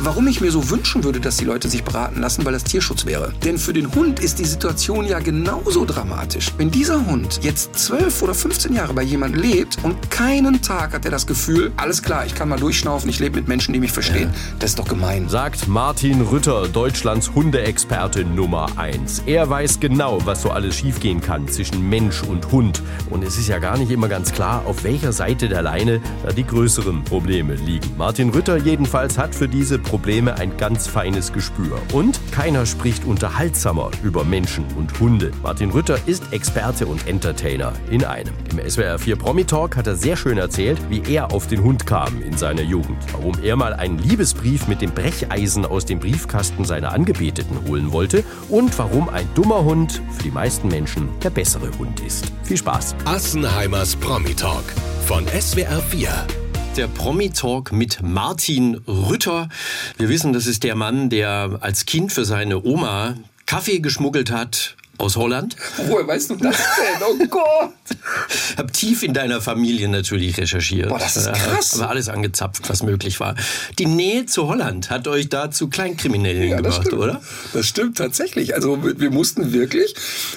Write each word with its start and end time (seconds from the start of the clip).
warum 0.00 0.26
ich 0.26 0.40
mir 0.40 0.50
so 0.50 0.70
wünschen 0.70 1.04
würde, 1.04 1.20
dass 1.20 1.36
die 1.36 1.44
Leute 1.44 1.68
sich 1.68 1.84
beraten 1.84 2.20
lassen, 2.20 2.44
weil 2.44 2.52
das 2.52 2.64
Tierschutz 2.64 3.06
wäre. 3.06 3.32
Denn 3.44 3.58
für 3.58 3.72
den 3.72 3.94
Hund 3.94 4.20
ist 4.20 4.38
die 4.38 4.44
Situation 4.44 5.06
ja 5.06 5.18
genauso 5.20 5.84
dramatisch. 5.84 6.52
Wenn 6.56 6.70
dieser 6.70 7.06
Hund 7.06 7.40
jetzt 7.42 7.74
12 7.78 8.22
oder 8.22 8.34
15 8.34 8.74
Jahre 8.74 8.94
bei 8.94 9.02
jemandem 9.02 9.40
lebt 9.40 9.78
und 9.82 10.10
keinen 10.10 10.62
Tag 10.62 10.92
hat 10.92 11.04
er 11.04 11.10
das 11.10 11.26
Gefühl, 11.26 11.72
alles 11.76 12.02
klar, 12.02 12.26
ich 12.26 12.34
kann 12.34 12.48
mal 12.48 12.58
durchschnaufen, 12.58 13.08
ich 13.08 13.18
lebe 13.18 13.36
mit 13.36 13.48
Menschen, 13.48 13.72
die 13.72 13.80
mich 13.80 13.92
verstehen, 13.92 14.30
das 14.58 14.70
ist 14.70 14.78
doch 14.78 14.88
gemein. 14.88 15.28
Sagt 15.28 15.68
Martin 15.68 16.20
Rütter, 16.20 16.68
Deutschlands 16.68 17.34
Hundeexperte 17.34 18.24
Nummer 18.24 18.66
1. 18.76 19.22
Er 19.26 19.48
weiß 19.48 19.80
genau, 19.80 20.18
was 20.24 20.42
so 20.42 20.50
alles 20.50 20.76
schiefgehen 20.76 21.20
kann 21.20 21.48
zwischen 21.48 21.88
Mensch 21.88 22.22
und 22.22 22.52
Hund. 22.52 22.82
Und 23.10 23.24
es 23.24 23.38
ist 23.38 23.48
ja 23.48 23.58
gar 23.58 23.78
nicht 23.78 23.90
immer 23.90 24.08
ganz 24.08 24.32
klar, 24.32 24.62
auf 24.66 24.84
welcher 24.84 25.12
Seite 25.12 25.48
der 25.48 25.62
Leine 25.62 26.00
da 26.24 26.32
die 26.32 26.46
größeren 26.46 27.04
Probleme 27.04 27.54
liegen. 27.54 27.96
Martin 27.96 28.30
Rütter 28.30 28.56
jedenfalls 28.56 29.18
hat 29.18 29.34
für 29.34 29.48
diese 29.48 29.78
Probleme 29.86 30.36
ein 30.36 30.56
ganz 30.56 30.86
feines 30.86 31.32
Gespür. 31.32 31.80
Und 31.92 32.20
keiner 32.32 32.66
spricht 32.66 33.04
unterhaltsamer 33.04 33.90
über 34.02 34.24
Menschen 34.24 34.64
und 34.76 34.98
Hunde. 35.00 35.30
Martin 35.42 35.70
Rütter 35.70 35.98
ist 36.06 36.32
Experte 36.32 36.86
und 36.86 37.06
Entertainer 37.06 37.72
in 37.90 38.04
einem. 38.04 38.34
Im 38.50 38.68
SWR 38.68 38.98
4 38.98 39.16
Promi 39.16 39.44
Talk 39.44 39.76
hat 39.76 39.86
er 39.86 39.96
sehr 39.96 40.16
schön 40.16 40.38
erzählt, 40.38 40.78
wie 40.90 41.02
er 41.02 41.32
auf 41.32 41.46
den 41.46 41.62
Hund 41.62 41.86
kam 41.86 42.20
in 42.20 42.36
seiner 42.36 42.62
Jugend. 42.62 42.98
Warum 43.12 43.34
er 43.42 43.56
mal 43.56 43.72
einen 43.72 43.98
Liebesbrief 43.98 44.68
mit 44.68 44.82
dem 44.82 44.90
Brecheisen 44.90 45.64
aus 45.64 45.84
dem 45.86 46.00
Briefkasten 46.00 46.64
seiner 46.64 46.92
Angebeteten 46.92 47.66
holen 47.66 47.92
wollte 47.92 48.24
und 48.48 48.76
warum 48.78 49.08
ein 49.08 49.28
dummer 49.34 49.64
Hund 49.64 50.02
für 50.10 50.22
die 50.24 50.30
meisten 50.30 50.68
Menschen 50.68 51.08
der 51.22 51.30
bessere 51.30 51.70
Hund 51.78 52.00
ist. 52.00 52.32
Viel 52.42 52.56
Spaß. 52.56 52.96
Assenheimers 53.04 53.96
Promi 53.96 54.34
Talk 54.34 54.64
von 55.06 55.24
SWR 55.28 55.80
4 55.80 56.45
der 56.76 56.88
Promi-Talk 56.88 57.72
mit 57.72 58.02
Martin 58.02 58.74
Rütter. 58.86 59.48
Wir 59.96 60.10
wissen, 60.10 60.34
das 60.34 60.46
ist 60.46 60.62
der 60.62 60.74
Mann, 60.74 61.08
der 61.08 61.58
als 61.60 61.86
Kind 61.86 62.12
für 62.12 62.26
seine 62.26 62.62
Oma 62.62 63.14
Kaffee 63.46 63.78
geschmuggelt 63.78 64.30
hat 64.30 64.75
aus 64.98 65.16
Holland. 65.16 65.56
Woher 65.88 66.06
weißt 66.06 66.30
du 66.30 66.36
das 66.36 66.56
denn? 66.56 67.02
Oh 67.08 67.26
Gott! 67.28 67.72
Hab 68.56 68.72
tief 68.72 69.02
in 69.02 69.12
deiner 69.12 69.40
Familie 69.40 69.88
natürlich 69.88 70.36
recherchiert. 70.38 70.88
Boah, 70.88 70.98
das 70.98 71.16
ist 71.16 71.32
krass. 71.32 71.74
Aber 71.74 71.90
alles 71.90 72.08
angezapft, 72.08 72.68
was 72.68 72.82
möglich 72.82 73.20
war. 73.20 73.34
Die 73.78 73.86
Nähe 73.86 74.26
zu 74.26 74.48
Holland 74.48 74.90
hat 74.90 75.08
euch 75.08 75.28
da 75.28 75.50
zu 75.50 75.68
Kleinkriminellen 75.68 76.50
ja, 76.50 76.56
gemacht, 76.56 76.86
stimmt. 76.86 77.02
oder? 77.02 77.20
Das 77.52 77.66
stimmt 77.66 77.98
tatsächlich. 77.98 78.54
Also 78.54 78.78
wir 78.82 79.10
mussten 79.10 79.52
wirklich 79.52 79.94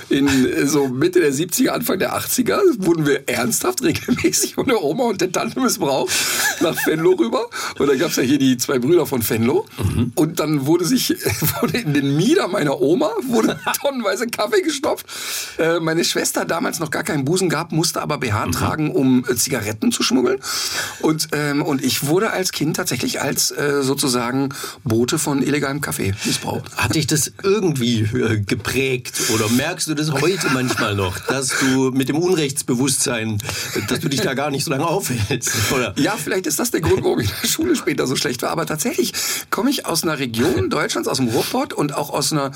in 0.10 0.30
so 0.68 0.88
Mitte 0.88 1.20
der 1.20 1.34
70er, 1.34 1.70
Anfang 1.70 2.00
der 2.00 2.18
80er 2.18 2.60
wurden 2.80 3.06
wir 3.06 3.28
ernsthaft 3.30 3.82
regelmäßig 3.84 4.56
von 4.56 4.66
der 4.66 4.84
Oma 4.84 5.06
und 5.06 5.22
der 5.22 5.32
Tante 5.32 5.60
missbraucht 5.60 6.14
nach 6.62 6.76
Venlo 6.86 7.12
rüber. 7.14 7.50
Und 7.78 7.88
da 7.88 7.96
gab 7.96 8.10
es 8.10 8.18
ja 8.18 8.24
hier 8.24 8.40
die 8.40 8.58
zwei 8.58 8.80
Brüder 8.80 9.06
von 9.06 9.28
Venlo. 9.28 9.66
Mhm. 9.78 10.12
Und 10.16 10.40
dann 10.40 10.66
wurde 10.66 10.86
sich 10.86 11.10
wurde 11.62 11.78
in 11.78 11.94
den 11.94 12.18
Mieder 12.18 12.48
meiner 12.48 12.82
Oma 12.82 13.12
wurde 13.28 13.60
tonnenweise 13.82 14.28
Kaffee 14.28 14.49
Kaffee 14.50 14.62
gestopft. 14.62 15.06
Äh, 15.58 15.80
meine 15.80 16.04
Schwester 16.04 16.46
damals 16.46 16.80
noch 16.80 16.92
gar 16.92 17.04
keinen 17.04 17.26
Busen 17.26 17.50
gab, 17.50 17.72
musste 17.72 18.02
aber 18.02 18.18
BH 18.18 18.48
mhm. 18.48 18.52
tragen, 18.52 18.92
um 18.92 19.26
äh, 19.28 19.36
Zigaretten 19.36 19.92
zu 19.92 20.04
schmuggeln. 20.04 20.40
Und, 21.02 21.30
ähm, 21.34 21.62
und 21.62 21.84
ich 21.84 22.08
wurde 22.08 22.32
als 22.32 22.52
Kind 22.52 22.76
tatsächlich 22.76 23.22
als 23.22 23.52
äh, 23.52 23.82
sozusagen 23.82 24.50
Bote 24.84 25.20
von 25.20 25.42
illegalem 25.42 25.82
Kaffee 25.82 26.14
missbraucht. 26.26 26.76
Hat 26.78 26.96
dich 26.96 27.08
das 27.08 27.32
irgendwie 27.44 28.02
äh, 28.02 28.40
geprägt 28.40 29.22
oder 29.34 29.50
merkst 29.50 29.88
du 29.88 29.94
das 29.94 30.12
heute 30.12 30.50
manchmal 30.54 30.96
noch, 30.96 31.20
dass 31.20 31.50
du 31.60 31.92
mit 31.92 32.10
dem 32.10 32.18
Unrechtsbewusstsein, 32.18 33.38
dass 33.88 34.00
du 34.00 34.10
dich 34.10 34.22
da 34.22 34.34
gar 34.34 34.52
nicht 34.52 34.66
so 34.66 34.72
lange 34.72 34.88
aufhältst? 34.88 35.52
Oder? 35.72 35.94
Ja, 35.98 36.16
vielleicht 36.18 36.48
ist 36.48 36.60
das 36.60 36.72
der 36.72 36.82
Grund, 36.82 37.04
warum 37.04 37.20
ich 37.20 37.30
in 37.30 37.36
der 37.44 37.48
Schule 37.48 37.76
später 37.76 38.08
so 38.08 38.16
schlecht 38.16 38.42
war. 38.42 38.50
Aber 38.50 38.66
tatsächlich 38.66 39.14
komme 39.50 39.70
ich 39.70 39.86
aus 39.86 40.04
einer 40.04 40.20
Region 40.20 40.70
Deutschlands, 40.70 41.08
aus 41.08 41.18
dem 41.18 41.28
Ruhrpott 41.28 41.74
und 41.74 41.96
auch 41.96 42.10
aus 42.10 42.32
einer, 42.32 42.52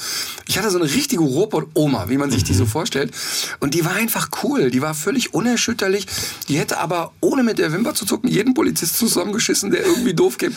ich 0.48 0.58
hatte 0.58 0.70
so 0.70 0.80
eine 0.80 0.92
richtige 0.92 1.24
Ruhrpott- 1.24 1.68
Oma, 1.84 2.08
wie 2.08 2.18
man 2.18 2.32
sich 2.32 2.44
die 2.44 2.54
so 2.54 2.66
vorstellt. 2.66 3.12
Und 3.60 3.74
die 3.74 3.84
war 3.84 3.94
einfach 3.94 4.30
cool, 4.44 4.72
die 4.72 4.82
war 4.82 4.94
völlig 4.94 5.34
unerschütterlich. 5.34 6.08
Die 6.48 6.58
hätte 6.58 6.80
aber, 6.80 7.12
ohne 7.20 7.44
mit 7.44 7.60
der 7.60 7.74
Wimper 7.74 7.94
zu 7.94 8.06
zucken, 8.06 8.30
jeden 8.30 8.54
Polizist 8.54 8.98
zusammengeschissen, 8.98 9.72
der 9.72 9.86
irgendwie 9.86 10.14
doof 10.14 10.38
käme. 10.38 10.56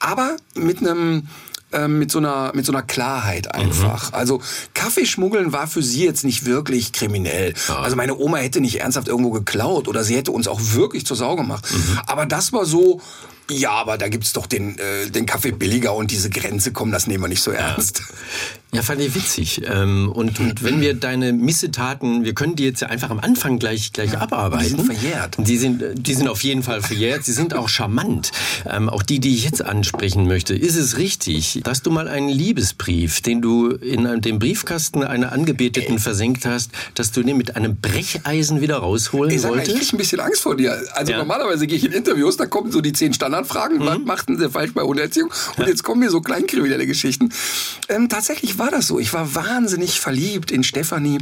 Aber 0.00 0.36
mit 0.54 0.78
einem 0.78 1.24
ähm, 1.72 1.98
mit 1.98 2.10
so 2.10 2.18
einer 2.18 2.52
mit 2.54 2.64
so 2.64 2.72
einer 2.72 2.82
Klarheit 2.82 3.54
einfach. 3.54 4.10
Mhm. 4.10 4.14
Also 4.14 4.40
Kaffeeschmuggeln 4.72 5.52
war 5.52 5.66
für 5.66 5.82
sie 5.82 6.04
jetzt 6.04 6.24
nicht 6.24 6.46
wirklich 6.46 6.92
kriminell. 6.92 7.54
Ja. 7.68 7.80
Also 7.80 7.96
meine 7.96 8.16
Oma 8.16 8.38
hätte 8.38 8.60
nicht 8.60 8.80
ernsthaft 8.80 9.08
irgendwo 9.08 9.30
geklaut 9.30 9.88
oder 9.88 10.04
sie 10.04 10.16
hätte 10.16 10.30
uns 10.30 10.48
auch 10.48 10.60
wirklich 10.72 11.04
zur 11.04 11.16
Sau 11.16 11.36
gemacht. 11.36 11.66
Mhm. 11.70 11.98
Aber 12.06 12.24
das 12.24 12.52
war 12.52 12.64
so 12.64 13.02
ja, 13.50 13.70
aber 13.70 13.96
da 13.96 14.08
gibt's 14.08 14.34
doch 14.34 14.46
den, 14.46 14.78
äh, 14.78 15.10
den 15.10 15.24
Kaffee 15.24 15.52
billiger 15.52 15.94
und 15.94 16.10
diese 16.10 16.28
Grenze, 16.28 16.70
komm, 16.72 16.92
das 16.92 17.06
nehmen 17.06 17.24
wir 17.24 17.28
nicht 17.28 17.42
so 17.42 17.50
ernst. 17.50 18.02
Ja, 18.72 18.82
fand 18.82 19.00
ich 19.00 19.14
witzig. 19.14 19.62
Ähm, 19.64 20.12
und, 20.12 20.38
und 20.40 20.62
wenn 20.62 20.82
wir 20.82 20.92
deine 20.92 21.32
Missetaten, 21.32 22.24
wir 22.24 22.34
können 22.34 22.54
die 22.54 22.64
jetzt 22.64 22.82
ja 22.82 22.88
einfach 22.88 23.08
am 23.08 23.18
Anfang 23.18 23.58
gleich, 23.58 23.94
gleich 23.94 24.12
ja, 24.12 24.20
abarbeiten. 24.20 24.76
Die 24.76 24.82
sind 24.82 24.84
verjährt. 24.84 25.36
Die 25.38 25.56
sind, 25.56 25.82
die 25.94 26.14
sind 26.14 26.28
auf 26.28 26.44
jeden 26.44 26.62
Fall 26.62 26.82
verjährt. 26.82 27.24
Sie 27.24 27.32
sind 27.32 27.54
auch 27.54 27.70
charmant. 27.70 28.30
Ähm, 28.66 28.90
auch 28.90 29.02
die, 29.02 29.20
die 29.20 29.34
ich 29.34 29.44
jetzt 29.44 29.64
ansprechen 29.64 30.26
möchte. 30.26 30.54
Ist 30.54 30.76
es 30.76 30.98
richtig, 30.98 31.60
dass 31.64 31.80
du 31.80 31.90
mal 31.90 32.08
einen 32.08 32.28
Liebesbrief, 32.28 33.22
den 33.22 33.40
du 33.40 33.70
in 33.70 34.20
dem 34.20 34.38
Briefkasten 34.38 35.02
einer 35.02 35.32
Angebeteten 35.32 35.94
Ey. 35.94 35.98
versenkt 35.98 36.44
hast, 36.44 36.70
dass 36.94 37.10
du 37.10 37.22
den 37.22 37.38
mit 37.38 37.56
einem 37.56 37.76
Brecheisen 37.76 38.60
wieder 38.60 38.76
rausholen 38.76 39.38
sag 39.38 39.50
wolltest? 39.50 39.70
Mal, 39.70 39.76
ich 39.76 39.80
krieg 39.80 39.94
ein 39.94 39.96
bisschen 39.96 40.20
Angst 40.20 40.42
vor 40.42 40.56
dir. 40.56 40.78
Also 40.92 41.12
ja. 41.12 41.18
normalerweise 41.18 41.66
gehe 41.66 41.78
ich 41.78 41.84
in 41.86 41.92
Interviews, 41.92 42.36
da 42.36 42.44
kommen 42.44 42.70
so 42.70 42.82
die 42.82 42.92
zehn 42.92 43.14
Standardfragen. 43.14 43.78
Mhm. 43.78 43.86
Was 43.86 43.98
machten 44.00 44.38
sie 44.38 44.50
falsch 44.50 44.74
bei 44.74 44.82
Hunderziehung? 44.82 45.30
Und 45.56 45.62
ja. 45.64 45.70
jetzt 45.70 45.84
kommen 45.84 46.00
mir 46.00 46.10
so 46.10 46.20
kleinkriminelle 46.20 46.86
Geschichten. 46.86 47.30
Ähm, 47.88 48.10
tatsächlich 48.10 48.57
war 48.58 48.70
das 48.70 48.86
so. 48.86 48.98
Ich 48.98 49.12
war 49.12 49.34
wahnsinnig 49.34 50.00
verliebt 50.00 50.50
in 50.50 50.64
Stefanie 50.64 51.18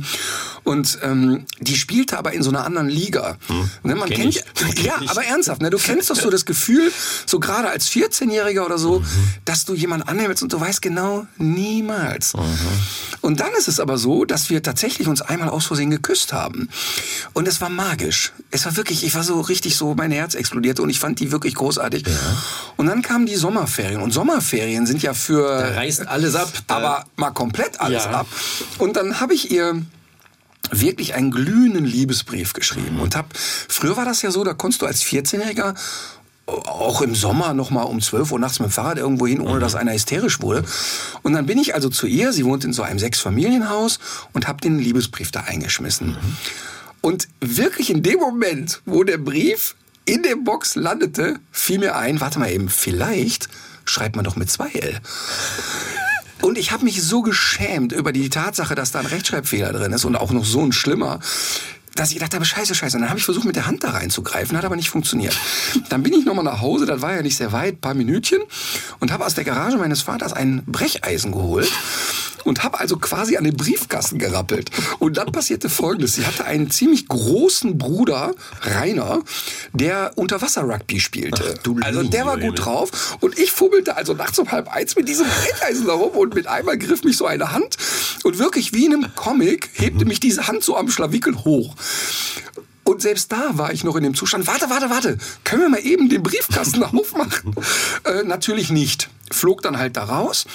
und 0.65 0.99
ähm, 1.03 1.47
die 1.61 1.77
spielte 1.77 2.19
aber 2.19 2.33
in 2.33 2.43
so 2.43 2.51
einer 2.51 2.65
anderen 2.65 2.89
Liga. 2.89 3.37
Hm. 3.47 3.71
Ne, 3.83 3.95
man 3.95 4.09
kennt 4.09 4.37
ich. 4.37 4.83
ja, 4.83 5.01
aber 5.07 5.25
ernsthaft, 5.25 5.63
ne, 5.63 5.71
du 5.71 5.79
kennst 5.79 6.11
doch 6.11 6.17
so 6.17 6.31
das 6.31 6.45
Gefühl, 6.45 6.93
so 7.25 7.39
gerade 7.41 7.69
als 7.69 7.89
14-Jähriger 7.89 8.65
oder 8.65 8.79
so, 8.79 9.01
mhm. 9.01 9.07
dass 9.45 9.65
du 9.65 9.75
jemanden 9.75 10.09
annimmst 10.09 10.43
und 10.43 10.53
du 10.53 10.61
weißt 10.61 10.83
genau 10.83 11.27
niemals. 11.39 12.35
Mhm. 12.35 12.43
Und 13.21 13.41
dann 13.41 13.53
ist 13.59 13.69
es 13.69 13.81
aber 13.81 13.99
so, 13.99 14.25
dass 14.25 14.51
wir 14.51 14.63
tatsächlich 14.63 15.09
uns 15.09 15.23
einmal 15.23 15.49
aus 15.49 15.67
Versehen 15.67 15.91
geküsst 15.91 16.33
haben 16.33 16.69
und 17.33 17.49
es 17.49 17.61
war 17.61 17.69
magisch. 17.69 18.33
Es 18.51 18.65
war 18.65 18.77
wirklich, 18.77 19.05
ich 19.05 19.15
war 19.15 19.25
so 19.25 19.41
richtig 19.41 19.77
so, 19.77 19.95
mein 19.95 20.11
Herz 20.11 20.35
explodierte 20.35 20.83
und 20.83 20.91
ich 20.91 21.01
fand 21.01 21.21
die 21.21 21.33
wirklich 21.33 21.55
großartig. 21.55 22.07
Ja. 22.07 22.13
Und 22.77 22.87
dann 22.87 23.03
kamen 23.03 23.27
die 23.27 23.37
Sommerferien 23.37 24.01
und 24.01 24.13
Sommerferien 24.13 24.87
sind 24.87 25.03
ja 25.03 25.15
für 25.15 25.59
da 25.59 25.75
reißt 25.75 26.07
alles 26.09 26.35
ab. 26.35 26.53
Aber 26.69 27.05
mal 27.27 27.33
komplett 27.33 27.81
alles 27.81 28.05
ja. 28.05 28.11
ab. 28.11 28.27
Und 28.79 28.97
dann 28.97 29.21
habe 29.21 29.35
ich 29.35 29.51
ihr 29.51 29.83
wirklich 30.71 31.15
einen 31.15 31.31
glühenden 31.31 31.85
Liebesbrief 31.85 32.53
geschrieben 32.53 32.99
und 33.01 33.15
habe 33.15 33.29
früher 33.69 33.97
war 33.97 34.05
das 34.05 34.23
ja 34.23 34.31
so, 34.31 34.43
da 34.43 34.53
konntest 34.53 34.83
du 34.83 34.87
als 34.87 35.05
14-Jähriger 35.05 35.75
auch 36.47 37.03
im 37.03 37.15
Sommer 37.15 37.55
noch 37.55 37.71
mal 37.71 37.83
um 37.83 38.01
12 38.01 38.33
Uhr 38.33 38.39
nachts 38.39 38.61
mit 38.61 38.69
dem 38.69 38.73
Fahrrad 38.73 38.99
irgendwo 38.99 39.27
hin, 39.27 39.41
ohne 39.41 39.59
dass 39.59 39.75
einer 39.75 39.93
hysterisch 39.93 40.41
wurde. 40.41 40.65
Und 41.23 41.33
dann 41.33 41.47
bin 41.47 41.59
ich 41.59 41.75
also 41.75 41.89
zu 41.89 42.07
ihr, 42.07 42.33
sie 42.33 42.45
wohnt 42.45 42.65
in 42.65 42.73
so 42.73 42.83
einem 42.83 43.01
Sechsfamilienhaus 43.01 43.99
und 44.33 44.47
habe 44.47 44.61
den 44.61 44.79
Liebesbrief 44.79 45.33
da 45.33 45.41
eingeschmissen. 45.41 46.09
Mhm. 46.09 46.37
Und 47.01 47.29
wirklich 47.41 47.91
in 47.91 48.03
dem 48.03 48.21
Moment, 48.21 48.81
wo 48.85 49.03
der 49.03 49.19
Brief 49.19 49.75
in 50.05 50.23
der 50.23 50.37
Box 50.37 50.77
landete, 50.77 51.41
fiel 51.51 51.81
mir 51.81 51.97
ein, 51.97 52.21
warte 52.21 52.39
mal 52.39 52.51
eben, 52.51 52.69
vielleicht 52.69 53.49
schreibt 53.85 54.17
man 54.17 54.25
doch 54.25 54.37
mit 54.37 54.51
zwei 54.51 54.71
L. 54.71 55.01
Und 56.47 56.59
ich 56.59 56.71
habe 56.71 56.85
mich 56.85 57.03
so 57.03 57.23
geschämt 57.23 57.91
über 57.91 58.13
die 58.13 58.29
Tatsache, 58.29 58.77
dass 58.77 58.93
da 58.93 59.01
ein 59.01 59.07
Rechtschreibfehler 59.07 59.73
drin 59.73 59.93
ist 59.93 60.05
und 60.05 60.15
auch 60.15 60.31
noch 60.31 60.45
so 60.45 60.63
ein 60.63 60.71
schlimmer 60.71 61.19
dass 61.97 62.11
ich 62.11 62.17
gedacht 62.17 62.35
habe, 62.35 62.45
scheiße, 62.45 62.75
scheiße. 62.75 62.97
Und 62.97 63.03
dann 63.03 63.11
habe 63.11 63.19
ich 63.19 63.25
versucht, 63.25 63.45
mit 63.45 63.57
der 63.57 63.67
Hand 63.67 63.85
da 63.85 63.91
reinzugreifen, 63.91 64.57
hat 64.57 64.65
aber 64.65 64.77
nicht 64.77 64.91
funktioniert. 64.91 65.37
Dann 65.89 66.03
bin 66.03 66.13
ich 66.13 66.25
nochmal 66.25 66.45
nach 66.45 66.61
Hause, 66.61 66.87
das 66.87 67.03
war 67.03 67.15
ja 67.15 67.23
nicht 67.23 67.37
sehr 67.37 67.53
weit, 67.53 67.81
paar 67.81 67.95
Minütchen, 67.95 68.41
und 69.01 69.13
habe 69.13 69.25
aus 69.27 69.35
der 69.35 69.45
Garage 69.45 69.79
meines 69.79 70.03
Vaters 70.03 70.33
ein 70.33 70.63
Brecheisen 70.67 71.33
geholt 71.33 71.73
und 72.47 72.63
habe 72.63 72.79
also 72.79 72.97
quasi 72.97 73.37
an 73.37 73.45
den 73.45 73.57
Briefkasten 73.57 74.19
gerappelt. 74.19 74.71
Und 74.99 75.17
dann 75.17 75.33
passierte 75.33 75.69
Folgendes. 75.69 76.15
Sie 76.15 76.25
hatte 76.25 76.45
einen 76.45 76.71
ziemlich 76.71 77.09
großen 77.09 77.77
Bruder, 77.77 78.35
Rainer, 78.63 79.21
der 79.73 80.13
Unterwasser-Rugby 80.15 81.01
spielte. 81.01 81.59
Ach, 81.65 81.85
also 81.85 82.03
der 82.05 82.25
war 82.25 82.39
gut 82.39 82.65
drauf. 82.65 83.17
Und 83.21 83.39
ich 83.39 83.51
fummelte 83.51 83.97
also 83.97 84.15
nachts 84.15 84.39
um 84.39 84.51
halb 84.53 84.69
eins 84.69 84.95
mit 84.97 85.09
diesem 85.09 85.27
Brecheisen 85.27 85.87
herum 85.87 86.13
und 86.13 86.35
mit 86.35 86.47
einmal 86.47 86.79
griff 86.79 87.03
mich 87.03 87.17
so 87.17 87.27
eine 87.27 87.53
Hand 87.53 87.77
und 88.23 88.39
wirklich 88.39 88.73
wie 88.73 88.87
in 88.87 88.95
einem 88.95 89.15
Comic 89.15 89.71
hebte 89.75 90.05
mich 90.05 90.21
diese 90.21 90.47
Hand 90.47 90.63
so 90.63 90.77
am 90.77 90.89
Schlawickel 90.89 91.45
hoch. 91.45 91.75
Und 92.85 93.03
selbst 93.03 93.33
da 93.33 93.59
war 93.59 93.73
ich 93.73 93.83
noch 93.83 93.97
in 93.97 94.05
dem 94.05 94.15
Zustand, 94.15 94.47
warte, 94.47 94.71
warte, 94.71 94.91
warte, 94.91 95.19
können 95.43 95.63
wir 95.63 95.69
mal 95.69 95.81
eben 95.81 96.09
den 96.09 96.23
Briefkasten 96.23 96.85
aufmachen? 96.85 97.55
äh, 98.05 98.23
natürlich 98.23 98.71
nicht. 98.71 99.11
Flog 99.33 99.61
dann 99.63 99.77
halt 99.77 99.97
da 99.97 100.05
raus 100.05 100.47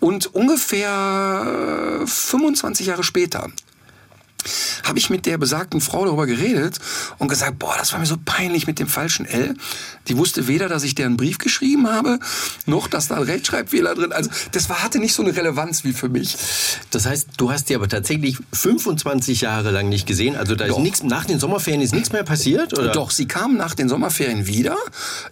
und 0.00 0.34
ungefähr 0.34 2.00
25 2.06 2.86
Jahre 2.86 3.04
später 3.04 3.50
habe 4.84 4.98
ich 4.98 5.10
mit 5.10 5.26
der 5.26 5.38
besagten 5.38 5.80
Frau 5.80 6.04
darüber 6.04 6.26
geredet 6.26 6.78
und 7.18 7.28
gesagt, 7.28 7.58
boah, 7.58 7.74
das 7.78 7.92
war 7.92 8.00
mir 8.00 8.06
so 8.06 8.16
peinlich 8.24 8.66
mit 8.66 8.78
dem 8.78 8.88
falschen 8.88 9.26
L. 9.26 9.54
Die 10.08 10.16
wusste 10.16 10.46
weder, 10.48 10.68
dass 10.68 10.84
ich 10.84 10.94
deren 10.94 11.16
Brief 11.16 11.38
geschrieben 11.38 11.88
habe, 11.88 12.18
noch, 12.66 12.88
dass 12.88 13.08
da 13.08 13.16
ein 13.16 13.22
Rechtschreibfehler 13.22 13.94
drin. 13.94 14.12
Also 14.12 14.30
das 14.52 14.68
war, 14.68 14.82
hatte 14.82 14.98
nicht 14.98 15.14
so 15.14 15.22
eine 15.22 15.34
Relevanz 15.34 15.84
wie 15.84 15.92
für 15.92 16.08
mich. 16.08 16.36
Das 16.90 17.06
heißt, 17.06 17.28
du 17.36 17.50
hast 17.50 17.68
die 17.68 17.74
aber 17.74 17.88
tatsächlich 17.88 18.38
25 18.52 19.40
Jahre 19.40 19.70
lang 19.70 19.88
nicht 19.88 20.06
gesehen. 20.06 20.36
Also 20.36 20.54
da 20.54 20.66
ist 20.66 20.78
nichts, 20.78 21.02
nach 21.02 21.24
den 21.24 21.38
Sommerferien 21.38 21.80
ist 21.80 21.94
nichts 21.94 22.12
mehr 22.12 22.24
passiert? 22.24 22.78
Oder? 22.78 22.92
Doch, 22.92 23.10
sie 23.10 23.26
kam 23.26 23.56
nach 23.56 23.74
den 23.74 23.88
Sommerferien 23.88 24.46
wieder. 24.46 24.76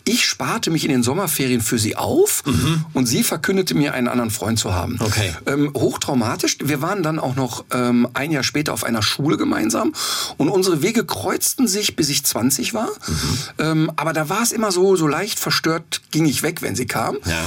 Ich 0.05 0.25
sparte 0.25 0.71
mich 0.71 0.85
in 0.85 0.91
den 0.91 1.03
Sommerferien 1.03 1.61
für 1.61 1.79
sie 1.79 1.97
auf 1.97 2.43
mhm. 2.47 2.85
und 2.95 3.07
sie 3.07 3.23
verkündete 3.23 3.75
mir, 3.75 3.95
einen 3.95 4.09
anderen 4.09 4.31
Freund 4.31 4.59
zu 4.59 4.73
haben. 4.73 4.99
Okay. 5.01 5.33
Ähm, 5.47 5.71
hochtraumatisch. 5.75 6.59
Wir 6.63 6.83
waren 6.83 7.03
dann 7.03 7.19
auch 7.19 7.37
noch 7.37 7.65
ähm, 7.73 8.09
ein 8.15 8.31
Jahr 8.31 8.43
später 8.43 8.73
auf 8.73 8.85
einer 8.85 9.02
Schule 9.03 9.37
gemeinsam 9.37 9.93
und 10.37 10.49
unsere 10.49 10.83
Wege 10.83 11.05
kreuzten 11.05 11.69
sich, 11.69 11.97
bis 11.97 12.09
ich 12.09 12.25
20 12.25 12.75
war. 12.75 12.89
Mhm. 12.89 13.39
Ähm, 13.59 13.93
aber 13.97 14.13
da 14.13 14.29
war 14.29 14.43
es 14.43 14.53
immer 14.53 14.73
so, 14.73 14.97
so 14.97 15.07
leicht 15.07 15.39
verstört 15.39 16.03
ging 16.11 16.27
ich 16.27 16.43
weg, 16.43 16.63
wenn 16.63 16.77
sie 16.77 16.87
kam. 16.87 17.17
Ja. 17.25 17.45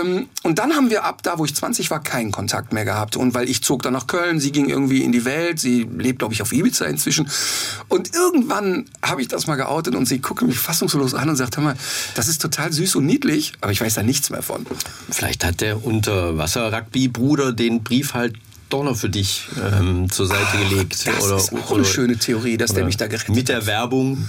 Ähm, 0.00 0.28
und 0.42 0.58
dann 0.58 0.74
haben 0.74 0.90
wir 0.90 1.04
ab 1.04 1.22
da, 1.22 1.38
wo 1.38 1.44
ich 1.44 1.54
20 1.54 1.90
war, 1.90 2.02
keinen 2.02 2.30
Kontakt 2.30 2.72
mehr 2.72 2.84
gehabt. 2.84 3.16
Und 3.16 3.34
weil 3.34 3.48
ich 3.48 3.62
zog 3.62 3.82
dann 3.82 3.92
nach 3.92 4.06
Köln, 4.06 4.40
sie 4.40 4.52
ging 4.52 4.68
irgendwie 4.68 5.02
in 5.02 5.12
die 5.12 5.24
Welt, 5.24 5.58
sie 5.58 5.88
lebt, 5.98 6.20
glaube 6.20 6.34
ich, 6.34 6.42
auf 6.42 6.52
Ibiza 6.52 6.84
inzwischen. 6.86 7.28
Und 7.88 8.14
irgendwann 8.14 8.86
habe 9.02 9.22
ich 9.22 9.28
das 9.28 9.46
mal 9.46 9.56
geoutet 9.56 9.94
und 9.94 10.06
sie 10.06 10.20
guckte 10.20 10.44
mich 10.44 10.58
fassungslos 10.58 11.14
an 11.14 11.28
und 11.28 11.36
sagte, 11.36 11.58
hör 11.58 11.64
mal, 11.64 11.76
das 12.14 12.28
ist 12.28 12.40
total 12.42 12.72
süß 12.72 12.96
und 12.96 13.06
niedlich, 13.06 13.52
aber 13.60 13.72
ich 13.72 13.80
weiß 13.80 13.94
da 13.94 14.02
nichts 14.02 14.30
mehr 14.30 14.42
von. 14.42 14.66
Vielleicht 15.10 15.44
hat 15.44 15.60
der 15.60 15.84
Unterwasser-Rugby-Bruder 15.84 17.52
den 17.52 17.82
Brief 17.82 18.14
halt 18.14 18.36
doch 18.72 18.82
noch 18.82 18.96
für 18.96 19.08
dich 19.08 19.48
ähm, 19.60 20.10
zur 20.10 20.26
Seite 20.26 20.58
gelegt. 20.68 21.06
Das 21.06 21.24
oder, 21.24 21.36
ist 21.36 21.52
auch 21.52 21.72
eine 21.72 21.84
schöne 21.84 22.16
Theorie, 22.16 22.56
dass 22.56 22.72
der 22.72 22.84
mich 22.84 22.96
da 22.96 23.06
gerettet 23.06 23.34
Mit 23.34 23.48
der 23.48 23.66
Werbung 23.66 24.28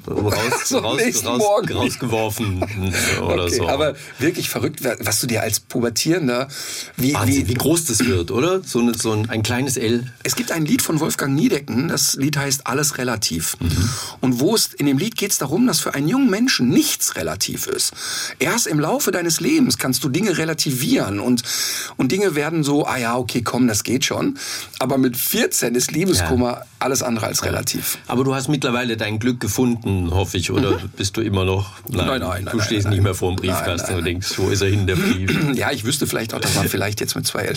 raus, 0.06 0.72
raus, 0.72 1.24
raus, 1.24 1.70
rausgeworfen 1.74 2.62
oder 3.22 3.44
okay, 3.44 3.56
so. 3.56 3.68
Aber 3.68 3.94
wirklich 4.18 4.48
verrückt, 4.48 4.80
was 5.00 5.20
du 5.20 5.26
dir 5.26 5.42
als 5.42 5.60
Pubertierender, 5.60 6.48
wie, 6.96 7.14
wie, 7.24 7.48
wie, 7.48 7.54
groß 7.54 7.86
das 7.86 8.04
wird, 8.04 8.30
oder? 8.30 8.62
So, 8.62 8.80
eine, 8.80 8.94
so 8.94 9.12
ein, 9.12 9.28
ein, 9.30 9.42
kleines 9.42 9.76
L. 9.76 10.12
Es 10.22 10.36
gibt 10.36 10.52
ein 10.52 10.64
Lied 10.64 10.82
von 10.82 11.00
Wolfgang 11.00 11.34
Niedecken, 11.34 11.88
das 11.88 12.14
Lied 12.14 12.36
heißt 12.36 12.66
Alles 12.66 12.98
relativ. 12.98 13.56
Mhm. 13.60 13.88
Und 14.20 14.40
wo 14.40 14.54
es, 14.54 14.74
in 14.74 14.86
dem 14.86 14.98
Lied 14.98 15.16
geht 15.16 15.32
es 15.32 15.38
darum, 15.38 15.66
dass 15.66 15.80
für 15.80 15.94
einen 15.94 16.08
jungen 16.08 16.30
Menschen 16.30 16.68
nichts 16.68 17.16
relativ 17.16 17.66
ist. 17.66 17.92
Erst 18.38 18.66
im 18.66 18.80
Laufe 18.80 19.10
deines 19.10 19.40
Lebens 19.40 19.78
kannst 19.78 20.04
du 20.04 20.08
Dinge 20.08 20.38
relativieren 20.38 21.20
und, 21.20 21.42
und 21.96 22.12
Dinge 22.12 22.34
werden 22.34 22.64
so, 22.64 22.86
ah 22.86 22.98
ja, 22.98 23.16
okay, 23.16 23.42
komm, 23.42 23.66
das 23.66 23.82
geht 23.82 24.04
schon. 24.04 24.38
Aber 24.78 24.98
mit 24.98 25.16
14 25.16 25.74
ist 25.74 25.92
Liebeskummer 25.92 26.50
ja. 26.50 26.62
alles 26.78 27.02
andere 27.02 27.26
als 27.26 27.44
relativ. 27.44 27.98
Aber 28.06 28.24
du 28.24 28.34
hast 28.34 28.48
mittlerweile 28.48 28.96
dein 28.96 29.18
Glück 29.18 29.40
gefunden 29.40 29.85
Stunden, 29.86 30.10
hoffe 30.10 30.36
ich, 30.36 30.50
oder 30.50 30.72
mhm. 30.72 30.90
bist 30.96 31.16
du 31.16 31.20
immer 31.20 31.44
noch? 31.44 31.70
Nein, 31.88 32.20
nein, 32.20 32.20
nein. 32.20 32.48
Du 32.50 32.60
stehst 32.60 32.86
nein, 32.86 32.94
nicht 32.94 33.02
mehr 33.04 33.14
vor 33.14 33.30
dem 33.30 33.36
Briefkasten 33.36 33.94
und 33.94 34.04
denkst, 34.04 34.36
wo 34.36 34.48
ist 34.48 34.60
er 34.60 34.68
hin, 34.68 34.86
der 34.86 34.96
Brief? 34.96 35.36
Ja, 35.56 35.70
ich 35.70 35.84
wüsste 35.84 36.06
vielleicht 36.06 36.34
auch, 36.34 36.40
das 36.40 36.56
war 36.56 36.64
vielleicht 36.64 37.00
jetzt 37.00 37.14
mit 37.14 37.26
zwei 37.26 37.42
L. 37.42 37.56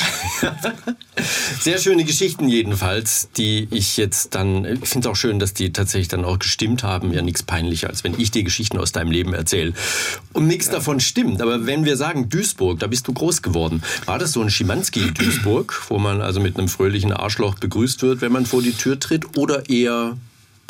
Sehr 1.59 1.79
schöne 1.79 2.05
Geschichten 2.05 2.47
jedenfalls, 2.47 3.29
die 3.35 3.67
ich 3.71 3.97
jetzt 3.97 4.35
dann, 4.35 4.63
ich 4.63 4.87
finde 4.87 5.07
es 5.07 5.11
auch 5.11 5.15
schön, 5.15 5.39
dass 5.39 5.53
die 5.53 5.73
tatsächlich 5.73 6.07
dann 6.07 6.23
auch 6.23 6.37
gestimmt 6.39 6.83
haben. 6.83 7.11
Ja, 7.11 7.21
nichts 7.21 7.41
peinlicher, 7.43 7.89
als 7.89 8.03
wenn 8.03 8.17
ich 8.19 8.31
dir 8.31 8.43
Geschichten 8.43 8.77
aus 8.77 8.91
deinem 8.91 9.11
Leben 9.11 9.33
erzähle. 9.33 9.73
Und 10.33 10.47
nichts 10.47 10.67
ja. 10.67 10.73
davon 10.73 10.99
stimmt. 10.99 11.41
Aber 11.41 11.65
wenn 11.65 11.83
wir 11.83 11.97
sagen 11.97 12.29
Duisburg, 12.29 12.79
da 12.79 12.87
bist 12.87 13.07
du 13.07 13.13
groß 13.13 13.41
geworden. 13.41 13.81
War 14.05 14.19
das 14.19 14.31
so 14.33 14.41
ein 14.41 14.51
Schimanski 14.51 15.11
Duisburg, 15.11 15.81
wo 15.89 15.97
man 15.97 16.21
also 16.21 16.39
mit 16.39 16.57
einem 16.57 16.67
fröhlichen 16.67 17.11
Arschloch 17.11 17.55
begrüßt 17.55 18.03
wird, 18.03 18.21
wenn 18.21 18.31
man 18.31 18.45
vor 18.45 18.61
die 18.61 18.73
Tür 18.73 18.99
tritt? 18.99 19.37
Oder 19.37 19.67
eher 19.69 20.15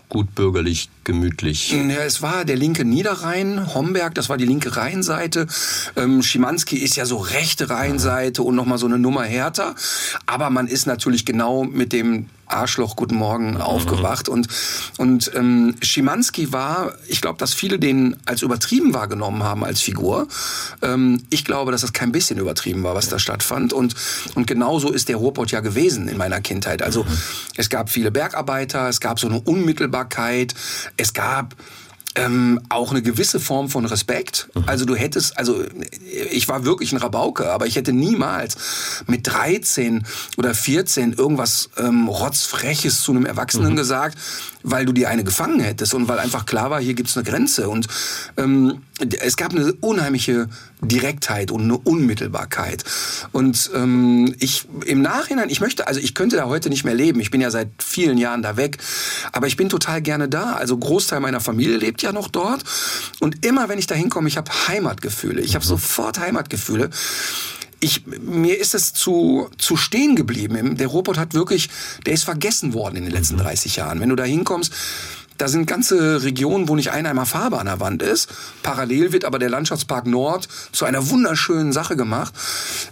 gut 0.09 0.33
bürgerlich 0.33 0.89
gemütlich. 1.03 1.71
Ja, 1.71 2.03
es 2.03 2.21
war 2.21 2.43
der 2.43 2.55
linke 2.55 2.83
Niederrhein, 2.83 3.73
Homberg, 3.73 4.15
das 4.15 4.27
war 4.27 4.37
die 4.37 4.45
linke 4.45 4.75
Rheinseite. 4.75 5.47
Ähm, 5.95 6.23
Schimanski 6.23 6.77
ist 6.77 6.95
ja 6.95 7.05
so 7.05 7.17
rechte 7.17 7.69
Rheinseite 7.69 8.41
und 8.41 8.55
nochmal 8.55 8.79
so 8.79 8.87
eine 8.87 8.97
Nummer 8.97 9.23
härter. 9.23 9.75
Aber 10.25 10.49
man 10.49 10.67
ist 10.67 10.87
natürlich 10.87 11.25
genau 11.25 11.63
mit 11.63 11.93
dem 11.93 12.25
Arschloch 12.49 12.95
Guten 12.95 13.15
Morgen 13.15 13.51
mhm. 13.51 13.61
aufgewacht. 13.61 14.29
Und, 14.29 14.47
und 14.97 15.31
ähm, 15.35 15.75
Schimanski 15.81 16.51
war, 16.51 16.93
ich 17.07 17.21
glaube, 17.21 17.37
dass 17.37 17.53
viele 17.53 17.79
den 17.79 18.15
als 18.25 18.41
übertrieben 18.41 18.93
wahrgenommen 18.93 19.43
haben 19.43 19.63
als 19.63 19.81
Figur. 19.81 20.27
Ähm, 20.81 21.23
ich 21.29 21.45
glaube, 21.45 21.71
dass 21.71 21.81
das 21.81 21.93
kein 21.93 22.11
bisschen 22.11 22.39
übertrieben 22.39 22.83
war, 22.83 22.95
was 22.95 23.09
da 23.09 23.19
stattfand. 23.19 23.73
Und, 23.73 23.95
und 24.35 24.47
genauso 24.47 24.91
ist 24.91 25.09
der 25.09 25.17
Ruhrpott 25.17 25.51
ja 25.51 25.59
gewesen 25.61 26.07
in 26.07 26.17
meiner 26.17 26.41
Kindheit. 26.41 26.81
Also 26.81 27.03
mhm. 27.03 27.17
es 27.55 27.69
gab 27.69 27.89
viele 27.89 28.11
Bergarbeiter, 28.11 28.89
es 28.89 28.99
gab 28.99 29.19
so 29.19 29.27
eine 29.27 29.39
Unmittelbarkeit, 29.39 30.53
es 30.97 31.13
gab 31.13 31.55
ähm, 32.15 32.59
auch 32.69 32.91
eine 32.91 33.01
gewisse 33.01 33.39
Form 33.39 33.69
von 33.69 33.85
Respekt. 33.85 34.49
Mhm. 34.53 34.63
Also 34.65 34.85
du 34.85 34.95
hättest, 34.95 35.37
also 35.37 35.63
ich 36.31 36.47
war 36.47 36.65
wirklich 36.65 36.91
ein 36.91 36.97
Rabauke, 36.97 37.51
aber 37.51 37.67
ich 37.67 37.75
hätte 37.75 37.93
niemals 37.93 38.57
mit 39.07 39.27
13 39.27 40.05
oder 40.37 40.53
14 40.53 41.13
irgendwas 41.13 41.69
ähm, 41.77 42.07
rotzfreches 42.07 43.01
zu 43.01 43.11
einem 43.11 43.25
Erwachsenen 43.25 43.73
mhm. 43.73 43.77
gesagt, 43.77 44.17
weil 44.63 44.85
du 44.85 44.91
dir 44.91 45.09
eine 45.09 45.23
gefangen 45.23 45.59
hättest 45.59 45.93
und 45.93 46.07
weil 46.07 46.19
einfach 46.19 46.45
klar 46.45 46.69
war, 46.69 46.81
hier 46.81 46.93
gibt's 46.93 47.15
eine 47.15 47.23
Grenze. 47.23 47.69
Und 47.69 47.87
ähm, 48.37 48.81
es 49.21 49.37
gab 49.37 49.51
eine 49.51 49.73
unheimliche 49.73 50.49
Direktheit 50.81 51.51
und 51.51 51.63
eine 51.63 51.77
Unmittelbarkeit. 51.77 52.83
Und 53.31 53.69
ähm, 53.73 54.35
ich 54.39 54.67
im 54.85 55.01
Nachhinein, 55.01 55.49
ich 55.49 55.61
möchte, 55.61 55.87
also 55.87 55.99
ich 55.99 56.13
könnte 56.13 56.35
da 56.35 56.45
heute 56.45 56.69
nicht 56.69 56.83
mehr 56.83 56.93
leben. 56.93 57.19
Ich 57.19 57.31
bin 57.31 57.41
ja 57.41 57.51
seit 57.51 57.69
vielen 57.79 58.17
Jahren 58.17 58.41
da 58.41 58.57
weg, 58.57 58.77
aber 59.31 59.47
ich 59.47 59.57
bin 59.57 59.69
total 59.69 60.01
gerne 60.01 60.27
da. 60.27 60.53
Also 60.53 60.77
Großteil 60.77 61.19
meiner 61.19 61.39
Familie 61.39 61.77
lebt 61.77 62.01
ja 62.01 62.11
noch 62.11 62.27
dort. 62.27 62.63
Und 63.19 63.45
immer 63.45 63.69
wenn 63.69 63.79
ich 63.79 63.87
da 63.87 63.95
hinkomme, 63.95 64.27
ich 64.27 64.37
habe 64.37 64.51
Heimatgefühle. 64.67 65.41
Ich 65.41 65.55
habe 65.55 65.65
mhm. 65.65 65.69
sofort 65.69 66.19
Heimatgefühle 66.19 66.89
ich, 67.79 68.05
mir 68.05 68.57
ist 68.57 68.75
es 68.75 68.93
zu, 68.93 69.49
zu 69.57 69.77
stehen 69.77 70.15
geblieben. 70.15 70.75
Der 70.77 70.87
Robot 70.87 71.17
hat 71.17 71.33
wirklich, 71.33 71.69
der 72.05 72.13
ist 72.13 72.23
vergessen 72.23 72.73
worden 72.73 72.97
in 72.97 73.03
den 73.03 73.13
letzten 73.13 73.37
30 73.37 73.71
mhm. 73.71 73.79
Jahren. 73.79 73.99
Wenn 74.01 74.09
du 74.09 74.15
da 74.15 74.23
hinkommst, 74.23 74.73
da 75.39 75.47
sind 75.47 75.65
ganze 75.65 76.21
Regionen, 76.23 76.67
wo 76.67 76.75
nicht 76.75 76.91
einmal 76.91 77.25
Farbe 77.25 77.59
an 77.59 77.65
der 77.65 77.79
Wand 77.79 78.03
ist. 78.03 78.29
Parallel 78.61 79.13
wird 79.13 79.25
aber 79.25 79.39
der 79.39 79.49
Landschaftspark 79.49 80.05
Nord 80.05 80.47
zu 80.71 80.85
einer 80.85 81.09
wunderschönen 81.09 81.71
Sache 81.71 81.95
gemacht. 81.95 82.33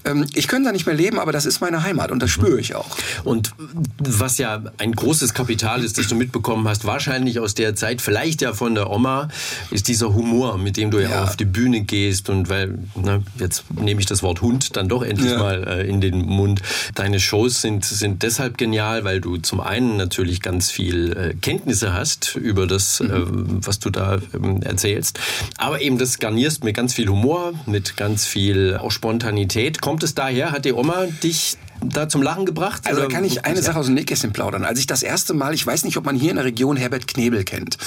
Ähm, 0.05 0.25
ich 0.33 0.47
könnte 0.47 0.69
da 0.69 0.71
nicht 0.71 0.85
mehr 0.85 0.95
leben, 0.95 1.19
aber 1.19 1.33
das 1.33 1.45
ist 1.45 1.59
meine 1.59 1.83
Heimat 1.83 2.09
und 2.09 2.23
das 2.23 2.31
spüre 2.31 2.59
ich 2.59 2.73
auch. 2.73 2.97
Und 3.25 3.51
was 3.99 4.37
ja 4.37 4.63
ein 4.77 4.93
großes 4.93 5.33
Kapital 5.33 5.83
ist, 5.83 5.97
das 5.97 6.07
du 6.07 6.15
mitbekommen 6.15 6.67
hast, 6.67 6.85
wahrscheinlich 6.85 7.39
aus 7.39 7.53
der 7.53 7.75
Zeit, 7.75 8.01
vielleicht 8.01 8.41
ja 8.41 8.53
von 8.53 8.75
der 8.75 8.89
Oma, 8.89 9.27
ist 9.69 9.89
dieser 9.89 10.13
Humor, 10.13 10.57
mit 10.57 10.77
dem 10.77 10.89
du 10.89 10.99
ja, 10.99 11.09
ja. 11.09 11.23
auf 11.25 11.35
die 11.35 11.45
Bühne 11.45 11.81
gehst 11.81 12.29
und 12.29 12.47
weil, 12.47 12.79
na, 12.95 13.21
jetzt 13.39 13.65
nehme 13.71 13.99
ich 13.99 14.05
das 14.05 14.23
Wort 14.23 14.41
Hund 14.41 14.77
dann 14.77 14.87
doch 14.87 15.03
endlich 15.03 15.31
ja. 15.31 15.37
mal 15.37 15.67
äh, 15.67 15.87
in 15.87 15.99
den 15.99 16.25
Mund. 16.25 16.61
Deine 16.95 17.19
Shows 17.19 17.61
sind, 17.61 17.83
sind 17.83 18.23
deshalb 18.23 18.57
genial, 18.57 19.03
weil 19.03 19.19
du 19.19 19.35
zum 19.35 19.59
einen 19.59 19.97
natürlich 19.97 20.41
ganz 20.41 20.71
viel 20.71 21.11
äh, 21.11 21.33
Kenntnisse 21.33 21.93
hast 21.93 22.36
über 22.37 22.67
das, 22.67 22.99
mhm. 22.99 23.09
äh, 23.09 23.65
was 23.65 23.79
du 23.79 23.89
da 23.89 24.19
ähm, 24.33 24.61
erzählst. 24.61 25.19
Aber 25.57 25.81
eben 25.81 25.97
das 25.97 26.19
garnierst 26.19 26.63
mit 26.63 26.75
ganz 26.75 26.93
viel 26.93 27.07
Humor, 27.09 27.53
mit 27.65 27.97
ganz 27.97 28.25
viel 28.25 28.77
auch 28.77 28.91
Spontanität. 28.91 29.81
Kommt 29.81 30.03
es 30.03 30.15
daher? 30.15 30.51
Hat 30.51 30.65
die 30.65 30.73
Oma 30.73 31.05
dich 31.23 31.57
da 31.83 32.09
zum 32.09 32.21
Lachen 32.21 32.45
gebracht? 32.45 32.83
Also 32.85 33.01
da 33.01 33.07
kann 33.07 33.23
ich 33.23 33.45
eine 33.45 33.61
Sache 33.61 33.79
aus 33.79 33.85
dem 33.85 33.95
Nähkästchen 33.95 34.33
plaudern. 34.33 34.65
Als 34.65 34.79
ich 34.79 34.87
das 34.87 35.03
erste 35.03 35.33
Mal, 35.33 35.53
ich 35.53 35.65
weiß 35.65 35.83
nicht, 35.83 35.97
ob 35.97 36.05
man 36.05 36.15
hier 36.15 36.31
in 36.31 36.37
der 36.37 36.45
Region 36.45 36.77
Herbert 36.77 37.07
Knebel 37.07 37.43
kennt. 37.43 37.77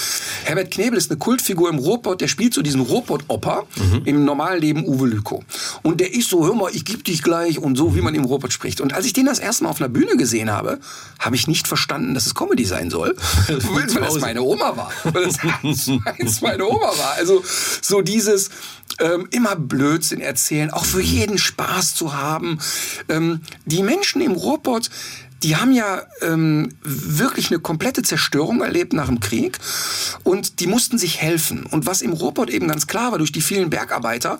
Herbert 0.45 0.71
Knebel 0.71 0.97
ist 0.97 1.11
eine 1.11 1.19
Kultfigur 1.19 1.69
im 1.69 1.77
Ruhrpott, 1.77 2.21
der 2.21 2.27
spielt 2.27 2.53
so 2.53 2.61
diesen 2.61 2.81
Ruhrpott-Oper 2.81 3.65
mhm. 3.75 4.01
im 4.05 4.25
normalen 4.25 4.61
Leben 4.61 4.85
Uwe 4.85 5.07
Lüko. 5.07 5.43
Und 5.83 5.99
der 5.99 6.13
ist 6.13 6.29
so, 6.29 6.45
hör 6.45 6.53
mal, 6.53 6.69
ich 6.73 6.85
geb 6.85 7.03
dich 7.03 7.23
gleich 7.23 7.59
und 7.59 7.75
so, 7.75 7.95
wie 7.95 8.01
man 8.01 8.13
im 8.13 8.25
Ruhrpott 8.25 8.53
spricht. 8.53 8.81
Und 8.81 8.93
als 8.93 9.05
ich 9.05 9.13
den 9.13 9.25
das 9.25 9.39
erste 9.39 9.63
Mal 9.63 9.71
auf 9.71 9.81
einer 9.81 9.89
Bühne 9.89 10.15
gesehen 10.17 10.51
habe, 10.51 10.79
habe 11.19 11.35
ich 11.35 11.47
nicht 11.47 11.67
verstanden, 11.67 12.13
dass 12.13 12.25
es 12.25 12.35
Comedy 12.35 12.65
sein 12.65 12.89
soll, 12.89 13.15
weil 13.47 13.87
das 13.87 14.19
meine 14.19 14.43
Oma 14.43 14.75
war. 14.77 14.91
Weil 15.03 15.25
das 16.19 16.41
meine 16.41 16.65
Oma 16.65 16.97
war. 16.97 17.13
Also 17.17 17.43
so 17.81 18.01
dieses, 18.01 18.49
ähm, 18.99 19.27
immer 19.31 19.55
Blödsinn 19.55 20.21
erzählen, 20.21 20.69
auch 20.69 20.85
für 20.85 21.01
jeden 21.01 21.37
Spaß 21.37 21.95
zu 21.95 22.13
haben. 22.13 22.59
Ähm, 23.09 23.41
die 23.65 23.83
Menschen 23.83 24.21
im 24.21 24.33
Ruhrpott, 24.33 24.89
die 25.43 25.55
haben 25.55 25.71
ja 25.71 26.03
ähm, 26.21 26.75
wirklich 26.83 27.49
eine 27.49 27.59
komplette 27.59 28.03
Zerstörung 28.03 28.61
erlebt 28.61 28.93
nach 28.93 29.07
dem 29.07 29.19
Krieg 29.19 29.57
und 30.23 30.59
die 30.59 30.67
mussten 30.67 30.97
sich 30.97 31.21
helfen. 31.21 31.65
Und 31.65 31.85
was 31.85 32.01
im 32.01 32.13
Ruhrpott 32.13 32.49
eben 32.49 32.67
ganz 32.67 32.87
klar 32.87 33.11
war 33.11 33.17
durch 33.17 33.31
die 33.31 33.41
vielen 33.41 33.69
Bergarbeiter, 33.69 34.39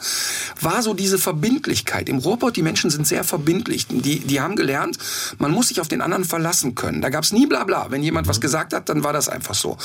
war 0.60 0.84
so 0.84 0.94
diese 0.94 1.18
Verbindlichkeit. 1.18 2.08
Im 2.08 2.20
Ruhrpott, 2.20 2.56
die 2.56 2.62
Menschen 2.62 2.90
sind 2.90 3.08
sehr 3.08 3.24
verbindlich. 3.24 3.88
Die, 3.88 4.20
die 4.20 4.42
haben 4.42 4.56
gelernt, 4.56 4.98
man 5.40 5.52
muss 5.52 5.70
sich 5.70 5.82
auf 5.82 5.88
den 5.88 6.02
anderen 6.02 6.24
verlassen 6.24 6.76
können. 6.76 7.02
Da 7.02 7.10
gab 7.10 7.24
es 7.24 7.34
nie 7.34 7.48
Blabla. 7.48 7.88
Wenn 7.90 8.04
jemand 8.04 8.28
was 8.28 8.38
mhm. 8.38 8.42
gesagt 8.42 8.74
hat, 8.74 8.90
dann 8.90 9.04
war 9.04 9.14
das 9.14 9.28
einfach 9.28 9.56
so. 9.56 9.78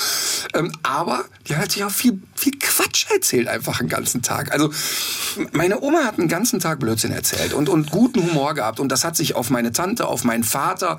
Ähm, 0.55 0.73
aber 0.83 1.25
die 1.49 1.57
hat 1.57 1.73
sich 1.73 1.85
auch 1.85 1.91
viel, 1.91 2.21
viel 2.35 2.59
Quatsch 2.59 3.07
erzählt 3.11 3.49
einfach 3.49 3.79
den 3.79 3.89
ganzen 3.89 4.21
Tag. 4.23 4.53
Also 4.53 4.71
meine 5.53 5.81
Oma 5.81 6.05
hat 6.05 6.19
einen 6.19 6.29
ganzen 6.29 6.61
Tag 6.61 6.81
Blödsinn 6.81 7.13
erzählt 7.13 7.55
und, 7.55 7.69
und 7.69 7.91
guten 7.91 8.23
Humor 8.23 8.55
gehabt. 8.55 8.81
Und 8.81 8.91
das 8.91 9.05
hat 9.05 9.17
sich 9.17 9.35
auf 9.35 9.49
meine 9.49 9.73
Tante, 9.73 10.07
auf 10.07 10.25
meinen 10.25 10.45
Vater, 10.45 10.99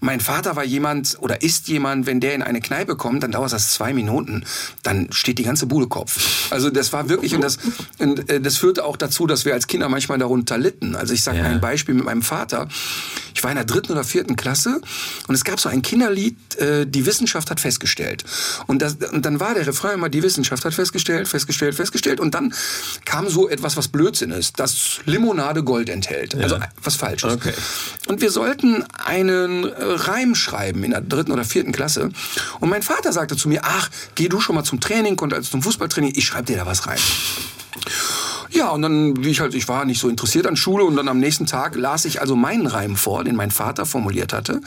mein 0.00 0.20
Vater 0.20 0.56
war 0.56 0.64
jemand 0.64 1.16
oder 1.20 1.42
ist 1.42 1.68
jemand, 1.68 2.06
wenn 2.06 2.20
der 2.20 2.34
in 2.34 2.42
eine 2.42 2.60
Kneipe 2.60 2.96
kommt, 2.96 3.22
dann 3.22 3.32
dauert 3.32 3.52
das 3.52 3.72
zwei 3.72 3.92
Minuten, 3.92 4.44
dann 4.82 5.08
steht 5.12 5.38
die 5.38 5.42
ganze 5.42 5.66
Bude 5.66 5.88
Kopf. 5.88 6.50
Also 6.50 6.70
das 6.70 6.92
war 6.92 7.08
wirklich 7.08 7.34
und 7.34 7.40
das 7.40 7.58
und, 7.98 8.30
äh, 8.30 8.40
das 8.40 8.56
führte 8.56 8.84
auch 8.84 8.96
dazu, 8.96 9.26
dass 9.26 9.44
wir 9.44 9.54
als 9.54 9.66
Kinder 9.66 9.88
manchmal 9.88 10.18
darunter 10.18 10.58
litten. 10.58 10.94
Also 10.94 11.14
ich 11.14 11.22
sage 11.22 11.38
ja. 11.38 11.44
ein 11.44 11.60
Beispiel 11.60 11.94
mit 11.94 12.04
meinem 12.04 12.22
Vater. 12.22 12.68
Ich 13.34 13.44
war 13.44 13.50
in 13.50 13.56
der 13.56 13.64
dritten 13.64 13.92
oder 13.92 14.04
vierten 14.04 14.36
Klasse 14.36 14.80
und 15.28 15.34
es 15.34 15.44
gab 15.44 15.60
so 15.60 15.68
ein 15.68 15.82
Kinderlied, 15.82 16.36
äh, 16.56 16.86
die 16.86 17.06
Wissenschaft 17.06 17.50
hat 17.50 17.60
festgestellt. 17.60 18.24
Und, 18.66 18.82
das, 18.82 18.96
und 19.12 19.24
dann 19.24 19.40
war 19.40 19.54
der 19.54 19.66
Refrain 19.66 19.94
immer, 19.94 20.08
die 20.08 20.22
Wissenschaft 20.22 20.64
hat 20.64 20.74
festgestellt, 20.74 21.28
festgestellt, 21.28 21.74
festgestellt. 21.74 22.20
Und 22.20 22.34
dann 22.34 22.52
kam 23.04 23.28
so 23.28 23.48
etwas, 23.48 23.76
was 23.76 23.88
Blödsinn 23.88 24.30
ist, 24.30 24.58
dass 24.58 25.00
Limonade 25.04 25.62
Gold 25.62 25.88
enthält. 25.88 26.34
Also 26.34 26.56
ja. 26.56 26.68
was 26.82 26.96
Falsches. 26.96 27.34
Okay. 27.34 27.54
Und 28.06 28.20
wir 28.20 28.30
sollten 28.30 28.84
einen 29.04 29.64
äh, 29.64 29.87
Reim 29.94 30.34
schreiben 30.34 30.84
in 30.84 30.90
der 30.90 31.00
dritten 31.00 31.32
oder 31.32 31.44
vierten 31.44 31.72
Klasse. 31.72 32.10
Und 32.60 32.68
mein 32.68 32.82
Vater 32.82 33.12
sagte 33.12 33.36
zu 33.36 33.48
mir, 33.48 33.60
ach, 33.64 33.90
geh 34.14 34.28
du 34.28 34.40
schon 34.40 34.54
mal 34.54 34.64
zum 34.64 34.80
Training 34.80 35.18
und 35.18 35.32
als 35.32 35.50
zum 35.50 35.62
Fußballtraining, 35.62 36.12
ich 36.14 36.26
schreibe 36.26 36.46
dir 36.46 36.56
da 36.56 36.66
was 36.66 36.86
rein. 36.86 36.98
Ja, 38.50 38.70
und 38.70 38.82
dann, 38.82 39.24
wie 39.24 39.30
ich 39.30 39.40
halt, 39.40 39.54
ich 39.54 39.68
war 39.68 39.84
nicht 39.84 40.00
so 40.00 40.08
interessiert 40.08 40.46
an 40.46 40.56
Schule 40.56 40.84
und 40.84 40.96
dann 40.96 41.08
am 41.08 41.18
nächsten 41.18 41.46
Tag 41.46 41.76
las 41.76 42.04
ich 42.04 42.20
also 42.20 42.36
meinen 42.36 42.66
Reim 42.66 42.96
vor, 42.96 43.24
den 43.24 43.36
mein 43.36 43.50
Vater 43.50 43.86
formuliert 43.86 44.32
hatte. 44.32 44.60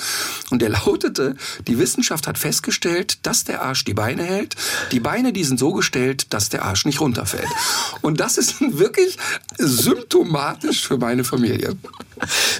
Und 0.49 0.61
der 0.61 0.69
lautete, 0.85 1.35
die 1.67 1.79
Wissenschaft 1.79 2.27
hat 2.27 2.37
festgestellt, 2.37 3.19
dass 3.23 3.43
der 3.43 3.61
Arsch 3.61 3.85
die 3.85 3.93
Beine 3.93 4.23
hält. 4.23 4.55
Die 4.91 4.99
Beine, 4.99 5.33
die 5.33 5.43
sind 5.43 5.59
so 5.59 5.73
gestellt, 5.73 6.33
dass 6.33 6.49
der 6.49 6.65
Arsch 6.65 6.85
nicht 6.85 7.01
runterfällt. 7.01 7.49
Und 8.01 8.19
das 8.19 8.37
ist 8.37 8.61
wirklich 8.77 9.17
symptomatisch 9.57 10.87
für 10.87 10.97
meine 10.97 11.23
Familie. 11.23 11.75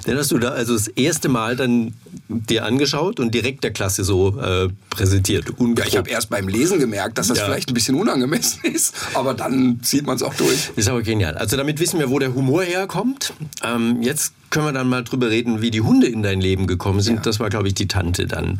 Dann 0.06 0.18
hast 0.18 0.32
du 0.32 0.38
da 0.38 0.50
also 0.50 0.74
das 0.74 0.88
erste 0.88 1.28
Mal 1.28 1.56
dann 1.56 1.94
dir 2.28 2.64
angeschaut 2.64 3.20
und 3.20 3.32
direkt 3.34 3.64
der 3.64 3.72
Klasse 3.72 4.04
so 4.04 4.40
äh, 4.40 4.68
präsentiert. 4.90 5.52
Ja, 5.58 5.84
ich 5.86 5.96
habe 5.96 6.10
erst 6.10 6.30
beim 6.30 6.48
Lesen 6.48 6.78
gemerkt, 6.78 7.18
dass 7.18 7.28
das 7.28 7.38
ja. 7.38 7.44
vielleicht 7.44 7.70
ein 7.70 7.74
bisschen 7.74 7.94
unangemessen 7.94 8.64
ist, 8.64 8.94
aber 9.14 9.34
dann 9.34 9.80
zieht 9.82 10.06
man 10.06 10.16
es 10.16 10.22
auch 10.22 10.34
durch. 10.34 10.70
Ist 10.76 10.88
aber 10.88 11.02
genial. 11.12 11.36
Also 11.36 11.56
damit 11.58 11.78
wissen 11.78 11.98
wir, 11.98 12.08
wo 12.08 12.18
der 12.18 12.34
Humor 12.34 12.62
herkommt. 12.62 13.34
Ähm, 13.62 14.02
jetzt 14.02 14.32
können 14.48 14.66
wir 14.66 14.72
dann 14.72 14.88
mal 14.88 15.04
drüber 15.04 15.28
reden, 15.28 15.60
wie 15.60 15.70
die 15.70 15.82
Hunde 15.82 16.06
in 16.06 16.22
dein 16.22 16.40
Leben 16.40 16.66
gekommen 16.66 17.00
sind. 17.00 17.16
Ja. 17.16 17.22
Das 17.22 17.38
war, 17.38 17.50
glaube 17.50 17.68
ich, 17.68 17.74
die 17.74 17.86
Tante 17.86 18.26
dann, 18.26 18.58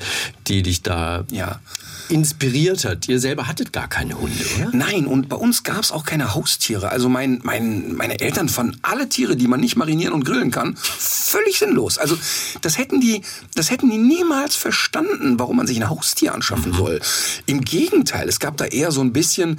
die 0.48 0.62
dich 0.62 0.82
da 0.82 1.24
ja 1.30 1.60
inspiriert 2.08 2.84
hat. 2.84 3.08
Ihr 3.08 3.18
selber 3.18 3.48
hattet 3.48 3.72
gar 3.72 3.88
keine 3.88 4.20
Hunde, 4.20 4.44
oder? 4.56 4.70
Nein, 4.72 5.06
und 5.06 5.30
bei 5.30 5.36
uns 5.36 5.62
gab 5.62 5.82
es 5.82 5.90
auch 5.92 6.04
keine 6.04 6.34
Haustiere. 6.34 6.90
Also 6.90 7.08
mein, 7.08 7.40
mein, 7.42 7.94
meine 7.94 8.20
Eltern 8.20 8.50
fanden 8.50 8.78
alle 8.82 9.08
Tiere, 9.08 9.34
die 9.34 9.46
man 9.46 9.60
nicht 9.60 9.76
marinieren 9.76 10.12
und 10.12 10.24
grillen 10.24 10.50
kann, 10.50 10.76
völlig 10.76 11.58
sinnlos. 11.58 11.96
Also 11.96 12.18
das 12.60 12.76
hätten 12.76 13.00
die, 13.00 13.22
das 13.54 13.70
hätten 13.70 13.88
die 13.88 13.96
niemals 13.96 14.56
verstanden, 14.56 15.38
warum 15.38 15.56
man 15.56 15.66
sich 15.66 15.78
ein 15.80 15.88
Haustier 15.88 16.34
anschaffen 16.34 16.72
mhm. 16.72 16.76
soll. 16.76 17.00
Im 17.46 17.62
Gegenteil, 17.62 18.28
es 18.28 18.40
gab 18.40 18.58
da 18.58 18.66
eher 18.66 18.92
so 18.92 19.00
ein 19.00 19.14
bisschen 19.14 19.58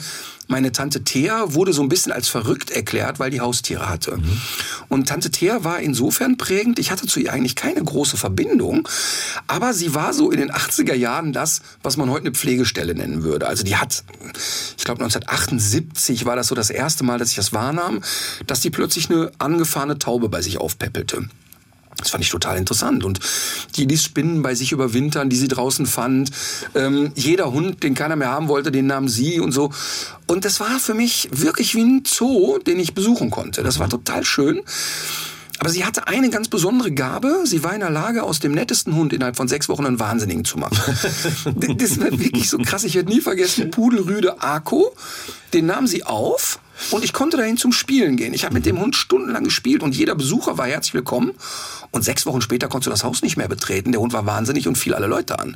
meine 0.54 0.72
Tante 0.72 1.04
Thea 1.04 1.56
wurde 1.56 1.74
so 1.74 1.82
ein 1.82 1.90
bisschen 1.90 2.12
als 2.12 2.28
verrückt 2.28 2.70
erklärt, 2.70 3.18
weil 3.18 3.32
die 3.32 3.42
Haustiere 3.42 3.90
hatte. 3.90 4.18
Mhm. 4.18 4.42
Und 4.88 5.08
Tante 5.08 5.32
Thea 5.32 5.64
war 5.64 5.80
insofern 5.80 6.38
prägend, 6.38 6.78
ich 6.78 6.92
hatte 6.92 7.08
zu 7.08 7.20
ihr 7.20 7.34
eigentlich 7.34 7.56
keine 7.56 7.84
große 7.84 8.18
Verbindung, 8.18 8.88
aber 9.48 9.74
sie 9.74 9.96
war 9.96 10.14
so 10.14 10.30
in 10.30 10.38
den 10.38 10.52
80er 10.52 10.94
Jahren 10.94 11.34
das, 11.34 11.62
was 11.82 11.98
man 11.98 12.12
heute 12.12 12.28
eine 12.28 12.36
Pflegestelle 12.36 12.94
nennen 12.94 13.24
würde. 13.24 13.48
Also 13.48 13.64
die 13.64 13.78
hat, 13.78 14.04
ich 14.78 14.84
glaube 14.84 15.04
1978 15.04 16.26
war 16.26 16.36
das 16.36 16.50
so 16.50 16.54
das 16.54 16.70
erste 16.70 17.04
Mal, 17.04 17.18
dass 17.18 17.32
ich 17.32 17.36
das 17.36 17.52
wahrnahm, 17.54 18.04
dass 18.46 18.60
die 18.60 18.70
plötzlich 18.70 19.10
eine 19.10 19.32
angefahrene 19.40 19.98
Taube 19.98 20.30
bei 20.30 20.44
sich 20.44 20.60
aufpeppelte. 20.60 21.30
Das 22.04 22.12
fand 22.12 22.24
ich 22.24 22.30
total 22.30 22.58
interessant. 22.58 23.04
Und 23.04 23.20
die 23.76 23.86
ließ 23.86 24.04
Spinnen 24.04 24.42
bei 24.42 24.56
sich 24.56 24.72
überwintern, 24.72 25.30
die 25.30 25.36
sie 25.36 25.48
draußen 25.48 25.86
fand. 25.86 26.32
Ähm, 26.76 27.12
jeder 27.16 27.52
Hund, 27.52 27.84
den 27.84 27.96
keiner 27.96 28.16
mehr 28.16 28.30
haben 28.30 28.48
wollte, 28.48 28.72
den 28.72 28.88
nahm 28.88 29.08
sie 29.08 29.40
und 29.40 29.52
so. 29.52 29.72
Und 30.28 30.46
das 30.46 30.60
war 30.60 30.80
für 30.80 30.94
mich 30.94 31.30
wirklich 31.32 31.76
wie 31.76 31.84
ein 31.84 32.04
Zoo, 32.06 32.60
den 32.60 32.80
ich 32.80 32.94
besuchen 32.94 33.30
konnte. 33.30 33.64
Das 33.64 33.80
war 33.80 33.90
total 33.90 34.24
schön. 34.26 34.62
Aber 35.60 35.70
sie 35.70 35.86
hatte 35.86 36.08
eine 36.08 36.30
ganz 36.30 36.50
besondere 36.50 36.92
Gabe. 36.92 37.44
Sie 37.46 37.64
war 37.64 37.74
in 37.74 37.80
der 37.80 37.90
Lage, 37.90 38.24
aus 38.24 38.40
dem 38.40 38.52
nettesten 38.52 38.96
Hund 38.96 39.14
innerhalb 39.14 39.38
von 39.38 39.48
sechs 39.48 39.70
Wochen 39.70 39.86
einen 39.86 40.00
Wahnsinnigen 40.00 40.44
zu 40.44 40.58
machen. 40.58 40.78
das 41.78 42.00
war 42.02 42.12
wirklich 42.12 42.50
so 42.50 42.58
krass. 42.58 42.84
Ich 42.84 42.96
werde 42.96 43.10
nie 43.10 43.22
vergessen, 43.22 43.72
Pudelrüde 43.72 44.42
Arco. 44.42 44.94
Den 45.54 45.68
nahm 45.68 45.88
sie 45.88 46.04
auf 46.04 46.60
und 46.92 47.04
ich 47.04 47.14
konnte 47.14 47.38
dahin 47.38 47.58
zum 47.58 47.72
Spielen 47.72 48.18
gehen. 48.18 48.34
Ich 48.34 48.46
habe 48.46 48.54
mit 48.54 48.66
dem 48.66 48.80
Hund 48.80 48.96
stundenlang 48.96 49.44
gespielt 49.44 49.84
und 49.84 49.96
jeder 49.96 50.16
Besucher 50.16 50.58
war 50.58 50.68
herzlich 50.68 50.94
willkommen. 50.94 51.34
Und 51.92 52.04
sechs 52.04 52.26
Wochen 52.26 52.42
später 52.42 52.68
konntest 52.68 52.88
du 52.88 52.92
das 52.92 53.04
Haus 53.04 53.22
nicht 53.22 53.38
mehr 53.38 53.48
betreten. 53.48 53.92
Der 53.92 54.02
Hund 54.02 54.14
war 54.14 54.26
wahnsinnig 54.26 54.68
und 54.68 54.78
fiel 54.78 54.96
alle 54.96 55.06
Leute 55.06 55.38
an. 55.38 55.56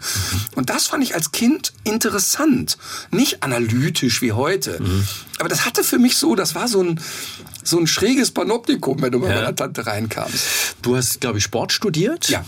Und 0.56 0.70
das 0.70 0.86
fand 0.86 1.04
ich 1.04 1.16
als 1.16 1.32
Kind 1.32 1.74
interessant. 1.84 2.78
Nicht 3.10 3.42
analytisch 3.42 4.22
wie 4.22 4.34
heute. 4.34 4.80
Mhm. 4.80 5.08
Aber 5.40 5.50
das 5.50 5.66
hatte 5.66 5.84
für 5.84 5.98
mich 5.98 6.18
so, 6.18 6.36
das 6.36 6.54
war 6.54 6.68
so 6.68 6.82
ein, 6.82 7.00
so 7.68 7.78
ein 7.78 7.88
schräges 7.88 8.32
Panoptikum, 8.32 9.02
wenn 9.02 9.12
du 9.12 9.20
bei 9.20 9.30
ja. 9.30 9.36
meiner 9.36 9.56
Tante 9.56 9.86
reinkamst. 9.86 10.76
Du 10.82 10.96
hast, 10.96 11.22
glaube 11.22 11.38
ich, 11.38 11.44
Sport 11.44 11.72
studiert. 11.72 12.30
Ja. 12.30 12.46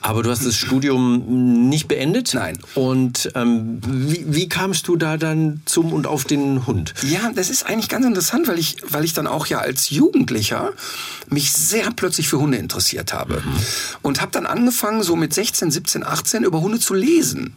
Aber 0.00 0.22
du 0.22 0.30
hast 0.30 0.44
das 0.46 0.56
Studium 0.56 1.68
nicht 1.68 1.88
beendet. 1.88 2.32
Nein. 2.34 2.58
Und 2.74 3.30
ähm, 3.34 3.80
wie, 3.86 4.24
wie 4.26 4.48
kamst 4.48 4.88
du 4.88 4.96
da 4.96 5.16
dann 5.16 5.62
zum 5.64 5.92
und 5.92 6.06
auf 6.06 6.24
den 6.24 6.66
Hund? 6.66 6.94
Ja, 7.02 7.30
das 7.34 7.50
ist 7.50 7.66
eigentlich 7.66 7.88
ganz 7.88 8.06
interessant, 8.06 8.48
weil 8.48 8.58
ich, 8.58 8.76
weil 8.88 9.04
ich 9.04 9.12
dann 9.12 9.26
auch 9.26 9.46
ja 9.46 9.58
als 9.58 9.90
Jugendlicher 9.90 10.72
mich 11.28 11.52
sehr 11.52 11.90
plötzlich 11.94 12.28
für 12.28 12.38
Hunde 12.38 12.58
interessiert 12.58 13.12
habe. 13.12 13.34
Mhm. 13.34 13.56
Und 14.02 14.20
habe 14.20 14.32
dann 14.32 14.46
angefangen, 14.46 15.02
so 15.02 15.14
mit 15.14 15.34
16, 15.34 15.70
17, 15.70 16.04
18 16.04 16.44
über 16.44 16.60
Hunde 16.60 16.80
zu 16.80 16.94
lesen. 16.94 17.54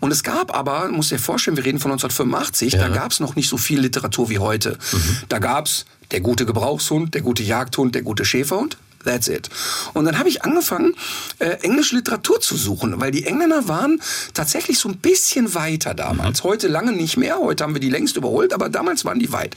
Und 0.00 0.12
es 0.12 0.22
gab 0.22 0.56
aber, 0.56 0.88
muss 0.88 1.08
dir 1.08 1.18
vorstellen, 1.18 1.56
wir 1.56 1.64
reden 1.64 1.78
von 1.78 1.92
1985, 1.92 2.74
ja. 2.74 2.80
da 2.80 2.88
gab 2.88 3.12
es 3.12 3.20
noch 3.20 3.36
nicht 3.36 3.48
so 3.48 3.56
viel 3.56 3.80
Literatur 3.80 4.28
wie 4.28 4.38
heute. 4.38 4.78
Mhm. 4.92 5.16
Da 5.28 5.38
gab 5.38 5.66
es 5.66 5.84
der 6.12 6.20
gute 6.20 6.46
Gebrauchshund, 6.46 7.14
der 7.14 7.22
gute 7.22 7.42
Jagdhund, 7.42 7.94
der 7.94 8.02
gute 8.02 8.24
Schäferhund. 8.24 8.76
That's 9.04 9.28
it. 9.28 9.50
Und 9.94 10.04
dann 10.04 10.18
habe 10.18 10.28
ich 10.28 10.44
angefangen, 10.44 10.94
äh, 11.40 11.56
englische 11.62 11.96
Literatur 11.96 12.40
zu 12.40 12.56
suchen, 12.56 13.00
weil 13.00 13.10
die 13.10 13.24
Engländer 13.24 13.66
waren 13.66 14.00
tatsächlich 14.32 14.78
so 14.78 14.88
ein 14.88 14.98
bisschen 14.98 15.54
weiter 15.54 15.94
damals. 15.94 16.42
Mhm. 16.44 16.48
Heute 16.48 16.68
lange 16.68 16.92
nicht 16.92 17.16
mehr. 17.16 17.38
Heute 17.38 17.64
haben 17.64 17.74
wir 17.74 17.80
die 17.80 17.90
längst 17.90 18.16
überholt, 18.16 18.52
aber 18.52 18.68
damals 18.68 19.04
waren 19.04 19.18
die 19.18 19.32
weit. 19.32 19.56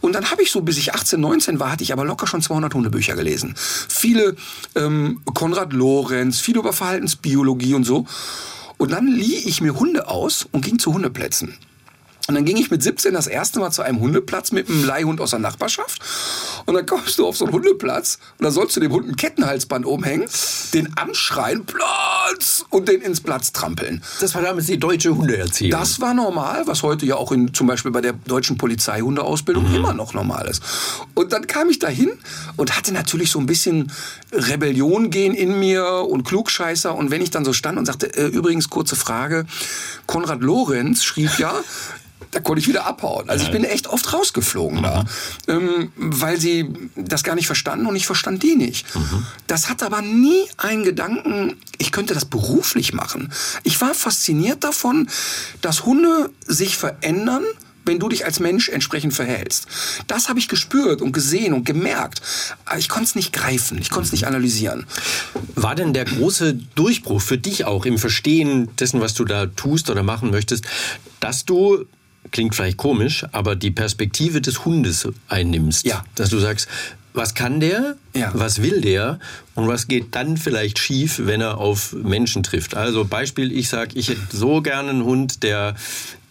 Und 0.00 0.14
dann 0.14 0.30
habe 0.30 0.42
ich 0.42 0.52
so, 0.52 0.60
bis 0.60 0.78
ich 0.78 0.94
18, 0.94 1.20
19 1.20 1.58
war, 1.58 1.72
hatte 1.72 1.82
ich 1.82 1.92
aber 1.92 2.04
locker 2.04 2.26
schon 2.26 2.42
200 2.42 2.72
Hundebücher 2.72 3.16
gelesen. 3.16 3.54
Viele 3.56 4.36
ähm, 4.76 5.22
Konrad 5.34 5.72
Lorenz, 5.72 6.38
viel 6.40 6.56
über 6.56 6.72
Verhaltensbiologie 6.72 7.74
und 7.74 7.84
so. 7.84 8.06
Und 8.76 8.92
dann 8.92 9.08
lieh 9.08 9.38
ich 9.38 9.60
mir 9.60 9.76
Hunde 9.78 10.06
aus 10.06 10.46
und 10.52 10.64
ging 10.64 10.78
zu 10.78 10.94
Hundeplätzen. 10.94 11.58
Und 12.28 12.34
dann 12.34 12.44
ging 12.44 12.58
ich 12.58 12.70
mit 12.70 12.82
17 12.82 13.14
das 13.14 13.26
erste 13.26 13.58
Mal 13.58 13.70
zu 13.70 13.80
einem 13.80 14.00
Hundeplatz 14.00 14.52
mit 14.52 14.68
einem 14.68 14.84
Leihhund 14.84 15.18
aus 15.18 15.30
der 15.30 15.38
Nachbarschaft. 15.38 16.02
Und 16.66 16.74
dann 16.74 16.84
kommst 16.84 17.18
du 17.18 17.26
auf 17.26 17.38
so 17.38 17.46
einen 17.46 17.54
Hundeplatz 17.54 18.18
und 18.36 18.44
dann 18.44 18.52
sollst 18.52 18.76
du 18.76 18.80
dem 18.80 18.92
Hund 18.92 19.08
ein 19.08 19.16
Kettenhalsband 19.16 19.86
umhängen, 19.86 20.28
den 20.74 20.94
anschreien, 20.98 21.64
Platz 21.64 22.66
und 22.68 22.86
den 22.86 23.00
ins 23.00 23.22
Platz 23.22 23.52
trampeln. 23.52 24.02
Das 24.20 24.34
war 24.34 24.42
damals 24.42 24.66
die 24.66 24.78
deutsche 24.78 25.16
Hundeerziehung. 25.16 25.70
Das 25.70 26.02
war 26.02 26.12
normal, 26.12 26.66
was 26.66 26.82
heute 26.82 27.06
ja 27.06 27.16
auch 27.16 27.32
in, 27.32 27.54
zum 27.54 27.66
Beispiel 27.66 27.92
bei 27.92 28.02
der 28.02 28.12
deutschen 28.12 28.58
Polizeihundeausbildung 28.58 29.66
mhm. 29.66 29.74
immer 29.76 29.94
noch 29.94 30.12
normal 30.12 30.48
ist. 30.48 30.62
Und 31.14 31.32
dann 31.32 31.46
kam 31.46 31.70
ich 31.70 31.78
dahin 31.78 32.10
und 32.58 32.76
hatte 32.76 32.92
natürlich 32.92 33.30
so 33.30 33.38
ein 33.38 33.46
bisschen 33.46 33.90
Rebellion 34.32 35.08
gehen 35.08 35.32
in 35.32 35.58
mir 35.58 36.06
und 36.06 36.24
Klugscheißer. 36.24 36.94
Und 36.94 37.10
wenn 37.10 37.22
ich 37.22 37.30
dann 37.30 37.46
so 37.46 37.54
stand 37.54 37.78
und 37.78 37.86
sagte, 37.86 38.14
äh, 38.14 38.26
übrigens 38.26 38.68
kurze 38.68 38.96
Frage, 38.96 39.46
Konrad 40.06 40.42
Lorenz 40.42 41.04
schrieb 41.04 41.38
ja, 41.38 41.54
da 42.30 42.40
konnte 42.40 42.60
ich 42.60 42.68
wieder 42.68 42.86
abhauen. 42.86 43.28
Also 43.28 43.44
ich 43.44 43.50
bin 43.50 43.64
echt 43.64 43.86
oft 43.86 44.12
rausgeflogen 44.12 44.78
mhm. 44.78 44.82
da, 44.82 45.04
ähm, 45.48 45.92
weil 45.96 46.40
sie 46.40 46.68
das 46.96 47.24
gar 47.24 47.34
nicht 47.34 47.46
verstanden 47.46 47.86
und 47.86 47.96
ich 47.96 48.06
verstand 48.06 48.42
die 48.42 48.56
nicht. 48.56 48.94
Mhm. 48.94 49.26
Das 49.46 49.68
hat 49.68 49.82
aber 49.82 50.02
nie 50.02 50.46
einen 50.56 50.84
Gedanken, 50.84 51.56
ich 51.78 51.92
könnte 51.92 52.14
das 52.14 52.24
beruflich 52.24 52.92
machen. 52.92 53.32
Ich 53.62 53.80
war 53.80 53.94
fasziniert 53.94 54.64
davon, 54.64 55.08
dass 55.60 55.84
Hunde 55.84 56.30
sich 56.46 56.76
verändern, 56.76 57.44
wenn 57.88 57.98
du 57.98 58.08
dich 58.08 58.26
als 58.26 58.38
Mensch 58.38 58.68
entsprechend 58.68 59.14
verhältst. 59.14 59.66
Das 60.06 60.28
habe 60.28 60.38
ich 60.38 60.48
gespürt 60.48 61.00
und 61.00 61.12
gesehen 61.12 61.54
und 61.54 61.64
gemerkt. 61.64 62.20
Aber 62.66 62.78
ich 62.78 62.88
konnte 62.88 63.04
es 63.04 63.14
nicht 63.14 63.32
greifen, 63.32 63.78
ich 63.78 63.90
konnte 63.90 64.06
es 64.06 64.12
nicht 64.12 64.26
analysieren. 64.26 64.86
War 65.54 65.74
denn 65.74 65.94
der 65.94 66.04
große 66.04 66.54
Durchbruch 66.74 67.22
für 67.22 67.38
dich 67.38 67.64
auch 67.64 67.86
im 67.86 67.98
Verstehen 67.98 68.68
dessen, 68.76 69.00
was 69.00 69.14
du 69.14 69.24
da 69.24 69.46
tust 69.46 69.88
oder 69.88 70.02
machen 70.02 70.30
möchtest, 70.30 70.66
dass 71.18 71.46
du 71.46 71.86
klingt 72.30 72.54
vielleicht 72.54 72.76
komisch, 72.76 73.24
aber 73.32 73.56
die 73.56 73.70
Perspektive 73.70 74.40
des 74.40 74.64
Hundes 74.64 75.08
einnimmst. 75.28 75.86
Ja. 75.86 76.04
Dass 76.14 76.30
du 76.30 76.38
sagst, 76.38 76.68
was 77.14 77.34
kann 77.34 77.58
der, 77.58 77.96
ja. 78.14 78.30
was 78.34 78.62
will 78.62 78.80
der 78.80 79.18
und 79.54 79.66
was 79.66 79.88
geht 79.88 80.14
dann 80.14 80.36
vielleicht 80.36 80.78
schief, 80.78 81.20
wenn 81.24 81.40
er 81.40 81.58
auf 81.58 81.92
Menschen 81.92 82.42
trifft. 82.42 82.76
Also 82.76 83.04
Beispiel, 83.04 83.50
ich 83.50 83.68
sage, 83.68 83.98
ich 83.98 84.08
hätte 84.08 84.20
so 84.30 84.62
gerne 84.62 84.90
einen 84.90 85.04
Hund, 85.04 85.42
der 85.42 85.74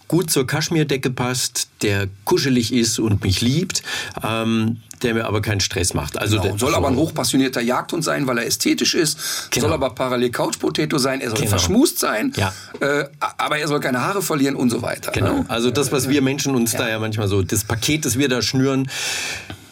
gut 0.07 0.29
zur 0.31 0.47
Kaschmirdecke 0.47 1.09
passt, 1.09 1.67
der 1.81 2.07
kuschelig 2.25 2.73
ist 2.73 2.99
und 2.99 3.23
mich 3.23 3.41
liebt. 3.41 3.83
Ähm, 4.23 4.77
der 5.03 5.13
mir 5.13 5.25
aber 5.25 5.41
keinen 5.41 5.59
Stress 5.59 5.93
macht. 5.93 6.17
Also 6.17 6.37
genau. 6.37 6.49
der, 6.49 6.59
soll 6.59 6.71
so. 6.71 6.75
aber 6.77 6.87
ein 6.87 6.95
hochpassionierter 6.95 7.61
Jagdhund 7.61 8.03
sein, 8.03 8.25
weil 8.25 8.39
er 8.39 8.47
ästhetisch 8.47 8.95
ist. 8.95 9.19
Genau. 9.51 9.67
Soll 9.67 9.73
aber 9.73 9.91
parallel 9.91 10.31
Couchpotato 10.31 10.97
sein. 10.97 11.21
Er 11.21 11.29
soll 11.29 11.37
Genau. 11.39 11.49
verschmust 11.51 11.99
sein. 11.99 12.33
Ja. 12.35 12.53
Äh, 12.79 13.05
aber 13.37 13.59
er 13.59 13.67
soll 13.67 13.79
keine 13.79 14.01
Haare 14.01 14.21
verlieren 14.21 14.55
und 14.55 14.69
so 14.69 14.81
weiter. 14.81 15.11
Genau. 15.11 15.39
Ne? 15.39 15.45
Also 15.49 15.71
das, 15.71 15.91
was 15.91 16.09
wir 16.09 16.21
Menschen 16.21 16.55
uns 16.55 16.71
da 16.71 16.89
ja 16.89 16.99
manchmal 16.99 17.27
so, 17.27 17.43
das 17.43 17.63
Paket, 17.63 18.05
das 18.05 18.17
wir 18.17 18.27
da 18.27 18.41
schnüren, 18.41 18.89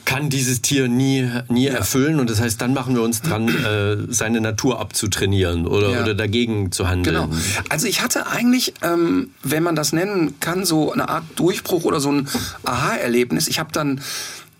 kann 0.06 0.30
dieses 0.30 0.62
Tier 0.62 0.88
nie, 0.88 1.30
nie 1.50 1.68
erfüllen. 1.68 2.20
Und 2.20 2.30
das 2.30 2.40
heißt, 2.40 2.62
dann 2.62 2.74
machen 2.74 2.96
wir 2.96 3.02
uns 3.02 3.22
dran, 3.22 3.48
äh, 3.50 3.98
seine 4.14 4.40
Natur 4.42 4.80
abzutrainieren 4.80 5.66
oder, 5.68 5.90
Ja. 5.92 6.02
oder 6.04 6.14
dagegen 6.14 6.72
zu 6.72 6.88
handeln. 6.88 7.16
Genau. 7.16 7.30
Also 7.70 7.88
ich 7.88 8.02
hatte 8.02 8.28
eigentlich, 8.28 8.74
ähm, 8.84 9.32
wenn 9.44 9.64
man 9.64 9.76
das 9.76 9.94
nennen 9.94 10.40
kann, 10.40 10.64
so 10.66 10.92
eine 10.94 11.10
Art 11.10 11.24
Durchbruch 11.36 11.84
oder 11.84 12.00
so 12.00 12.12
ein 12.12 12.28
Aha-Erlebnis. 12.64 13.48
Ich 13.48 13.60
habe 13.60 13.72
dann 13.72 14.02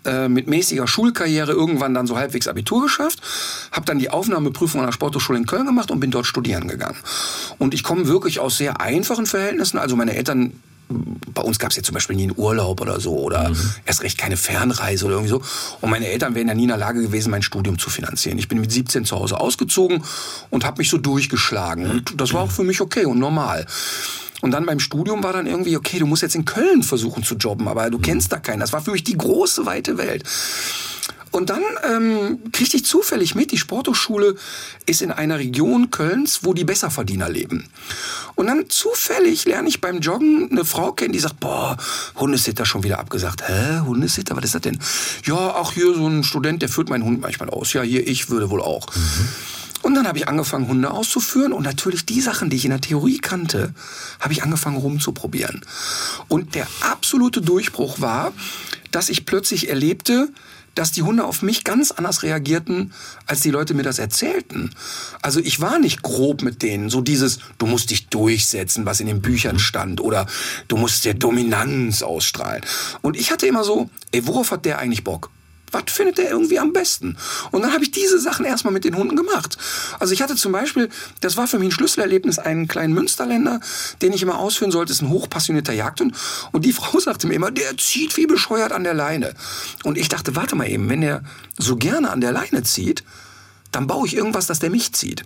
äh, 0.04 0.28
mit 0.28 0.46
mäßiger 0.46 0.86
Schulkarriere 0.86 1.50
irgendwann 1.52 1.92
dann 1.92 2.06
so 2.06 2.16
halbwegs 2.16 2.46
Abitur 2.46 2.82
geschafft, 2.82 3.20
habe 3.72 3.86
dann 3.86 3.98
die 3.98 4.08
Aufnahmeprüfung 4.10 4.80
an 4.80 4.86
der 4.86 4.92
Sporthochschule 4.92 5.38
in 5.38 5.46
Köln 5.46 5.66
gemacht 5.66 5.90
und 5.90 5.98
bin 6.00 6.10
dort 6.12 6.26
studieren 6.26 6.68
gegangen. 6.68 6.96
Und 7.58 7.74
ich 7.74 7.82
komme 7.82 8.06
wirklich 8.06 8.38
aus 8.38 8.56
sehr 8.56 8.80
einfachen 8.80 9.26
Verhältnissen. 9.26 9.78
Also 9.78 9.96
meine 9.96 10.14
Eltern 10.14 10.52
bei 10.88 11.42
uns 11.42 11.58
gab 11.58 11.70
es 11.70 11.76
ja 11.76 11.82
zum 11.82 11.94
Beispiel 11.94 12.16
nie 12.16 12.24
einen 12.24 12.34
Urlaub 12.36 12.80
oder 12.80 13.00
so 13.00 13.16
oder 13.16 13.52
erst 13.84 14.02
recht 14.02 14.18
keine 14.18 14.36
Fernreise 14.36 15.06
oder 15.06 15.14
irgendwie 15.14 15.30
so. 15.30 15.42
Und 15.80 15.90
meine 15.90 16.06
Eltern 16.06 16.34
wären 16.34 16.48
ja 16.48 16.54
nie 16.54 16.62
in 16.62 16.68
der 16.68 16.76
Lage 16.76 17.02
gewesen, 17.02 17.30
mein 17.30 17.42
Studium 17.42 17.78
zu 17.78 17.90
finanzieren. 17.90 18.38
Ich 18.38 18.48
bin 18.48 18.60
mit 18.60 18.70
17 18.70 19.04
zu 19.04 19.16
Hause 19.16 19.40
ausgezogen 19.40 20.02
und 20.50 20.64
habe 20.64 20.78
mich 20.78 20.90
so 20.90 20.98
durchgeschlagen. 20.98 21.90
Und 21.90 22.20
das 22.20 22.32
war 22.32 22.42
auch 22.42 22.50
für 22.50 22.64
mich 22.64 22.80
okay 22.80 23.04
und 23.04 23.18
normal. 23.18 23.66
Und 24.42 24.50
dann 24.50 24.66
beim 24.66 24.80
Studium 24.80 25.24
war 25.24 25.32
dann 25.32 25.46
irgendwie, 25.46 25.76
okay, 25.76 25.98
du 25.98 26.06
musst 26.06 26.22
jetzt 26.22 26.34
in 26.34 26.44
Köln 26.44 26.82
versuchen 26.82 27.24
zu 27.24 27.36
jobben, 27.36 27.68
aber 27.68 27.90
du 27.90 27.98
kennst 27.98 28.32
da 28.32 28.38
keinen. 28.38 28.60
Das 28.60 28.72
war 28.72 28.80
für 28.80 28.92
mich 28.92 29.02
die 29.02 29.16
große, 29.16 29.66
weite 29.66 29.98
Welt. 29.98 30.24
Und 31.36 31.50
dann 31.50 31.62
ähm, 31.86 32.38
kriegte 32.50 32.78
ich 32.78 32.86
zufällig 32.86 33.34
mit, 33.34 33.52
die 33.52 33.58
Sporthochschule 33.58 34.36
ist 34.86 35.02
in 35.02 35.10
einer 35.10 35.38
Region 35.38 35.90
Kölns, 35.90 36.44
wo 36.44 36.54
die 36.54 36.64
Besserverdiener 36.64 37.28
leben. 37.28 37.68
Und 38.36 38.46
dann 38.46 38.70
zufällig 38.70 39.44
lerne 39.44 39.68
ich 39.68 39.82
beim 39.82 39.98
Joggen 40.00 40.48
eine 40.50 40.64
Frau 40.64 40.92
kennen, 40.92 41.12
die 41.12 41.18
sagt, 41.18 41.38
boah, 41.38 41.76
Hundesitter 42.14 42.64
schon 42.64 42.84
wieder 42.84 43.00
abgesagt. 43.00 43.46
Hä, 43.46 43.80
Hundesitter, 43.80 44.34
was 44.34 44.46
ist 44.46 44.54
das 44.54 44.62
denn? 44.62 44.78
Ja, 45.26 45.34
auch 45.34 45.74
hier 45.74 45.94
so 45.94 46.08
ein 46.08 46.24
Student, 46.24 46.62
der 46.62 46.70
führt 46.70 46.88
meinen 46.88 47.04
Hund 47.04 47.20
manchmal 47.20 47.50
aus. 47.50 47.74
Ja, 47.74 47.82
hier, 47.82 48.08
ich 48.08 48.30
würde 48.30 48.48
wohl 48.48 48.62
auch. 48.62 48.86
Und 49.82 49.94
dann 49.94 50.08
habe 50.08 50.16
ich 50.16 50.28
angefangen, 50.28 50.68
Hunde 50.68 50.90
auszuführen 50.90 51.52
und 51.52 51.64
natürlich 51.64 52.06
die 52.06 52.22
Sachen, 52.22 52.48
die 52.48 52.56
ich 52.56 52.64
in 52.64 52.70
der 52.70 52.80
Theorie 52.80 53.18
kannte, 53.18 53.74
habe 54.20 54.32
ich 54.32 54.42
angefangen 54.42 54.78
rumzuprobieren. 54.78 55.66
Und 56.28 56.54
der 56.54 56.66
absolute 56.80 57.42
Durchbruch 57.42 58.00
war, 58.00 58.32
dass 58.90 59.10
ich 59.10 59.26
plötzlich 59.26 59.68
erlebte, 59.68 60.30
dass 60.76 60.92
die 60.92 61.02
Hunde 61.02 61.24
auf 61.24 61.42
mich 61.42 61.64
ganz 61.64 61.90
anders 61.90 62.22
reagierten, 62.22 62.92
als 63.26 63.40
die 63.40 63.50
Leute 63.50 63.74
mir 63.74 63.82
das 63.82 63.98
erzählten. 63.98 64.70
Also 65.22 65.40
ich 65.40 65.60
war 65.60 65.78
nicht 65.80 66.02
grob 66.02 66.42
mit 66.42 66.62
denen, 66.62 66.90
so 66.90 67.00
dieses, 67.00 67.40
du 67.58 67.66
musst 67.66 67.90
dich 67.90 68.08
durchsetzen, 68.08 68.86
was 68.86 69.00
in 69.00 69.06
den 69.08 69.22
Büchern 69.22 69.58
stand, 69.58 70.00
oder 70.00 70.26
du 70.68 70.76
musst 70.76 71.04
dir 71.04 71.14
Dominanz 71.14 72.02
ausstrahlen. 72.02 72.62
Und 73.02 73.16
ich 73.16 73.30
hatte 73.32 73.46
immer 73.46 73.64
so, 73.64 73.90
ey, 74.12 74.26
worauf 74.26 74.52
hat 74.52 74.64
der 74.64 74.78
eigentlich 74.78 75.02
Bock? 75.02 75.30
Was 75.72 75.84
findet 75.88 76.18
der 76.18 76.30
irgendwie 76.30 76.58
am 76.58 76.72
besten? 76.72 77.16
Und 77.50 77.62
dann 77.62 77.72
habe 77.72 77.84
ich 77.84 77.90
diese 77.90 78.18
Sachen 78.18 78.44
erstmal 78.44 78.72
mit 78.72 78.84
den 78.84 78.96
Hunden 78.96 79.16
gemacht. 79.16 79.58
Also 79.98 80.12
ich 80.12 80.22
hatte 80.22 80.36
zum 80.36 80.52
Beispiel, 80.52 80.88
das 81.20 81.36
war 81.36 81.46
für 81.46 81.58
mich 81.58 81.68
ein 81.68 81.72
Schlüsselerlebnis, 81.72 82.38
einen 82.38 82.68
kleinen 82.68 82.94
Münsterländer, 82.94 83.60
den 84.02 84.12
ich 84.12 84.22
immer 84.22 84.38
ausführen 84.38 84.70
sollte, 84.70 84.92
ist 84.92 85.02
ein 85.02 85.10
hochpassionierter 85.10 85.72
Jagdhund. 85.72 86.14
Und 86.52 86.64
die 86.64 86.72
Frau 86.76 86.98
sagte 87.00 87.26
mir 87.26 87.34
immer, 87.34 87.50
der 87.50 87.76
zieht 87.76 88.16
wie 88.16 88.26
bescheuert 88.26 88.72
an 88.72 88.84
der 88.84 88.94
Leine. 88.94 89.34
Und 89.84 89.98
ich 89.98 90.08
dachte, 90.08 90.36
warte 90.36 90.56
mal 90.56 90.68
eben, 90.68 90.88
wenn 90.88 91.00
der 91.00 91.22
so 91.58 91.76
gerne 91.76 92.10
an 92.10 92.20
der 92.20 92.32
Leine 92.32 92.62
zieht, 92.62 93.04
dann 93.72 93.86
baue 93.86 94.06
ich 94.06 94.16
irgendwas, 94.16 94.46
dass 94.46 94.58
der 94.58 94.70
mich 94.70 94.92
zieht. 94.92 95.24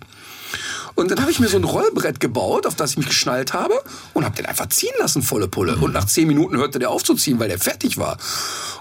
Und 0.95 1.11
dann 1.11 1.21
habe 1.21 1.31
ich 1.31 1.39
mir 1.39 1.47
so 1.47 1.57
ein 1.57 1.63
Rollbrett 1.63 2.19
gebaut, 2.19 2.65
auf 2.65 2.75
das 2.75 2.91
ich 2.91 2.97
mich 2.97 3.07
geschnallt 3.07 3.53
habe 3.53 3.73
und 4.13 4.25
habe 4.25 4.35
den 4.35 4.45
einfach 4.45 4.69
ziehen 4.69 4.93
lassen, 4.99 5.21
volle 5.21 5.47
Pulle. 5.47 5.77
Und 5.77 5.93
nach 5.93 6.05
zehn 6.05 6.27
Minuten 6.27 6.57
hörte 6.57 6.79
der 6.79 6.89
auf 6.89 7.03
zu 7.03 7.15
ziehen, 7.15 7.39
weil 7.39 7.49
der 7.49 7.59
fertig 7.59 7.97
war. 7.97 8.17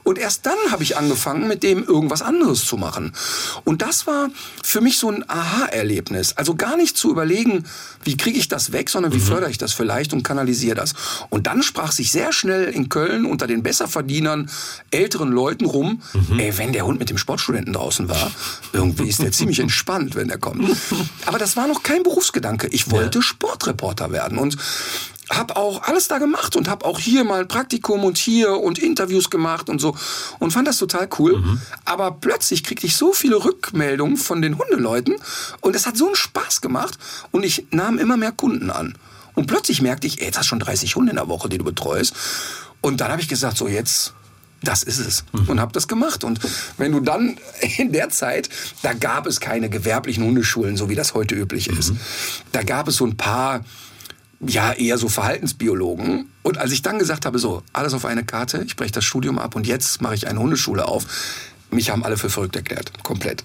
Und 0.02 0.18
erst 0.18 0.46
dann 0.46 0.56
habe 0.70 0.82
ich 0.82 0.96
angefangen, 0.96 1.46
mit 1.46 1.62
dem 1.62 1.84
irgendwas 1.84 2.22
anderes 2.22 2.64
zu 2.64 2.76
machen. 2.76 3.12
Und 3.64 3.82
das 3.82 4.06
war 4.06 4.30
für 4.62 4.80
mich 4.80 4.98
so 4.98 5.10
ein 5.10 5.28
Aha-Erlebnis. 5.28 6.36
Also 6.36 6.54
gar 6.54 6.76
nicht 6.76 6.96
zu 6.96 7.10
überlegen, 7.10 7.64
wie 8.04 8.16
kriege 8.16 8.38
ich 8.38 8.48
das 8.48 8.72
weg, 8.72 8.88
sondern 8.88 9.12
wie 9.12 9.20
fördere 9.20 9.50
ich 9.50 9.58
das 9.58 9.72
vielleicht 9.72 10.12
und 10.12 10.22
kanalisiere 10.22 10.74
das. 10.74 10.94
Und 11.28 11.46
dann 11.46 11.62
sprach 11.62 11.92
sich 11.92 12.10
sehr 12.10 12.32
schnell 12.32 12.64
in 12.64 12.88
Köln 12.88 13.26
unter 13.26 13.46
den 13.46 13.62
Besserverdienern, 13.62 14.50
älteren 14.90 15.30
Leuten 15.32 15.66
rum, 15.66 16.02
ey, 16.38 16.56
wenn 16.56 16.72
der 16.72 16.86
Hund 16.86 16.98
mit 16.98 17.10
dem 17.10 17.18
Sportstudenten 17.18 17.74
draußen 17.74 18.08
war, 18.08 18.30
irgendwie 18.72 19.08
ist 19.08 19.22
der 19.22 19.32
ziemlich 19.32 19.60
entspannt, 19.60 20.14
wenn 20.14 20.28
der 20.28 20.38
kommt. 20.38 20.76
Aber 21.26 21.38
das 21.38 21.56
war 21.56 21.66
noch 21.66 21.82
kein 21.82 21.99
Berufsgedanke. 22.02 22.68
Ich 22.68 22.90
wollte 22.90 23.18
ja. 23.18 23.22
Sportreporter 23.22 24.12
werden 24.12 24.38
und 24.38 24.56
habe 25.30 25.56
auch 25.56 25.84
alles 25.84 26.08
da 26.08 26.18
gemacht 26.18 26.56
und 26.56 26.68
habe 26.68 26.84
auch 26.84 26.98
hier 26.98 27.22
mal 27.22 27.40
ein 27.40 27.48
Praktikum 27.48 28.04
und 28.04 28.18
hier 28.18 28.52
und 28.58 28.78
Interviews 28.78 29.30
gemacht 29.30 29.68
und 29.68 29.80
so 29.80 29.96
und 30.40 30.50
fand 30.50 30.66
das 30.66 30.78
total 30.78 31.08
cool. 31.18 31.38
Mhm. 31.38 31.60
Aber 31.84 32.10
plötzlich 32.10 32.64
kriegte 32.64 32.86
ich 32.86 32.96
so 32.96 33.12
viele 33.12 33.44
Rückmeldungen 33.44 34.16
von 34.16 34.42
den 34.42 34.58
Hundeleuten 34.58 35.14
und 35.60 35.76
es 35.76 35.86
hat 35.86 35.96
so 35.96 36.06
einen 36.06 36.16
Spaß 36.16 36.60
gemacht 36.60 36.98
und 37.30 37.44
ich 37.44 37.66
nahm 37.70 37.98
immer 37.98 38.16
mehr 38.16 38.32
Kunden 38.32 38.70
an. 38.70 38.96
Und 39.34 39.46
plötzlich 39.46 39.80
merkte 39.80 40.06
ich, 40.06 40.18
ey, 40.18 40.26
jetzt 40.26 40.38
hast 40.38 40.46
du 40.46 40.50
schon 40.50 40.60
30 40.60 40.96
Hunde 40.96 41.10
in 41.10 41.16
der 41.16 41.28
Woche, 41.28 41.48
die 41.48 41.58
du 41.58 41.64
betreust. 41.64 42.14
Und 42.80 43.00
dann 43.00 43.12
habe 43.12 43.22
ich 43.22 43.28
gesagt, 43.28 43.56
so 43.56 43.68
jetzt 43.68 44.12
das 44.62 44.82
ist 44.82 44.98
es. 44.98 45.24
Und 45.32 45.60
habe 45.60 45.72
das 45.72 45.88
gemacht. 45.88 46.24
Und 46.24 46.40
wenn 46.76 46.92
du 46.92 47.00
dann 47.00 47.36
in 47.78 47.92
der 47.92 48.10
Zeit, 48.10 48.48
da 48.82 48.92
gab 48.92 49.26
es 49.26 49.40
keine 49.40 49.70
gewerblichen 49.70 50.24
Hundeschulen, 50.24 50.76
so 50.76 50.88
wie 50.88 50.94
das 50.94 51.14
heute 51.14 51.34
üblich 51.34 51.68
ist. 51.68 51.92
Mhm. 51.92 52.00
Da 52.52 52.62
gab 52.62 52.88
es 52.88 52.96
so 52.96 53.06
ein 53.06 53.16
paar, 53.16 53.64
ja, 54.40 54.72
eher 54.72 54.98
so 54.98 55.08
Verhaltensbiologen. 55.08 56.26
Und 56.42 56.58
als 56.58 56.72
ich 56.72 56.82
dann 56.82 56.98
gesagt 56.98 57.26
habe, 57.26 57.38
so, 57.38 57.62
alles 57.72 57.94
auf 57.94 58.04
eine 58.04 58.24
Karte, 58.24 58.62
ich 58.66 58.76
breche 58.76 58.92
das 58.92 59.04
Studium 59.04 59.38
ab 59.38 59.54
und 59.54 59.66
jetzt 59.66 60.00
mache 60.02 60.14
ich 60.14 60.26
eine 60.26 60.40
Hundeschule 60.40 60.86
auf, 60.86 61.06
mich 61.70 61.90
haben 61.90 62.04
alle 62.04 62.16
für 62.16 62.30
verrückt 62.30 62.56
erklärt. 62.56 62.92
Komplett. 63.02 63.44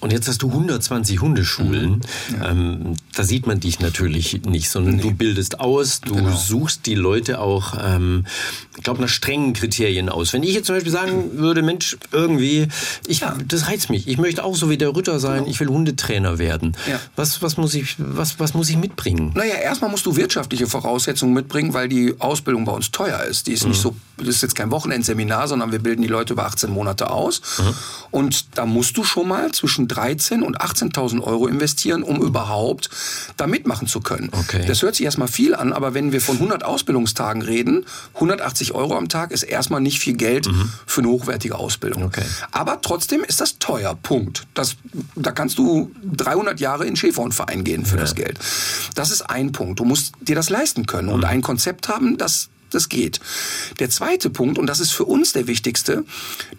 Und 0.00 0.12
jetzt 0.12 0.28
hast 0.28 0.42
du 0.42 0.48
120 0.48 1.20
Hundeschulen. 1.20 2.02
Mhm. 2.28 2.36
Ja. 2.40 2.50
Ähm, 2.50 2.94
da 3.14 3.24
sieht 3.24 3.46
man 3.46 3.60
dich 3.60 3.80
natürlich 3.80 4.42
nicht, 4.44 4.70
sondern 4.70 4.96
nee. 4.96 5.02
du 5.02 5.12
bildest 5.12 5.60
aus, 5.60 6.00
du 6.00 6.14
genau. 6.14 6.36
suchst 6.36 6.86
die 6.86 6.94
Leute 6.94 7.40
auch, 7.40 7.74
ähm, 7.82 8.24
ich 8.76 8.82
glaube, 8.82 9.00
nach 9.00 9.08
strengen 9.08 9.52
Kriterien 9.52 10.08
aus. 10.08 10.32
Wenn 10.32 10.42
ich 10.42 10.54
jetzt 10.54 10.66
zum 10.66 10.76
Beispiel 10.76 10.92
sagen 10.92 11.38
würde, 11.38 11.62
Mensch, 11.62 11.96
irgendwie, 12.12 12.68
ich, 13.06 13.20
ja. 13.20 13.36
das 13.46 13.68
reizt 13.68 13.90
mich. 13.90 14.06
Ich 14.06 14.18
möchte 14.18 14.44
auch 14.44 14.54
so 14.54 14.68
wie 14.70 14.76
der 14.76 14.94
Ritter 14.94 15.18
sein, 15.18 15.38
genau. 15.38 15.50
ich 15.50 15.60
will 15.60 15.68
Hundetrainer 15.68 16.38
werden. 16.38 16.76
Ja. 16.88 17.00
Was, 17.16 17.42
was, 17.42 17.56
muss 17.56 17.74
ich, 17.74 17.96
was, 17.98 18.38
was 18.38 18.54
muss 18.54 18.68
ich 18.68 18.76
mitbringen? 18.76 19.32
Naja, 19.34 19.54
erstmal 19.54 19.90
musst 19.90 20.06
du 20.06 20.16
wirtschaftliche 20.16 20.66
Voraussetzungen 20.66 21.32
mitbringen, 21.32 21.74
weil 21.74 21.88
die 21.88 22.14
Ausbildung 22.18 22.64
bei 22.64 22.72
uns 22.72 22.90
teuer 22.90 23.22
ist. 23.22 23.46
Die 23.46 23.52
ist 23.52 23.64
mhm. 23.64 23.70
nicht 23.70 23.80
so, 23.80 23.96
das 24.18 24.28
ist 24.28 24.42
jetzt 24.42 24.54
kein 24.54 24.70
Wochenendseminar, 24.70 25.48
sondern 25.48 25.72
wir 25.72 25.78
bilden 25.78 26.02
die 26.02 26.08
Leute 26.08 26.34
über 26.34 26.46
18 26.46 26.70
Monate 26.70 27.10
aus. 27.10 27.40
Mhm. 27.58 27.74
Und 28.10 28.46
da 28.56 28.66
musst 28.66 28.96
du 28.96 29.04
schon 29.04 29.28
mal 29.28 29.52
zwischen 29.56 29.88
13.000 29.88 30.42
und 30.42 30.60
18.000 30.60 31.22
Euro 31.22 31.46
investieren, 31.46 32.02
um 32.02 32.22
überhaupt 32.22 32.90
da 33.36 33.46
mitmachen 33.46 33.88
zu 33.88 34.00
können. 34.00 34.30
Okay. 34.32 34.64
Das 34.66 34.82
hört 34.82 34.94
sich 34.94 35.04
erstmal 35.04 35.28
viel 35.28 35.54
an, 35.54 35.72
aber 35.72 35.94
wenn 35.94 36.12
wir 36.12 36.20
von 36.20 36.36
100 36.36 36.64
Ausbildungstagen 36.64 37.42
reden, 37.42 37.86
180 38.14 38.72
Euro 38.72 38.96
am 38.96 39.08
Tag 39.08 39.32
ist 39.32 39.42
erstmal 39.42 39.80
nicht 39.80 39.98
viel 39.98 40.14
Geld 40.14 40.46
mhm. 40.46 40.70
für 40.86 41.00
eine 41.00 41.10
hochwertige 41.10 41.56
Ausbildung. 41.56 42.04
Okay. 42.04 42.24
Aber 42.52 42.80
trotzdem 42.80 43.24
ist 43.24 43.40
das 43.40 43.58
teuer, 43.58 43.94
Punkt. 43.94 44.46
Das, 44.54 44.76
da 45.14 45.32
kannst 45.32 45.58
du 45.58 45.90
300 46.04 46.60
Jahre 46.60 46.86
in 46.86 46.96
Schäferhundverein 46.96 47.64
gehen 47.64 47.84
für 47.86 47.96
ja. 47.96 48.02
das 48.02 48.14
Geld. 48.14 48.38
Das 48.94 49.10
ist 49.10 49.22
ein 49.22 49.52
Punkt. 49.52 49.80
Du 49.80 49.84
musst 49.84 50.12
dir 50.20 50.36
das 50.36 50.50
leisten 50.50 50.86
können 50.86 51.08
und 51.08 51.24
ein 51.24 51.42
Konzept 51.42 51.88
haben, 51.88 52.18
das 52.18 52.48
das 52.76 52.88
geht. 52.88 53.20
Der 53.80 53.90
zweite 53.90 54.30
Punkt, 54.30 54.58
und 54.58 54.66
das 54.66 54.80
ist 54.80 54.92
für 54.92 55.04
uns 55.04 55.32
der 55.32 55.46
wichtigste, 55.46 56.04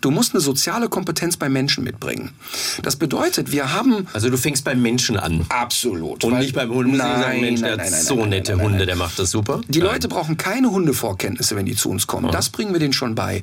du 0.02 0.12
musst 0.12 0.34
eine 0.34 0.42
soziale 0.42 0.90
Kompetenz 0.90 1.38
bei 1.38 1.48
Menschen 1.48 1.84
mitbringen. 1.84 2.32
Das 2.84 2.96
bedeutet, 2.96 3.52
wir 3.52 3.74
haben... 3.74 4.08
Also 4.14 4.30
du 4.30 4.38
fängst 4.38 4.64
beim 4.64 4.82
Menschen 4.82 5.18
an. 5.18 5.46
Absolut. 5.50 6.24
Und 6.24 6.38
nicht 6.40 6.54
beim 6.54 6.70
Hund. 6.70 6.96
Nein, 6.96 7.22
sagen, 7.22 7.42
Mensch, 7.42 7.62
nein, 7.62 7.78
der 7.78 7.78
nein, 7.78 7.94
hat 7.94 8.04
so 8.04 8.26
nette 8.26 8.60
Hunde, 8.60 8.86
der 8.86 8.96
macht 8.96 9.18
das 9.20 9.32
super. 9.32 9.62
Die 9.68 9.80
Leute 9.80 10.08
brauchen 10.08 10.38
keine 10.38 10.72
Hundevorkenntnisse, 10.72 11.56
wenn 11.56 11.66
die 11.66 11.76
zu 11.76 11.90
uns 11.90 12.08
kommen. 12.08 12.28
Oh. 12.28 12.32
Das 12.32 12.50
bringen 12.50 12.74
wir 12.74 12.80
denen 12.80 12.94
schon 12.94 13.16
bei. 13.16 13.42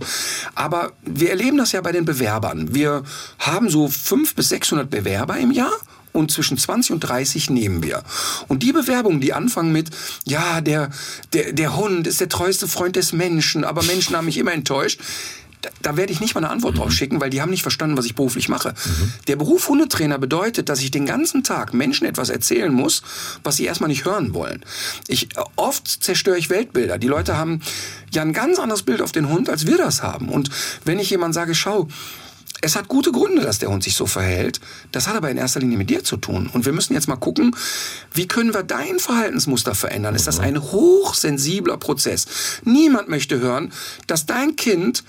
Aber 0.55 0.93
wir 1.03 1.31
erleben 1.31 1.57
das 1.57 1.73
ja 1.73 1.81
bei 1.81 1.93
den 1.93 2.05
Bewerbern. 2.05 2.75
Wir 2.75 3.03
haben 3.39 3.71
so 3.71 3.89
500 3.89 4.35
bis 4.37 4.49
600 4.49 4.91
Bewerber 4.91 5.39
im 5.39 5.51
Jahr 5.51 5.73
und 6.15 6.31
zwischen 6.31 6.57
20 6.57 6.93
und 6.93 7.01
30 7.01 7.51
nehmen 7.51 7.83
wir. 7.83 8.03
Und 8.49 8.63
die 8.63 8.73
Bewerbungen, 8.73 9.21
die 9.21 9.33
anfangen 9.33 9.73
mit, 9.73 9.91
ja, 10.25 10.61
der, 10.61 10.91
der, 11.33 11.53
der 11.53 11.77
Hund 11.77 12.07
ist 12.07 12.21
der 12.21 12.29
treueste 12.29 12.69
Freund 12.69 12.97
des 12.97 13.13
Menschen, 13.13 13.65
aber 13.65 13.83
Menschen 13.83 14.17
haben 14.17 14.27
mich 14.27 14.39
immer 14.39 14.53
enttäuscht, 14.53 15.01
da, 15.61 15.71
da 15.83 15.97
werde 15.97 16.13
ich 16.13 16.21
nicht 16.21 16.35
mal 16.35 16.45
eine 16.45 16.51
Antwort 16.51 16.75
mhm. 16.75 16.79
drauf 16.79 16.93
schicken, 16.93 17.21
weil 17.21 17.31
die 17.31 17.43
haben 17.43 17.51
nicht 17.51 17.63
verstanden, 17.63 17.97
was 17.97 18.05
ich 18.05 18.15
beruflich 18.15 18.49
mache. 18.49 18.71
Mhm. 18.71 19.13
Der 19.27 19.37
Beruf 19.37 19.69
Hundetrainer 19.69 20.19
bedeutet, 20.19 20.69
dass 20.69 20.81
ich 20.81 20.91
den 20.91 21.07
ganzen 21.07 21.43
Tag 21.43 21.75
Menschen 21.75 22.07
etwas 22.07 22.29
erzählen 22.29 22.73
muss, 22.73 23.03
was 23.43 23.57
sie 23.57 23.65
erstmal 23.65 23.89
nicht 23.89 24.05
hören 24.05 24.35
wollen. 24.35 24.65
Ich, 25.09 25.29
oft 25.57 25.89
zerstöre 25.89 26.39
ich 26.39 26.51
Weltbilder. 26.51 26.99
Die 26.99 27.09
Leute 27.09 27.37
haben 27.37 27.61
ja 28.13 28.23
ein 28.23 28.33
ganz 28.33 28.59
anderes 28.59 28.83
Bild 28.83 29.03
auf 29.03 29.13
den 29.13 29.29
Hund, 29.29 29.49
als 29.49 29.67
wir 29.67 29.79
das 29.79 30.03
haben. 30.03 30.29
Und 30.29 30.51
wenn 30.85 30.99
ich 30.99 31.11
jemand 31.11 31.35
sage, 31.35 31.55
schau, 31.55 31.89
Es 32.61 32.77
hat 32.77 32.89
gute 32.89 33.13
Gründe, 33.13 33.43
dass 33.43 33.59
der 33.59 33.69
Hund 33.69 33.85
sich 33.85 33.95
so 33.95 34.07
verhält. 34.07 34.61
Das 34.91 35.07
hat 35.07 35.17
aber 35.17 35.31
in 35.31 35.37
erster 35.37 35.61
Linie 35.61 35.77
mit 35.77 35.91
dir 35.91 36.03
zu 36.03 36.17
tun. 36.17 36.49
Und 36.53 36.65
wir 36.65 36.73
müssen 36.73 36.95
jetzt 36.95 37.09
mal 37.09 37.17
gucken, 37.17 37.55
wie 38.13 38.27
können 38.27 38.55
wir 38.55 38.63
dein 38.63 38.99
Verhaltensmuster 38.99 39.75
verändern? 39.75 40.15
Ist 40.15 40.27
das 40.27 40.41
ein 40.41 40.61
hochsensibler 40.61 41.77
Prozess? 41.77 42.27
Niemand 42.65 43.09
möchte 43.09 43.39
hören, 43.39 43.73
dass 44.07 44.25
dein 44.25 44.57
Kind 44.57 45.05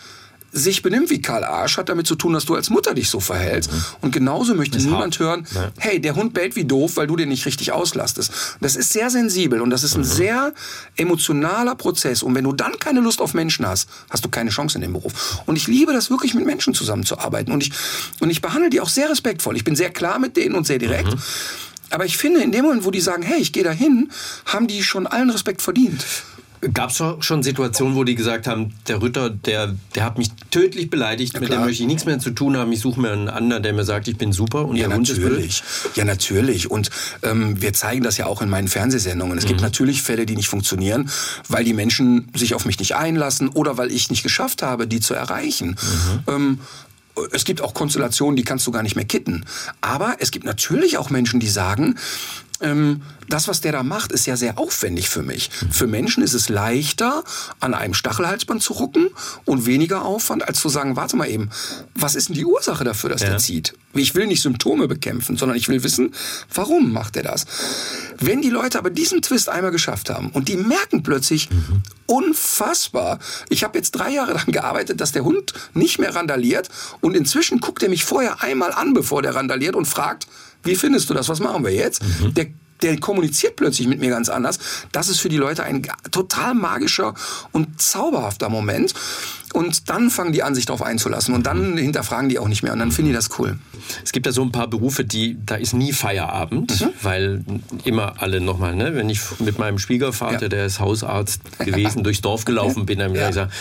sich 0.55 0.81
benimmt 0.81 1.09
wie 1.09 1.21
Karl 1.21 1.43
Arsch, 1.43 1.77
hat 1.77 1.89
damit 1.89 2.07
zu 2.07 2.15
tun, 2.15 2.31
dass 2.31 2.45
du 2.45 2.55
als 2.55 2.69
Mutter 2.69 2.93
dich 2.93 3.09
so 3.09 3.19
verhältst. 3.19 3.71
Mhm. 3.71 3.83
Und 4.01 4.11
genauso 4.11 4.55
möchte 4.55 4.77
das 4.77 4.85
niemand 4.85 5.19
hören, 5.19 5.45
ja. 5.53 5.69
hey, 5.77 5.99
der 5.99 6.15
Hund 6.15 6.33
bellt 6.33 6.55
wie 6.55 6.63
doof, 6.63 6.95
weil 6.95 7.07
du 7.07 7.17
den 7.17 7.27
nicht 7.27 7.45
richtig 7.45 7.73
auslastest. 7.73 8.31
Das 8.61 8.77
ist 8.77 8.93
sehr 8.93 9.09
sensibel 9.09 9.59
und 9.59 9.69
das 9.69 9.83
ist 9.83 9.95
ein 9.95 10.01
mhm. 10.01 10.05
sehr 10.05 10.53
emotionaler 10.95 11.75
Prozess. 11.75 12.23
Und 12.23 12.35
wenn 12.35 12.45
du 12.45 12.53
dann 12.53 12.79
keine 12.79 13.01
Lust 13.01 13.19
auf 13.19 13.33
Menschen 13.33 13.67
hast, 13.67 13.89
hast 14.09 14.23
du 14.23 14.29
keine 14.29 14.49
Chance 14.49 14.77
in 14.77 14.81
dem 14.81 14.93
Beruf. 14.93 15.41
Und 15.45 15.57
ich 15.57 15.67
liebe 15.67 15.91
das 15.91 16.09
wirklich, 16.09 16.33
mit 16.33 16.45
Menschen 16.45 16.73
zusammenzuarbeiten. 16.73 17.53
Und 17.53 17.61
ich, 17.61 17.71
und 18.21 18.29
ich 18.29 18.41
behandle 18.41 18.69
die 18.69 18.79
auch 18.79 18.89
sehr 18.89 19.09
respektvoll. 19.09 19.57
Ich 19.57 19.65
bin 19.65 19.75
sehr 19.75 19.89
klar 19.89 20.19
mit 20.19 20.37
denen 20.37 20.55
und 20.55 20.65
sehr 20.65 20.79
direkt. 20.79 21.13
Mhm. 21.13 21.19
Aber 21.89 22.05
ich 22.05 22.17
finde, 22.17 22.41
in 22.41 22.51
dem 22.51 22.65
Moment, 22.65 22.85
wo 22.85 22.91
die 22.91 23.01
sagen, 23.01 23.23
hey, 23.23 23.39
ich 23.39 23.51
gehe 23.51 23.63
dahin, 23.63 24.09
haben 24.45 24.67
die 24.67 24.83
schon 24.83 25.05
allen 25.05 25.29
Respekt 25.29 25.61
verdient. 25.61 26.05
Gab 26.73 26.89
es 26.89 27.03
schon 27.19 27.43
Situationen, 27.43 27.95
wo 27.95 28.03
die 28.03 28.15
gesagt 28.15 28.47
haben, 28.47 28.73
der 28.87 29.01
Ritter, 29.01 29.29
der, 29.29 29.75
der 29.93 30.03
hat 30.03 30.17
mich 30.17 30.29
tödlich 30.51 30.89
beleidigt, 30.89 31.33
ja, 31.33 31.39
mit 31.39 31.51
dem 31.51 31.61
möchte 31.61 31.83
ich 31.83 31.87
nichts 31.87 32.05
mehr 32.05 32.19
zu 32.19 32.31
tun 32.31 32.57
haben, 32.57 32.71
ich 32.71 32.79
suche 32.79 32.99
mir 32.99 33.11
einen 33.11 33.29
anderen, 33.29 33.63
der 33.63 33.73
mir 33.73 33.83
sagt, 33.83 34.07
ich 34.07 34.17
bin 34.17 34.31
super 34.31 34.65
und 34.65 34.75
ja, 34.75 34.87
der 34.87 34.97
natürlich. 34.97 35.63
Ja, 35.95 36.05
natürlich. 36.05 36.71
Und 36.71 36.89
ähm, 37.23 37.61
wir 37.61 37.73
zeigen 37.73 38.03
das 38.03 38.17
ja 38.17 38.25
auch 38.25 38.41
in 38.41 38.49
meinen 38.49 38.67
Fernsehsendungen. 38.67 39.37
Es 39.37 39.43
mhm. 39.43 39.49
gibt 39.49 39.61
natürlich 39.61 40.01
Fälle, 40.01 40.25
die 40.25 40.35
nicht 40.35 40.49
funktionieren, 40.49 41.09
weil 41.49 41.63
die 41.63 41.73
Menschen 41.73 42.29
sich 42.35 42.55
auf 42.55 42.65
mich 42.65 42.79
nicht 42.79 42.95
einlassen 42.95 43.49
oder 43.49 43.77
weil 43.77 43.91
ich 43.91 44.09
nicht 44.09 44.23
geschafft 44.23 44.61
habe, 44.61 44.87
die 44.87 44.99
zu 44.99 45.13
erreichen. 45.13 45.77
Mhm. 46.27 46.33
Ähm, 46.33 46.59
es 47.31 47.45
gibt 47.45 47.61
auch 47.61 47.73
Konstellationen, 47.73 48.35
die 48.35 48.43
kannst 48.43 48.67
du 48.67 48.71
gar 48.71 48.83
nicht 48.83 48.95
mehr 48.95 49.05
kitten. 49.05 49.45
Aber 49.81 50.17
es 50.19 50.31
gibt 50.31 50.45
natürlich 50.45 50.97
auch 50.97 51.09
Menschen, 51.09 51.39
die 51.39 51.47
sagen, 51.47 51.95
ähm, 52.61 53.01
das, 53.27 53.47
was 53.47 53.61
der 53.61 53.71
da 53.71 53.83
macht, 53.83 54.11
ist 54.11 54.25
ja 54.27 54.37
sehr 54.37 54.57
aufwendig 54.57 55.09
für 55.09 55.23
mich. 55.23 55.49
Für 55.71 55.87
Menschen 55.87 56.23
ist 56.23 56.33
es 56.33 56.49
leichter, 56.49 57.23
an 57.59 57.73
einem 57.73 57.93
Stachelhalsband 57.93 58.61
zu 58.61 58.73
rucken 58.73 59.09
und 59.45 59.65
weniger 59.65 60.03
Aufwand, 60.03 60.47
als 60.47 60.59
zu 60.59 60.69
sagen, 60.69 60.95
warte 60.95 61.15
mal 61.15 61.29
eben, 61.29 61.49
was 61.95 62.15
ist 62.15 62.29
denn 62.29 62.35
die 62.35 62.45
Ursache 62.45 62.83
dafür, 62.83 63.09
dass 63.09 63.21
ja. 63.21 63.29
der 63.29 63.37
zieht? 63.39 63.73
Ich 63.93 64.15
will 64.15 64.27
nicht 64.27 64.41
Symptome 64.41 64.87
bekämpfen, 64.87 65.37
sondern 65.37 65.57
ich 65.57 65.67
will 65.69 65.83
wissen, 65.83 66.13
warum 66.53 66.91
macht 66.91 67.17
er 67.17 67.23
das? 67.23 67.45
Wenn 68.19 68.41
die 68.41 68.49
Leute 68.49 68.77
aber 68.77 68.89
diesen 68.89 69.21
Twist 69.21 69.49
einmal 69.49 69.71
geschafft 69.71 70.09
haben 70.09 70.29
und 70.29 70.47
die 70.47 70.57
merken 70.57 71.03
plötzlich, 71.03 71.49
mhm. 71.49 71.81
unfassbar, 72.05 73.19
ich 73.49 73.63
habe 73.63 73.77
jetzt 73.77 73.91
drei 73.91 74.11
Jahre 74.11 74.33
daran 74.33 74.51
gearbeitet, 74.51 75.01
dass 75.01 75.11
der 75.11 75.23
Hund 75.23 75.53
nicht 75.73 75.99
mehr 75.99 76.15
randaliert 76.15 76.69
und 77.01 77.15
inzwischen 77.15 77.59
guckt 77.59 77.83
er 77.83 77.89
mich 77.89 78.05
vorher 78.05 78.41
einmal 78.43 78.71
an, 78.71 78.93
bevor 78.93 79.21
der 79.21 79.35
randaliert 79.35 79.75
und 79.75 79.85
fragt, 79.85 80.27
wie 80.65 80.75
findest 80.75 81.09
du 81.09 81.13
das? 81.13 81.29
Was 81.29 81.39
machen 81.39 81.63
wir 81.63 81.71
jetzt? 81.71 82.03
Mhm. 82.03 82.33
Der 82.33 82.47
der 82.81 82.99
kommuniziert 82.99 83.55
plötzlich 83.55 83.87
mit 83.87 83.99
mir 83.99 84.09
ganz 84.09 84.29
anders. 84.29 84.59
Das 84.91 85.07
ist 85.07 85.19
für 85.19 85.29
die 85.29 85.37
Leute 85.37 85.63
ein 85.63 85.87
total 86.11 86.53
magischer 86.53 87.13
und 87.51 87.81
zauberhafter 87.81 88.49
Moment. 88.49 88.93
Und 89.55 89.89
dann 89.89 90.09
fangen 90.09 90.33
die 90.33 90.43
an, 90.43 90.53
sich 90.53 90.65
darauf 90.65 90.81
einzulassen. 90.81 91.33
Und 91.33 91.45
dann 91.45 91.77
hinterfragen 91.77 92.27
die 92.27 92.39
auch 92.39 92.49
nicht 92.49 92.61
mehr. 92.61 92.73
Und 92.73 92.79
dann 92.79 92.91
finden 92.91 93.11
die 93.11 93.15
das 93.15 93.39
cool. 93.39 93.57
Es 94.03 94.11
gibt 94.11 94.25
ja 94.25 94.33
so 94.33 94.41
ein 94.41 94.51
paar 94.51 94.67
Berufe, 94.67 95.05
die, 95.05 95.37
da 95.45 95.55
ist 95.55 95.73
nie 95.73 95.93
Feierabend, 95.93 96.81
mhm. 96.81 96.89
weil 97.01 97.45
immer 97.85 98.21
alle 98.21 98.41
nochmal, 98.41 98.75
ne? 98.75 98.95
wenn 98.95 99.09
ich 99.09 99.21
mit 99.39 99.57
meinem 99.57 99.79
Schwiegervater, 99.79 100.41
ja. 100.43 100.49
der 100.49 100.65
ist 100.65 100.81
Hausarzt 100.81 101.39
gewesen, 101.59 102.03
durchs 102.03 102.19
Dorf 102.19 102.43
gelaufen 102.43 102.85
bin, 102.85 102.99
dann 102.99 103.15
ja. 103.15 103.27
gesagt, 103.27 103.53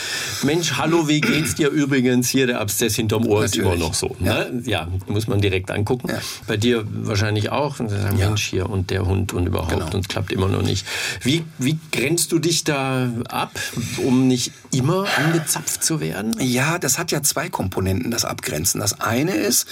Mensch, 0.43 0.73
hallo, 0.73 1.07
wie 1.07 1.21
geht's 1.21 1.55
dir 1.55 1.69
übrigens? 1.69 2.29
Hier 2.29 2.49
der 2.49 2.61
Abszess 2.61 2.97
hinterm 2.97 3.25
Ohr 3.27 3.43
Natürlich. 3.43 3.65
ist 3.69 3.75
immer 3.75 3.77
noch 3.77 3.95
so. 3.95 4.17
Ne? 4.19 4.63
Ja. 4.65 4.89
muss 5.07 5.29
man 5.29 5.41
direkt 5.41 5.71
angucken. 5.71 6.09
Ja. 6.09 6.19
Bei 6.49 6.57
dir 6.57 6.85
wahrscheinlich 6.91 7.51
auch. 7.51 7.79
Und 7.79 7.91
sagen, 7.91 8.17
Mensch, 8.17 8.45
hier 8.45 8.69
und 8.69 8.91
der 8.91 9.07
Hund 9.07 9.33
und 9.33 9.47
überhaupt 9.47 9.71
genau. 9.71 9.87
und 9.87 9.95
es 9.95 10.09
klappt 10.09 10.33
immer 10.33 10.49
noch 10.49 10.63
nicht. 10.63 10.85
Wie, 11.23 11.45
wie 11.59 11.79
grenzt 11.93 12.33
du 12.33 12.41
dich 12.41 12.65
da 12.65 13.13
ab, 13.29 13.53
um 13.99 14.27
nicht 14.27 14.51
immer 14.73 15.07
angezapft 15.17 15.84
zu 15.85 16.01
werden? 16.01 16.35
Ja, 16.41 16.79
das 16.79 16.99
hat 16.99 17.13
ja 17.13 17.23
zwei 17.23 17.49
Komponenten, 17.49 18.11
das 18.11 18.25
Abgrenzen. 18.25 18.81
Das 18.81 19.01
eine 19.01 19.35
ist, 19.35 19.67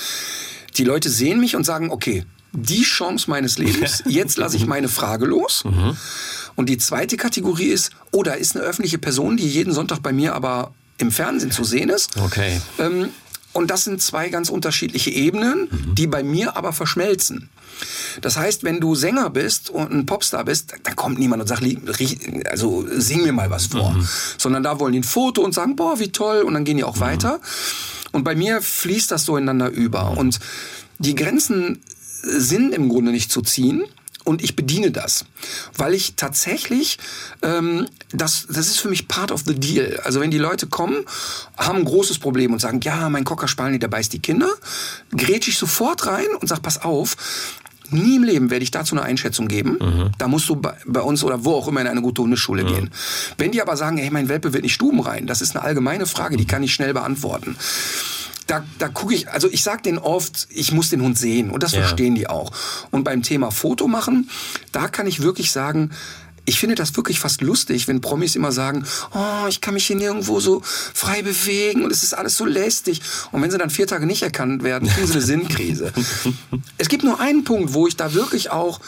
die 0.77 0.85
Leute 0.85 1.11
sehen 1.11 1.41
mich 1.41 1.57
und 1.57 1.65
sagen, 1.65 1.91
okay, 1.91 2.25
die 2.53 2.83
Chance 2.83 3.31
meines 3.31 3.59
Lebens, 3.59 4.03
jetzt 4.07 4.37
lasse 4.39 4.57
ich 4.57 4.67
meine 4.67 4.89
Frage 4.89 5.27
los. 5.27 5.65
Mhm. 5.65 5.97
Und 6.55 6.69
die 6.69 6.79
zweite 6.79 7.17
Kategorie 7.17 7.69
ist, 7.69 7.91
oh, 8.11 8.23
da 8.23 8.33
ist 8.33 8.55
eine 8.55 8.65
öffentliche 8.65 8.99
Person, 8.99 9.37
die 9.37 9.49
jeden 9.49 9.73
Sonntag 9.73 10.01
bei 10.03 10.13
mir 10.13 10.35
aber 10.35 10.73
im 10.99 11.11
Fernsehen 11.11 11.51
zu 11.51 11.65
sehen 11.65 11.89
ist. 11.89 12.17
Okay. 12.19 12.61
Ähm, 12.79 13.09
und 13.53 13.71
das 13.71 13.85
sind 13.85 14.01
zwei 14.01 14.29
ganz 14.29 14.49
unterschiedliche 14.49 15.11
Ebenen, 15.11 15.69
mhm. 15.71 15.95
die 15.95 16.07
bei 16.07 16.23
mir 16.23 16.57
aber 16.57 16.73
verschmelzen. 16.73 17.51
Das 18.21 18.37
heißt, 18.37 18.65
wenn 18.65 18.81
du 18.81 18.95
Sänger 18.95 19.31
bist 19.31 19.71
und 19.71 19.91
ein 19.93 20.07
Popstar 20.07 20.45
bist, 20.45 20.75
dann 20.83 20.97
kommt 20.97 21.19
niemand 21.19 21.43
und 21.43 21.49
sagt, 21.49 21.63
also 22.51 22.87
sing 22.89 23.23
mir 23.23 23.33
mal 23.33 23.51
was 23.51 23.67
vor. 23.67 23.93
Mhm. 23.93 24.09
Sondern 24.39 24.63
da 24.63 24.79
wollen 24.79 24.93
die 24.93 25.01
ein 25.01 25.05
Foto 25.05 25.43
und 25.43 25.53
sagen, 25.53 25.77
boah, 25.77 25.99
wie 25.99 26.13
toll, 26.13 26.43
und 26.43 26.55
dann 26.55 26.65
gehen 26.65 26.77
die 26.77 26.85
auch 26.85 26.97
mhm. 26.97 27.01
weiter. 27.01 27.41
Und 28.13 28.25
bei 28.25 28.35
mir 28.35 28.61
fließt 28.63 29.11
das 29.11 29.25
so 29.25 29.37
ineinander 29.37 29.71
über. 29.71 30.13
Mhm. 30.13 30.19
Und 30.19 30.41
die 30.99 31.15
Grenzen 31.15 31.83
sind 32.23 32.73
im 32.73 32.89
Grunde 32.89 33.11
nicht 33.11 33.33
zu 33.33 33.43
ziehen 33.43 33.85
und 34.25 34.43
ich 34.43 34.57
bediene 34.57 34.91
das, 34.91 35.25
weil 35.77 35.95
ich 35.95 36.15
tatsächlich, 36.17 36.99
ähm, 37.43 37.89
das, 38.13 38.47
das 38.49 38.69
ist 38.69 38.81
für 38.81 38.89
mich 38.89 39.09
part 39.09 39.33
of 39.33 39.43
the 39.47 39.55
deal. 39.55 40.01
Also 40.05 40.21
wenn 40.21 40.31
die 40.31 40.39
Leute 40.39 40.67
kommen, 40.67 41.05
haben 41.57 41.79
ein 41.79 41.85
großes 41.85 42.19
Problem 42.19 42.53
und 42.53 42.61
sagen, 42.61 42.81
ja, 42.83 43.09
mein 43.09 43.25
Cocker 43.25 43.49
Spaniel, 43.49 43.79
der 43.79 43.89
beißt 43.89 44.13
die 44.13 44.21
Kinder, 44.21 44.51
grätsch 45.17 45.49
ich 45.49 45.59
sofort 45.59 46.07
rein 46.07 46.27
und 46.41 46.49
sag, 46.49 46.63
pass 46.63 46.83
auf, 46.83 47.17
nie 47.93 48.17
im 48.17 48.25
Leben 48.25 48.51
werde 48.51 48.63
ich 48.63 48.71
dazu 48.71 48.95
eine 48.95 49.05
Einschätzung 49.05 49.49
geben. 49.49 49.79
Mhm. 49.81 50.11
Da 50.19 50.29
musst 50.29 50.49
du 50.49 50.57
bei, 50.57 50.75
bei, 50.87 51.01
uns 51.01 51.23
oder 51.25 51.45
wo 51.45 51.55
auch 51.55 51.69
immer 51.69 51.81
in 51.81 51.87
eine 51.87 52.03
gute 52.03 52.23
Hundeschule 52.23 52.65
mhm. 52.65 52.69
gehen. 52.69 52.91
Wenn 53.39 53.53
die 53.53 53.61
aber 53.61 53.77
sagen, 53.77 53.99
hey, 53.99 54.11
mein 54.11 54.29
Welpe 54.29 54.53
wird 54.53 54.63
nicht 54.63 54.75
stubenrein, 54.75 55.27
das 55.27 55.43
ist 55.43 55.57
eine 55.57 55.65
allgemeine 55.65 56.07
Frage, 56.07 56.37
die 56.37 56.47
kann 56.47 56.63
ich 56.63 56.73
schnell 56.73 56.95
beantworten 56.95 57.57
da, 58.53 58.63
da 58.79 58.89
gucke 58.89 59.15
ich, 59.15 59.31
also 59.31 59.49
ich 59.51 59.63
sage 59.63 59.81
denen 59.81 59.97
oft, 59.97 60.47
ich 60.51 60.73
muss 60.73 60.91
den 60.91 61.01
Hund 61.01 61.17
sehen 61.17 61.51
und 61.51 61.63
das 61.63 61.73
ja. 61.73 61.81
verstehen 61.81 62.15
die 62.15 62.29
auch. 62.29 62.53
Und 62.91 63.03
beim 63.03 63.23
Thema 63.23 63.51
Foto 63.51 63.89
machen, 63.89 64.29
da 64.73 64.89
kann 64.89 65.07
ich 65.07 65.23
wirklich 65.23 65.51
sagen, 65.53 65.91
ich 66.45 66.59
finde 66.59 66.75
das 66.75 66.95
wirklich 66.95 67.19
fast 67.19 67.41
lustig, 67.41 67.89
wenn 67.89 68.03
Promis 68.03 68.37
immer 68.37 68.53
sagen, 68.53 68.85
oh, 69.15 69.47
ich 69.49 69.63
kann 69.63 69.73
mich 69.73 69.87
hier 69.87 69.97
nirgendwo 69.97 70.39
so 70.39 70.61
frei 70.65 71.23
bewegen 71.23 71.83
und 71.83 71.91
es 71.91 72.03
ist 72.03 72.13
alles 72.13 72.37
so 72.37 72.45
lästig. 72.45 73.01
Und 73.31 73.41
wenn 73.41 73.51
sie 73.51 73.57
dann 73.57 73.71
vier 73.71 73.87
Tage 73.87 74.05
nicht 74.05 74.23
erkannt 74.23 74.63
werden, 74.63 74.87
kriegen 74.89 75.07
sie 75.07 75.15
eine 75.15 75.23
Sinnkrise. 75.23 75.93
es 76.77 76.89
gibt 76.89 77.05
nur 77.05 77.21
einen 77.21 77.45
Punkt, 77.45 77.73
wo 77.73 77.87
ich 77.87 77.97
da 77.97 78.13
wirklich 78.13 78.51
auch 78.51 78.81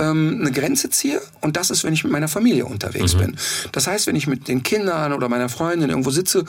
ähm, 0.00 0.38
eine 0.40 0.50
Grenze 0.50 0.90
ziehe 0.90 1.20
und 1.40 1.56
das 1.56 1.70
ist, 1.70 1.84
wenn 1.84 1.92
ich 1.92 2.02
mit 2.02 2.12
meiner 2.12 2.28
Familie 2.28 2.64
unterwegs 2.64 3.14
mhm. 3.14 3.18
bin. 3.18 3.36
Das 3.72 3.86
heißt, 3.86 4.06
wenn 4.06 4.16
ich 4.16 4.26
mit 4.26 4.48
den 4.48 4.62
Kindern 4.62 5.12
oder 5.12 5.28
meiner 5.28 5.48
Freundin 5.48 5.90
irgendwo 5.90 6.10
sitze 6.10 6.44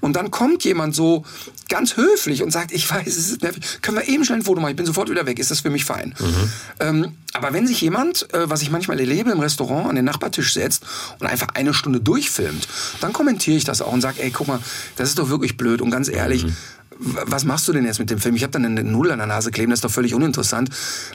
und 0.00 0.14
dann 0.14 0.30
kommt 0.30 0.64
jemand 0.64 0.94
so 0.94 1.24
ganz 1.68 1.96
höflich 1.96 2.42
und 2.42 2.50
sagt, 2.50 2.72
ich 2.72 2.88
weiß, 2.88 3.06
es 3.06 3.30
ist 3.30 3.42
nervig, 3.42 3.62
können 3.82 3.98
wir 3.98 4.08
eben 4.08 4.24
schnell 4.24 4.38
ein 4.38 4.44
Foto 4.44 4.60
machen, 4.60 4.70
ich 4.70 4.76
bin 4.76 4.86
sofort 4.86 5.10
wieder 5.10 5.26
weg, 5.26 5.38
ist 5.38 5.50
das 5.50 5.60
für 5.60 5.70
mich 5.70 5.84
fein. 5.84 6.14
Mhm. 6.18 6.52
Ähm, 6.80 7.12
aber 7.34 7.52
wenn 7.52 7.66
sich 7.66 7.80
jemand, 7.80 8.32
äh, 8.34 8.48
was 8.48 8.62
ich 8.62 8.70
manchmal 8.70 9.00
erlebe 9.00 9.30
im 9.30 9.40
Restaurant, 9.40 9.88
an 9.88 9.96
den 9.96 10.04
Nachbartisch 10.04 10.54
setzt 10.54 10.84
und 11.18 11.26
einfach 11.26 11.48
eine 11.54 11.74
Stunde 11.74 12.00
durchfilmt, 12.00 12.68
dann 13.00 13.12
kommentiere 13.12 13.56
ich 13.56 13.64
das 13.64 13.82
auch 13.82 13.92
und 13.92 14.00
sage, 14.00 14.22
ey, 14.22 14.30
guck 14.30 14.48
mal, 14.48 14.60
das 14.96 15.08
ist 15.08 15.18
doch 15.18 15.28
wirklich 15.28 15.56
blöd 15.56 15.80
und 15.80 15.90
ganz 15.90 16.08
ehrlich, 16.08 16.44
mhm 16.44 16.56
was 17.02 17.44
machst 17.44 17.68
du 17.68 17.72
denn 17.72 17.84
jetzt 17.84 17.98
mit 17.98 18.10
dem 18.10 18.18
Film? 18.18 18.36
Ich 18.36 18.42
habe 18.42 18.52
dann 18.52 18.64
eine 18.64 18.84
Null 18.84 19.10
an 19.10 19.18
der 19.18 19.26
Nase 19.26 19.50
kleben, 19.50 19.70
das 19.70 19.78
ist 19.78 19.84
doch 19.84 19.90
völlig 19.90 20.14
uninteressant. 20.14 20.70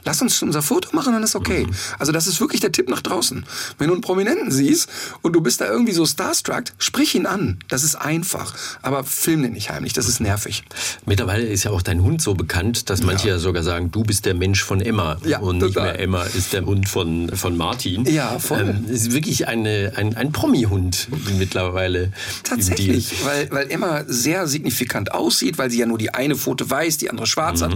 Lass 0.05 0.21
uns 0.21 0.41
unser 0.41 0.61
Foto 0.61 0.95
machen, 0.95 1.13
dann 1.13 1.23
ist 1.23 1.35
okay. 1.35 1.65
Mhm. 1.65 1.71
Also 1.99 2.11
das 2.11 2.27
ist 2.27 2.39
wirklich 2.39 2.61
der 2.61 2.71
Tipp 2.71 2.89
nach 2.89 3.01
draußen. 3.01 3.45
Wenn 3.77 3.87
du 3.87 3.93
einen 3.93 4.01
Prominenten 4.01 4.51
siehst 4.51 4.89
und 5.21 5.33
du 5.33 5.41
bist 5.41 5.61
da 5.61 5.65
irgendwie 5.65 5.93
so 5.93 6.05
starstruck, 6.05 6.65
sprich 6.77 7.15
ihn 7.15 7.25
an. 7.25 7.59
Das 7.69 7.83
ist 7.83 7.95
einfach. 7.95 8.53
Aber 8.81 9.03
film 9.03 9.43
den 9.43 9.53
nicht 9.53 9.69
heimlich, 9.69 9.93
das 9.93 10.07
ist 10.07 10.19
nervig. 10.19 10.63
Mittlerweile 11.05 11.45
ist 11.45 11.63
ja 11.63 11.71
auch 11.71 11.81
dein 11.81 12.03
Hund 12.03 12.21
so 12.21 12.33
bekannt, 12.33 12.89
dass 12.89 13.03
manche 13.03 13.27
ja, 13.27 13.35
ja 13.35 13.39
sogar 13.39 13.63
sagen, 13.63 13.91
du 13.91 14.03
bist 14.03 14.25
der 14.25 14.33
Mensch 14.33 14.63
von 14.63 14.81
Emma 14.81 15.17
ja, 15.25 15.39
und 15.39 15.59
total. 15.59 15.67
nicht 15.67 15.93
mehr 15.93 15.99
Emma 15.99 16.23
ist 16.23 16.53
der 16.53 16.65
Hund 16.65 16.89
von, 16.89 17.29
von 17.35 17.57
Martin. 17.57 18.05
Ja, 18.05 18.39
voll. 18.39 18.61
Ähm, 18.61 18.89
ist 18.89 19.11
wirklich 19.11 19.47
eine, 19.47 19.93
ein, 19.95 20.15
ein 20.15 20.31
Promi-Hund 20.31 21.07
mittlerweile. 21.37 22.11
Tatsächlich, 22.43 23.25
weil, 23.25 23.49
weil 23.51 23.71
Emma 23.71 24.03
sehr 24.07 24.47
signifikant 24.47 25.11
aussieht, 25.11 25.57
weil 25.57 25.71
sie 25.71 25.76
sie 25.77 25.81
ja 25.81 25.85
nur 25.85 25.97
die 25.97 26.13
eine 26.13 26.35
Pfote 26.35 26.69
weiß, 26.69 26.97
die 26.97 27.09
andere 27.09 27.27
schwarz 27.27 27.61
mhm. 27.61 27.65
hat. 27.65 27.75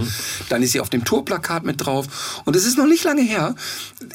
Dann 0.49 0.63
ist 0.63 0.71
sie 0.71 0.79
auf 0.79 0.89
dem 0.89 1.05
Tourplakat 1.05 1.63
mit 1.63 1.85
drauf. 1.85 2.41
Und 2.45 2.55
es 2.55 2.65
ist 2.65 2.77
noch 2.77 2.87
nicht 2.87 3.03
lange 3.03 3.21
her. 3.21 3.55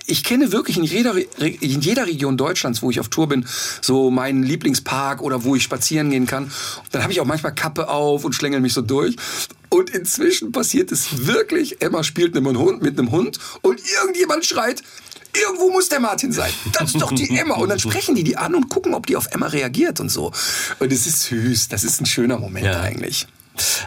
Ich 0.06 0.24
kenne 0.24 0.52
wirklich 0.52 0.76
in 0.76 0.84
jeder, 0.84 1.14
in 1.38 1.80
jeder 1.80 2.06
Region 2.06 2.36
Deutschlands, 2.36 2.82
wo 2.82 2.90
ich 2.90 3.00
auf 3.00 3.08
Tour 3.08 3.28
bin, 3.28 3.46
so 3.80 4.10
meinen 4.10 4.42
Lieblingspark 4.42 5.22
oder 5.22 5.44
wo 5.44 5.54
ich 5.54 5.62
spazieren 5.62 6.10
gehen 6.10 6.26
kann. 6.26 6.50
Dann 6.90 7.02
habe 7.02 7.12
ich 7.12 7.20
auch 7.20 7.24
manchmal 7.24 7.54
Kappe 7.54 7.88
auf 7.88 8.24
und 8.24 8.34
schlängel 8.34 8.60
mich 8.60 8.74
so 8.74 8.82
durch. 8.82 9.16
Und 9.68 9.90
inzwischen 9.90 10.52
passiert 10.52 10.92
es 10.92 11.26
wirklich, 11.26 11.82
Emma 11.82 12.02
spielt 12.02 12.34
mit 12.34 12.46
einem 12.46 12.58
Hund, 12.58 12.82
mit 12.82 12.98
einem 12.98 13.10
Hund 13.10 13.38
und 13.62 13.80
irgendjemand 14.00 14.44
schreit, 14.44 14.82
irgendwo 15.36 15.70
muss 15.70 15.88
der 15.88 16.00
Martin 16.00 16.32
sein. 16.32 16.50
Das 16.72 16.94
ist 16.94 17.00
doch 17.00 17.12
die 17.12 17.36
Emma. 17.36 17.56
Und 17.56 17.68
dann 17.68 17.78
sprechen 17.78 18.14
die 18.14 18.24
die 18.24 18.36
an 18.36 18.54
und 18.54 18.68
gucken, 18.68 18.94
ob 18.94 19.06
die 19.06 19.16
auf 19.16 19.26
Emma 19.30 19.46
reagiert 19.46 20.00
und 20.00 20.08
so. 20.08 20.32
Und 20.78 20.92
es 20.92 21.06
ist 21.06 21.22
süß. 21.22 21.68
Das 21.68 21.84
ist 21.84 22.00
ein 22.00 22.06
schöner 22.06 22.38
Moment 22.38 22.66
ja. 22.66 22.80
eigentlich. 22.80 23.26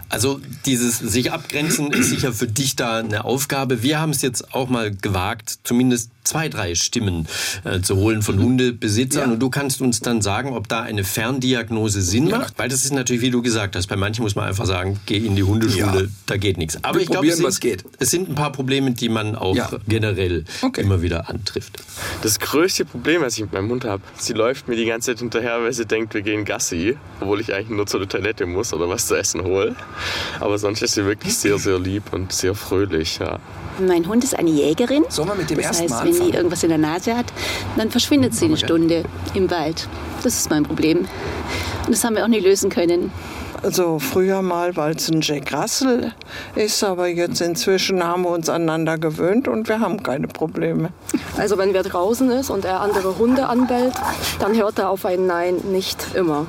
Also 0.10 0.39
dieses 0.65 0.99
sich 0.99 1.32
abgrenzen 1.32 1.91
ist 1.91 2.10
sicher 2.10 2.34
für 2.34 2.47
dich 2.47 2.75
da 2.75 2.97
eine 2.97 3.25
Aufgabe. 3.25 3.84
Wir 3.84 3.99
haben 3.99 4.12
es 4.12 4.21
jetzt 4.21 4.53
auch 4.53 4.69
mal 4.69 4.91
gewagt, 4.91 5.60
zumindest 5.63 6.12
zwei, 6.30 6.48
drei 6.48 6.76
Stimmen 6.76 7.28
äh, 7.63 7.82
zu 7.82 7.96
holen 7.96 8.22
von 8.22 8.39
Hundebesitzern. 8.39 9.30
Ja. 9.30 9.34
Und 9.34 9.39
du 9.39 9.50
kannst 9.50 9.82
uns 9.82 10.00
dann 10.00 10.22
sagen, 10.22 10.54
ob 10.54 10.68
da 10.68 10.82
eine 10.82 11.04
Ferndiagnose 11.04 12.02
Sinn 12.02 12.28
ja. 12.28 12.38
macht. 12.38 12.58
Weil 12.58 12.70
das 12.70 12.86
ist 12.86 12.94
natürlich, 12.94 13.22
wie 13.22 13.32
du 13.32 13.42
gesagt 13.42 13.76
hast, 13.76 13.88
bei 13.88 13.96
manchen 13.96 14.24
muss 14.24 14.36
man 14.36 14.46
einfach 14.46 14.65
sagen, 14.65 15.00
geh 15.06 15.18
in 15.18 15.36
die 15.36 15.44
Hundeschule, 15.44 16.02
ja. 16.04 16.08
da 16.28 16.38
geht 16.38 16.58
nichts. 16.58 16.78
Aber 16.84 16.96
Wir 16.96 17.04
ich 17.04 17.10
glaube, 17.10 17.28
es, 17.28 17.39
es, 18.00 18.12
sind 18.12 18.30
ein 18.30 18.36
paar 18.36 18.52
Probleme, 18.52 18.92
die 18.92 19.10
man 19.10 19.36
auch 19.36 19.58
generell 19.88 20.46
okay. 20.62 20.82
immer 20.82 21.02
wieder 21.02 21.30
antrifft. 21.30 21.84
Das 22.22 22.39
größte 22.39 22.86
Problem, 22.86 23.22
was 23.22 23.36
ich 23.36 23.42
mit 23.42 23.54
meinem 23.54 23.70
Hund 23.70 23.86
habe, 23.86 24.04
sie 24.18 24.34
läuft 24.34 24.68
mir 24.68 24.76
die 24.76 24.86
ganze 24.86 25.12
Zeit 25.12 25.20
hinterher, 25.20 25.62
weil 25.62 25.74
sie 25.74 25.86
denkt, 25.86 26.13
wir 26.13 26.22
gehen 26.22 26.46
Gassi, 26.46 26.96
obwohl 27.20 27.42
ich 27.42 27.54
eigentlich 27.54 27.76
nur 27.76 27.88
zur 27.88 28.08
Toilette 28.08 28.46
muss 28.46 28.72
oder 28.74 28.88
was 28.88 29.08
zu 29.08 29.15
essen 29.15 29.44
hole. 29.44 29.76
Aber 30.39 30.60
sonst 30.60 30.84
ist 30.84 30.94
sie 30.94 31.06
wirklich 31.06 31.36
sehr, 31.36 31.58
sehr 31.58 31.80
lieb 31.80 32.04
und 32.12 32.32
sehr 32.32 32.54
fröhlich. 32.54 33.18
Ja. 33.20 33.39
Mein 33.80 34.08
Hund 34.08 34.24
ist 34.24 34.38
eine 34.38 34.50
Jägerin. 34.50 35.06
Sollen 35.10 35.30
wir 35.30 35.36
mit 35.36 35.50
dem 35.50 35.58
das 35.58 35.68
ersten 35.68 35.84
heißt, 35.84 36.06
Mal 36.06 36.13
wenn 36.19 36.27
die 36.27 36.36
irgendwas 36.36 36.63
in 36.63 36.69
der 36.69 36.77
Nase 36.77 37.15
hat, 37.15 37.27
dann 37.77 37.89
verschwindet 37.89 38.34
sie 38.34 38.45
eine 38.45 38.58
Stunde 38.58 39.03
im 39.34 39.49
Wald. 39.49 39.88
Das 40.23 40.36
ist 40.36 40.49
mein 40.49 40.63
Problem. 40.63 40.99
Und 41.86 41.91
das 41.91 42.03
haben 42.03 42.15
wir 42.15 42.23
auch 42.23 42.29
nicht 42.29 42.43
lösen 42.43 42.69
können. 42.69 43.12
Also 43.62 43.99
früher 43.99 44.41
mal, 44.41 44.77
weil 44.77 44.95
es 44.95 45.10
ein 45.10 45.19
Jack 45.19 45.53
Russell 45.53 46.13
ist, 46.55 46.82
aber 46.84 47.08
jetzt 47.08 47.41
inzwischen 47.41 48.01
haben 48.03 48.23
wir 48.23 48.29
uns 48.29 48.47
aneinander 48.47 48.97
gewöhnt 48.97 49.49
und 49.49 49.67
wir 49.67 49.82
haben 49.82 50.01
keine 50.01 50.27
Probleme. 50.27 50.91
Also 51.38 51.58
wenn 51.58 51.73
wer 51.73 51.84
draußen 51.84 52.29
ist 52.32 52.49
und 52.49 52.63
er 52.63 52.79
andere 52.79 53.17
Hunde 53.17 53.47
anbellt, 53.47 53.93
dann 54.39 54.55
hört 54.55 54.79
er 54.79 54.89
auf 54.89 55.05
ein 55.05 55.25
Nein 55.25 55.58
nicht 55.71 56.15
immer. 56.15 56.45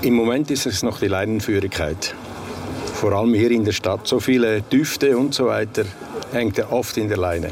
Im 0.00 0.14
Moment 0.14 0.50
ist 0.50 0.64
es 0.64 0.82
noch 0.82 1.00
die 1.00 1.08
Leinenführigkeit. 1.08 2.14
Vor 2.94 3.12
allem 3.12 3.34
hier 3.34 3.50
in 3.50 3.64
der 3.64 3.72
Stadt. 3.72 4.06
So 4.06 4.18
viele 4.18 4.62
Düfte 4.62 5.18
und 5.18 5.34
so 5.34 5.46
weiter 5.46 5.84
hängt 6.32 6.58
er 6.58 6.72
oft 6.72 6.96
in 6.96 7.08
der 7.08 7.18
Leine. 7.18 7.50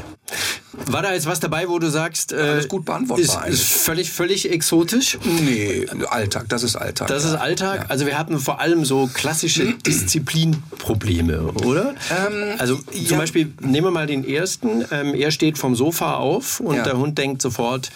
War 0.73 1.01
da 1.01 1.13
jetzt 1.13 1.25
was 1.25 1.39
dabei, 1.39 1.67
wo 1.67 1.79
du 1.79 1.89
sagst, 1.89 2.31
äh, 2.31 2.59
ist 2.59 2.69
gut 2.69 2.85
beantwortbar. 2.85 3.47
Ist, 3.47 3.61
ist, 3.61 3.73
völlig, 3.73 4.11
völlig 4.11 4.49
exotisch? 4.49 5.17
Nee, 5.23 5.85
Alltag, 6.09 6.47
das 6.49 6.63
ist 6.63 6.75
Alltag. 6.75 7.07
Das 7.07 7.23
ja. 7.23 7.31
ist 7.31 7.35
Alltag. 7.35 7.81
Ja. 7.81 7.85
Also 7.89 8.05
wir 8.05 8.17
hatten 8.17 8.39
vor 8.39 8.61
allem 8.61 8.85
so 8.85 9.09
klassische 9.13 9.73
Disziplinprobleme, 9.85 11.41
oder? 11.41 11.95
Ähm, 12.09 12.55
also 12.57 12.77
zum 12.77 13.03
ja. 13.05 13.17
Beispiel, 13.17 13.53
nehmen 13.59 13.87
wir 13.87 13.91
mal 13.91 14.07
den 14.07 14.27
ersten. 14.27 14.85
Ähm, 14.91 15.13
er 15.13 15.31
steht 15.31 15.57
vom 15.57 15.75
Sofa 15.75 16.15
auf 16.15 16.59
und 16.59 16.77
der 16.77 16.97
Hund 16.97 17.17
denkt 17.17 17.41
sofort, 17.41 17.91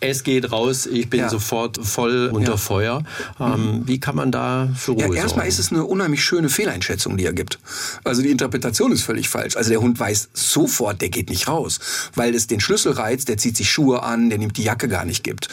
es 0.00 0.22
geht 0.22 0.50
raus, 0.50 0.86
ich 0.86 1.10
bin 1.10 1.20
ja. 1.20 1.28
sofort 1.28 1.78
voll 1.84 2.30
unter 2.32 2.52
ja. 2.52 2.56
Feuer. 2.56 3.02
Ähm, 3.38 3.82
wie 3.84 4.00
kann 4.00 4.16
man 4.16 4.32
da 4.32 4.70
für 4.74 4.92
Ruhe 4.92 5.14
ja, 5.14 5.22
Erstmal 5.22 5.46
ist 5.46 5.58
es 5.58 5.70
eine 5.70 5.84
unheimlich 5.84 6.24
schöne 6.24 6.48
Fehleinschätzung, 6.48 7.18
die 7.18 7.26
er 7.26 7.34
gibt. 7.34 7.58
Also 8.02 8.22
die 8.22 8.30
Interpretation 8.30 8.92
ist 8.92 9.02
völlig 9.02 9.28
falsch. 9.28 9.56
Also 9.56 9.70
der 9.70 9.80
Hund 9.80 10.00
weiß 10.00 10.30
sofort, 10.32 11.02
der 11.02 11.10
geht 11.10 11.28
nicht 11.28 11.48
raus, 11.48 11.80
weil 12.14 12.34
es 12.34 12.46
den 12.46 12.60
Schlüssel 12.60 12.92
reizt, 12.92 13.28
der 13.28 13.36
zieht 13.36 13.56
sich 13.56 13.70
Schuhe 13.70 14.02
an, 14.02 14.30
der 14.30 14.38
nimmt 14.38 14.56
die 14.56 14.62
Jacke 14.62 14.88
gar 14.88 15.04
nicht 15.04 15.22
gibt. 15.22 15.48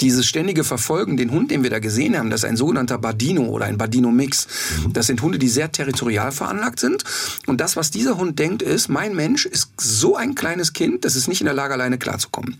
Dieses 0.00 0.26
ständige 0.26 0.62
Verfolgen, 0.62 1.16
den 1.16 1.30
Hund, 1.30 1.50
den 1.50 1.62
wir 1.62 1.70
da 1.70 1.78
gesehen 1.78 2.18
haben, 2.18 2.28
das 2.28 2.40
ist 2.42 2.48
ein 2.50 2.56
sogenannter 2.58 2.98
Badino 2.98 3.44
oder 3.44 3.64
ein 3.64 3.78
Badino-Mix. 3.78 4.46
Mhm. 4.84 4.92
Das 4.92 5.06
sind 5.06 5.22
Hunde, 5.22 5.38
die 5.38 5.48
sehr 5.48 5.72
territorial 5.72 6.32
veranlagt 6.32 6.80
sind. 6.80 7.04
Und 7.46 7.62
das, 7.62 7.76
was 7.76 7.90
dieser 7.90 8.18
Hund 8.18 8.38
denkt, 8.38 8.60
ist, 8.62 8.88
mein 8.88 9.14
Mensch 9.14 9.46
ist 9.46 9.70
so 9.80 10.16
ein 10.16 10.34
kleines 10.34 10.74
Kind, 10.74 11.04
das 11.06 11.16
ist 11.16 11.28
nicht 11.28 11.40
in 11.40 11.46
der 11.46 11.54
Lage, 11.54 11.72
alleine 11.72 11.96
klarzukommen. 11.96 12.58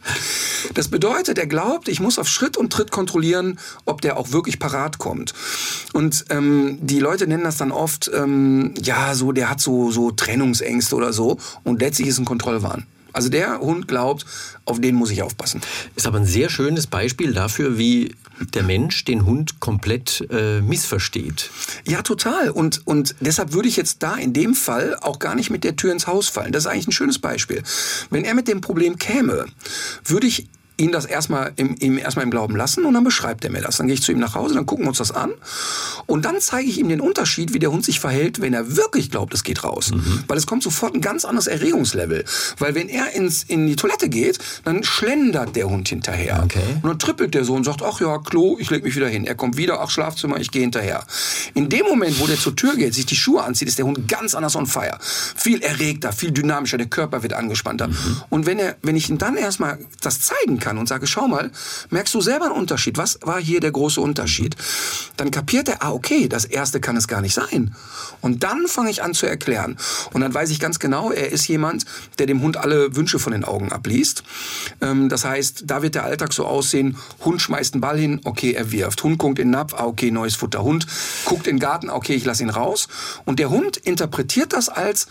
Das 0.75 0.89
bedeutet, 0.89 1.26
Seite, 1.27 1.35
der 1.35 1.47
glaubt, 1.47 1.89
ich 1.89 2.01
muss 2.01 2.19
auf 2.19 2.29
Schritt 2.29 2.57
und 2.57 2.73
Tritt 2.73 2.91
kontrollieren, 2.91 3.59
ob 3.85 4.01
der 4.01 4.17
auch 4.17 4.33
wirklich 4.33 4.59
parat 4.59 4.99
kommt. 4.99 5.35
Und 5.93 6.25
ähm, 6.31 6.79
die 6.81 7.01
Leute 7.01 7.27
nennen 7.27 7.45
das 7.45 7.57
dann 7.57 7.73
oft, 7.73 8.11
ähm, 8.15 8.75
ja, 8.83 9.15
so, 9.15 9.33
der 9.33 9.51
hat 9.51 9.61
so, 9.61 9.91
so 9.91 10.11
Trennungsängste 10.11 10.95
oder 10.95 11.13
so. 11.13 11.39
Und 11.65 11.81
letztlich 11.81 12.09
ist 12.09 12.19
ein 12.19 12.25
Kontrollwahn. 12.25 12.87
Also 13.13 13.31
der 13.31 13.61
Hund 13.61 13.89
glaubt, 13.89 14.27
auf 14.67 14.79
den 14.79 14.95
muss 14.95 15.11
ich 15.11 15.23
aufpassen. 15.23 15.63
Ist 15.95 16.07
aber 16.07 16.19
ein 16.19 16.27
sehr 16.27 16.51
schönes 16.51 16.87
Beispiel 16.87 17.33
dafür, 17.33 17.79
wie 17.79 18.15
der 18.55 18.63
Mensch 18.63 19.07
den 19.07 19.25
Hund 19.25 19.59
komplett 19.59 20.27
äh, 20.31 20.61
missversteht. 20.61 21.51
Ja, 21.87 22.03
total. 22.03 22.51
Und, 22.51 22.87
und 22.87 23.15
deshalb 23.21 23.55
würde 23.55 23.69
ich 23.69 23.77
jetzt 23.77 24.03
da 24.03 24.17
in 24.17 24.35
dem 24.35 24.55
Fall 24.55 24.97
auch 25.01 25.19
gar 25.19 25.35
nicht 25.35 25.49
mit 25.49 25.65
der 25.65 25.77
Tür 25.77 25.93
ins 25.93 26.07
Haus 26.07 26.29
fallen. 26.29 26.53
Das 26.53 26.65
ist 26.65 26.67
eigentlich 26.67 26.89
ein 26.89 26.93
schönes 26.93 27.19
Beispiel. 27.19 27.63
Wenn 28.11 28.25
er 28.25 28.35
mit 28.35 28.49
dem 28.49 28.61
Problem 28.61 28.99
käme, 28.99 29.47
würde 30.05 30.27
ich 30.27 30.47
ihn 30.79 30.93
das 30.93 31.07
erstmal 31.07 31.53
im, 31.57 31.75
ihm 31.81 31.99
erstmal 31.99 32.25
im 32.25 32.31
Glauben 32.31 32.57
lassen 32.57 32.85
und 32.85 32.95
dann 32.95 33.05
beschreibt 33.05 33.45
er 33.45 33.51
mir 33.51 33.63
das. 33.63 33.79
Dann 33.79 33.87
gehe 33.87 33.95
ich 33.95 34.03
zu 34.03 34.13
ihm 34.13 34.19
nach 34.19 34.35
Hause, 34.35 34.55
dann 34.55 34.67
gucken 34.67 34.85
wir 34.85 34.91
uns 34.91 34.99
das 34.99 35.11
an 35.11 35.33
und 36.07 36.25
dann 36.25 36.41
zeige 36.41 36.69
ich 36.69 36.79
ihm 36.79 36.89
den 36.89 37.01
Unterschied, 37.01 37.55
wie 37.55 37.59
der 37.59 37.73
Hund 37.73 37.85
sich 37.85 38.01
verhält, 38.01 38.41
wenn 38.41 38.53
er 38.55 38.77
wirklich 38.77 39.11
glaubt, 39.11 39.33
es 39.35 39.43
geht 39.43 39.65
raus. 39.65 39.91
Mhm. 39.93 40.25
Weil 40.27 40.37
es 40.37 40.47
kommt 40.47 40.63
sofort 40.63 40.95
ein 40.95 41.01
ganz 41.01 41.25
anderes 41.25 41.47
Erregungslevel. 41.47 42.25
Weil 42.59 42.75
wenn 42.75 42.89
er 42.89 43.13
ins, 43.15 43.43
in 43.43 43.67
die 43.67 43.77
Toilette 43.77 44.09
geht, 44.09 44.39
dann 44.65 44.85
schlendert 44.85 45.57
der 45.57 45.69
Hund 45.69 45.89
hinterher. 45.89 46.43
Okay. 46.45 46.61
Und 46.83 46.89
dann 46.89 46.99
trippelt 46.99 47.35
der 47.35 47.45
so 47.45 47.55
und 47.55 47.65
sagt, 47.65 47.83
ach 47.83 48.01
ja, 48.01 48.19
Klo, 48.19 48.57
ich 48.59 48.71
leg 48.71 48.85
mich 48.85 48.97
wieder 48.97 49.09
hin. 49.09 49.27
Er 49.27 49.35
kommt 49.35 49.57
wieder, 49.57 49.81
ach 49.81 49.91
Schlafzimmer, 49.91 50.39
ich 50.39 50.51
gehe 50.51 50.63
hinterher. 50.63 51.05
In 51.55 51.69
dem 51.69 51.87
Moment, 51.87 52.21
wo 52.21 52.27
der 52.27 52.37
zur 52.37 52.55
Tür 52.55 52.77
geht, 52.77 52.95
sich 52.95 53.07
die 53.07 53.17
Schuhe 53.17 53.43
anzieht, 53.43 53.69
ist 53.69 53.79
der 53.79 53.87
Hund 53.87 54.09
ganz 54.09 54.35
anders 54.35 54.57
on 54.57 54.67
fire. 54.67 54.99
Viel 55.01 55.63
erregter, 55.63 56.13
viel 56.13 56.33
dynamischer, 56.33 56.77
der 56.77 56.89
Körper 56.89 57.23
wird 57.23 57.33
angespannter. 57.33 57.89
Mhm. 57.89 58.23
Und 58.29 58.47
wenn 58.47 58.59
er, 58.59 58.77
wenn 58.83 58.97
ich 58.97 59.09
ihm 59.09 59.19
dann 59.19 59.37
erstmal 59.37 59.79
das 60.01 60.21
zeigen 60.21 60.59
kann, 60.59 60.66
kann 60.67 60.79
und 60.79 60.89
sage, 60.89 61.07
schau 61.07 61.29
mal, 61.29 61.53
merkst 61.91 62.13
du 62.13 62.21
selber 62.21 62.47
einen 62.47 62.55
Unterschied? 62.55 62.99
Was 62.99 63.21
war 63.23 63.41
hier 63.41 63.61
der 63.61 63.71
große 63.71 64.01
Unterschied? 64.01 64.57
Dann 65.17 65.31
kapiert 65.31 65.69
er, 65.69 65.85
ah, 65.85 65.93
okay, 65.93 66.29
das 66.29 66.45
erste 66.45 66.81
kann 66.81 66.97
es 66.97 67.07
gar 67.07 67.21
nicht 67.21 67.35
sein. 67.35 67.77
Und 68.21 68.43
dann 68.43 68.67
fange 68.67 68.91
ich 68.91 69.01
an 69.05 69.15
zu 69.15 69.27
erklären. 69.27 69.77
Und 70.13 70.23
dann 70.23 70.35
weiß 70.35 70.51
ich 70.51 70.59
ganz 70.59 70.81
genau, 70.81 71.13
er 71.13 71.31
ist 71.31 71.47
jemand, 71.47 71.85
der 72.19 72.27
dem 72.27 72.43
Hund 72.43 72.57
alle 72.57 72.97
Wünsche 72.97 73.21
von 73.21 73.33
den 73.33 73.45
Augen 73.45 73.71
abliest. 73.71 74.25
Ähm, 74.81 75.09
das 75.09 75.25
heißt, 75.25 75.65
da 75.67 75.83
wird 75.83 75.95
der 75.95 76.05
Alltag 76.05 76.33
so 76.33 76.45
aussehen, 76.45 76.97
Hund 77.25 77.41
schmeißt 77.41 77.75
einen 77.75 77.81
Ball 77.81 77.99
hin, 77.99 78.21
okay, 78.25 78.53
er 78.53 78.73
wirft. 78.73 79.05
Hund 79.05 79.19
guckt 79.19 79.39
in 79.39 79.49
den 79.49 79.53
Napf, 79.53 79.75
ah, 79.75 79.85
okay, 79.85 80.11
neues 80.11 80.35
Futter. 80.35 80.65
Hund 80.65 80.89
guckt 81.27 81.47
in 81.47 81.57
den 81.57 81.61
Garten, 81.61 81.91
okay, 81.91 82.15
ich 82.15 82.25
lasse 82.25 82.43
ihn 82.43 82.51
raus. 82.51 82.89
Und 83.25 83.39
der 83.39 83.51
Hund 83.51 83.77
interpretiert 83.77 84.53
das 84.53 84.69
als, 84.69 85.07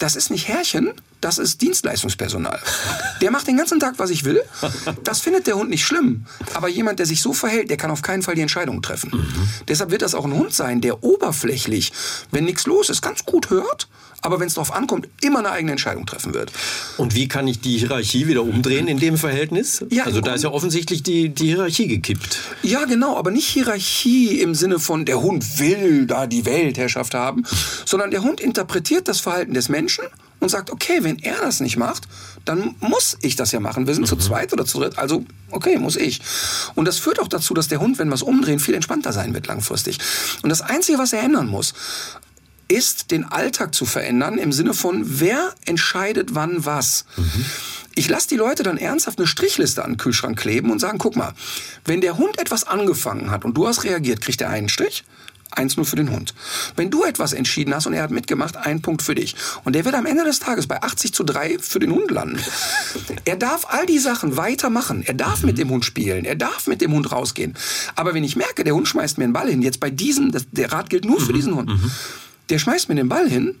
das 0.00 0.16
ist 0.16 0.30
nicht 0.30 0.48
Herrchen, 0.48 0.92
das 1.20 1.38
ist 1.38 1.60
Dienstleistungspersonal. 1.60 2.58
Der 3.20 3.30
macht 3.30 3.46
den 3.46 3.58
ganzen 3.58 3.78
Tag, 3.78 3.98
was 3.98 4.10
ich 4.10 4.24
will. 4.24 4.42
Das 5.04 5.20
findet 5.20 5.46
der 5.46 5.56
Hund 5.56 5.68
nicht 5.68 5.84
schlimm. 5.84 6.24
Aber 6.54 6.68
jemand, 6.68 6.98
der 6.98 7.06
sich 7.06 7.20
so 7.20 7.34
verhält, 7.34 7.68
der 7.68 7.76
kann 7.76 7.90
auf 7.90 8.00
keinen 8.00 8.22
Fall 8.22 8.34
die 8.34 8.40
Entscheidung 8.40 8.80
treffen. 8.80 9.10
Mhm. 9.12 9.48
Deshalb 9.68 9.90
wird 9.90 10.02
das 10.02 10.14
auch 10.14 10.24
ein 10.24 10.32
Hund 10.32 10.54
sein, 10.54 10.80
der 10.80 11.04
oberflächlich, 11.04 11.92
wenn 12.30 12.44
nichts 12.44 12.66
los 12.66 12.88
ist, 12.88 13.02
ganz 13.02 13.24
gut 13.26 13.50
hört, 13.50 13.88
aber 14.22 14.40
wenn 14.40 14.46
es 14.46 14.54
darauf 14.54 14.72
ankommt, 14.72 15.08
immer 15.22 15.40
eine 15.40 15.50
eigene 15.50 15.72
Entscheidung 15.72 16.06
treffen 16.06 16.34
wird. 16.34 16.52
Und 16.96 17.14
wie 17.14 17.28
kann 17.28 17.48
ich 17.48 17.60
die 17.60 17.78
Hierarchie 17.78 18.26
wieder 18.26 18.42
umdrehen 18.42 18.88
in 18.88 18.98
dem 18.98 19.16
Verhältnis? 19.16 19.84
Ja, 19.90 20.04
also 20.04 20.20
da 20.20 20.34
ist 20.34 20.44
ja 20.44 20.50
offensichtlich 20.50 21.02
die, 21.02 21.30
die 21.30 21.46
Hierarchie 21.46 21.86
gekippt. 21.86 22.38
Ja, 22.62 22.84
genau, 22.84 23.16
aber 23.16 23.30
nicht 23.30 23.48
Hierarchie 23.48 24.40
im 24.40 24.54
Sinne 24.54 24.78
von, 24.78 25.04
der 25.04 25.20
Hund 25.20 25.58
will 25.58 26.06
da 26.06 26.26
die 26.26 26.44
Weltherrschaft 26.44 27.14
haben, 27.14 27.44
sondern 27.84 28.10
der 28.10 28.22
Hund 28.22 28.40
interpretiert 28.40 29.08
das 29.08 29.20
Verhalten 29.20 29.54
des 29.54 29.68
Menschen 29.68 30.04
und 30.40 30.48
sagt, 30.48 30.70
okay, 30.70 30.98
wenn 31.02 31.18
er 31.18 31.36
das 31.40 31.60
nicht 31.60 31.76
macht, 31.76 32.08
dann 32.44 32.74
muss 32.80 33.16
ich 33.20 33.36
das 33.36 33.52
ja 33.52 33.60
machen. 33.60 33.86
Wir 33.86 33.94
sind 33.94 34.04
mhm. 34.04 34.08
zu 34.08 34.16
zweit 34.16 34.52
oder 34.52 34.64
zu 34.64 34.80
dritt, 34.80 34.98
also 34.98 35.24
okay, 35.50 35.78
muss 35.78 35.96
ich. 35.96 36.20
Und 36.74 36.86
das 36.86 36.98
führt 36.98 37.20
auch 37.20 37.28
dazu, 37.28 37.54
dass 37.54 37.68
der 37.68 37.80
Hund, 37.80 37.98
wenn 37.98 38.08
wir 38.08 38.14
es 38.14 38.22
umdrehen, 38.22 38.58
viel 38.58 38.74
entspannter 38.74 39.12
sein 39.12 39.34
wird 39.34 39.46
langfristig. 39.46 39.98
Und 40.42 40.48
das 40.48 40.62
Einzige, 40.62 40.98
was 40.98 41.12
er 41.12 41.22
ändern 41.22 41.48
muss, 41.48 41.74
ist, 42.70 43.10
den 43.10 43.24
Alltag 43.24 43.74
zu 43.74 43.84
verändern 43.84 44.38
im 44.38 44.52
Sinne 44.52 44.74
von, 44.74 45.02
wer 45.04 45.54
entscheidet 45.66 46.34
wann 46.34 46.64
was. 46.64 47.04
Mhm. 47.16 47.44
Ich 47.94 48.08
lasse 48.08 48.28
die 48.28 48.36
Leute 48.36 48.62
dann 48.62 48.78
ernsthaft 48.78 49.18
eine 49.18 49.26
Strichliste 49.26 49.84
an 49.84 49.92
den 49.92 49.96
Kühlschrank 49.98 50.38
kleben 50.38 50.70
und 50.70 50.78
sagen, 50.78 50.98
guck 50.98 51.16
mal, 51.16 51.34
wenn 51.84 52.00
der 52.00 52.16
Hund 52.16 52.38
etwas 52.38 52.64
angefangen 52.64 53.30
hat 53.30 53.44
und 53.44 53.56
du 53.56 53.66
hast 53.66 53.84
reagiert, 53.84 54.20
kriegt 54.20 54.40
er 54.40 54.50
einen 54.50 54.68
Strich. 54.68 55.04
Eins 55.52 55.76
nur 55.76 55.84
für 55.84 55.96
den 55.96 56.12
Hund. 56.12 56.32
Wenn 56.76 56.90
du 56.90 57.02
etwas 57.02 57.32
entschieden 57.32 57.74
hast 57.74 57.86
und 57.86 57.92
er 57.92 58.04
hat 58.04 58.12
mitgemacht, 58.12 58.56
ein 58.56 58.82
Punkt 58.82 59.02
für 59.02 59.16
dich. 59.16 59.34
Und 59.64 59.74
der 59.74 59.84
wird 59.84 59.96
am 59.96 60.06
Ende 60.06 60.22
des 60.22 60.38
Tages 60.38 60.68
bei 60.68 60.80
80 60.80 61.12
zu 61.12 61.24
3 61.24 61.58
für 61.58 61.80
den 61.80 61.90
Hund 61.90 62.10
landen. 62.10 62.38
Er 63.24 63.36
darf 63.36 63.66
all 63.68 63.86
die 63.86 63.98
Sachen 63.98 64.36
weitermachen. 64.36 65.02
Er 65.04 65.14
darf 65.14 65.42
mit 65.42 65.58
dem 65.58 65.70
Hund 65.70 65.84
spielen. 65.84 66.24
Er 66.24 66.36
darf 66.36 66.66
mit 66.66 66.80
dem 66.80 66.92
Hund 66.92 67.10
rausgehen. 67.10 67.54
Aber 67.96 68.14
wenn 68.14 68.24
ich 68.24 68.36
merke, 68.36 68.64
der 68.64 68.74
Hund 68.74 68.86
schmeißt 68.88 69.18
mir 69.18 69.24
einen 69.24 69.32
Ball 69.32 69.48
hin, 69.48 69.62
jetzt 69.62 69.80
bei 69.80 69.90
diesem, 69.90 70.32
der 70.52 70.72
Rat 70.72 70.88
gilt 70.88 71.04
nur 71.04 71.20
für 71.20 71.32
mhm. 71.32 71.36
diesen 71.36 71.54
Hund, 71.56 71.68
mhm. 71.68 71.90
Der 72.50 72.58
schmeißt 72.58 72.88
mir 72.88 72.96
den 72.96 73.08
Ball 73.08 73.28
hin, 73.28 73.54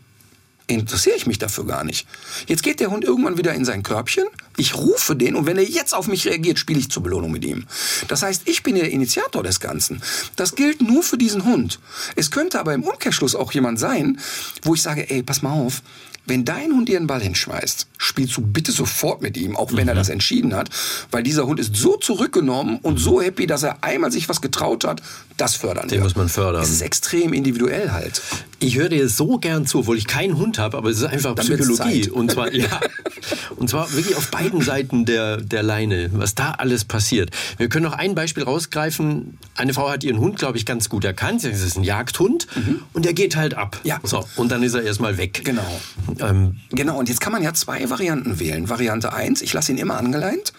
interessiere 0.66 1.16
ich 1.16 1.26
mich 1.26 1.38
dafür 1.38 1.66
gar 1.66 1.84
nicht. 1.84 2.06
Jetzt 2.46 2.62
geht 2.62 2.80
der 2.80 2.90
Hund 2.90 3.04
irgendwann 3.04 3.38
wieder 3.38 3.54
in 3.54 3.64
sein 3.64 3.82
Körbchen, 3.82 4.26
ich 4.56 4.74
rufe 4.74 5.16
den 5.16 5.34
und 5.34 5.46
wenn 5.46 5.56
er 5.56 5.64
jetzt 5.64 5.94
auf 5.94 6.06
mich 6.06 6.26
reagiert, 6.26 6.58
spiele 6.58 6.78
ich 6.78 6.90
zur 6.90 7.02
Belohnung 7.02 7.32
mit 7.32 7.44
ihm. 7.44 7.66
Das 8.08 8.22
heißt, 8.22 8.42
ich 8.46 8.62
bin 8.62 8.74
der 8.74 8.90
Initiator 8.90 9.42
des 9.42 9.60
Ganzen. 9.60 10.02
Das 10.36 10.54
gilt 10.54 10.82
nur 10.82 11.02
für 11.02 11.16
diesen 11.16 11.44
Hund. 11.44 11.80
Es 12.14 12.30
könnte 12.30 12.60
aber 12.60 12.74
im 12.74 12.82
Umkehrschluss 12.82 13.34
auch 13.34 13.52
jemand 13.52 13.80
sein, 13.80 14.20
wo 14.62 14.74
ich 14.74 14.82
sage, 14.82 15.08
ey, 15.08 15.22
pass 15.22 15.42
mal 15.42 15.52
auf, 15.52 15.82
wenn 16.26 16.44
dein 16.44 16.72
Hund 16.72 16.88
dir 16.88 16.96
einen 16.96 17.06
Ball 17.06 17.20
hinschmeißt, 17.20 17.86
spielst 17.98 18.36
du 18.36 18.42
bitte 18.42 18.72
sofort 18.72 19.20
mit 19.20 19.36
ihm, 19.36 19.56
auch 19.56 19.72
wenn 19.74 19.88
er 19.88 19.94
das 19.94 20.08
entschieden 20.08 20.54
hat, 20.54 20.70
weil 21.10 21.22
dieser 21.22 21.46
Hund 21.46 21.58
ist 21.58 21.74
so 21.74 21.96
zurückgenommen 21.96 22.78
und 22.82 22.98
so 22.98 23.20
happy, 23.20 23.46
dass 23.46 23.62
er 23.62 23.82
einmal 23.82 24.12
sich 24.12 24.28
was 24.28 24.40
getraut 24.40 24.84
hat, 24.84 25.02
das 25.36 25.56
fördern 25.56 25.88
Den 25.88 25.98
wir. 25.98 26.04
muss 26.04 26.16
man 26.16 26.28
fördern. 26.28 26.62
Es 26.62 26.70
ist 26.70 26.82
extrem 26.82 27.32
individuell 27.32 27.90
halt. 27.92 28.22
Ich 28.58 28.76
höre 28.76 28.90
dir 28.90 29.08
so 29.08 29.38
gern 29.38 29.66
zu, 29.66 29.80
obwohl 29.80 29.96
ich 29.96 30.06
keinen 30.06 30.36
Hund 30.36 30.58
habe, 30.58 30.76
aber 30.76 30.90
es 30.90 30.98
ist 30.98 31.04
einfach 31.04 31.34
Dann 31.34 31.46
Psychologie. 31.46 32.10
Und 32.10 32.30
zwar, 32.30 32.52
ja, 32.52 32.80
und 33.56 33.70
zwar 33.70 33.92
wirklich 33.92 34.16
auf 34.16 34.30
beiden 34.30 34.60
Seiten 34.60 35.06
der, 35.06 35.38
der 35.38 35.62
Leine, 35.62 36.10
was 36.12 36.34
da 36.34 36.52
alles 36.52 36.84
passiert. 36.84 37.30
Wir 37.56 37.68
können 37.68 37.84
noch 37.84 37.94
ein 37.94 38.14
Beispiel 38.14 38.42
rausgreifen. 38.42 39.38
Eine 39.56 39.72
Frau 39.74 39.90
hat 39.90 40.04
ihren 40.04 40.18
Hund, 40.18 40.38
glaube 40.38 40.58
ich, 40.58 40.66
ganz 40.66 40.88
gut 40.90 41.04
erkannt. 41.04 41.42
Es 41.44 41.62
ist 41.62 41.76
ein 41.76 41.84
Jagdhund 41.84 42.46
und 42.92 43.04
der 43.04 43.14
geht 43.14 43.36
halt 43.36 43.54
ab. 43.54 43.80
Ja. 43.82 43.98
So, 44.02 44.26
und 44.36 44.52
dann 44.52 44.62
ist 44.62 44.74
er 44.74 44.82
erstmal 44.82 45.16
weg. 45.16 45.40
Genau. 45.44 45.80
Ähm, 46.20 46.56
Genau, 46.70 46.98
und 46.98 47.08
jetzt 47.08 47.20
kann 47.20 47.32
man 47.32 47.42
ja 47.42 47.52
zwei 47.54 47.88
Varianten 47.90 48.38
wählen. 48.40 48.68
Variante 48.68 49.12
1, 49.12 49.42
ich 49.42 49.52
lasse 49.52 49.72
ihn 49.72 49.78
immer 49.78 49.96
angeleint 49.98 50.52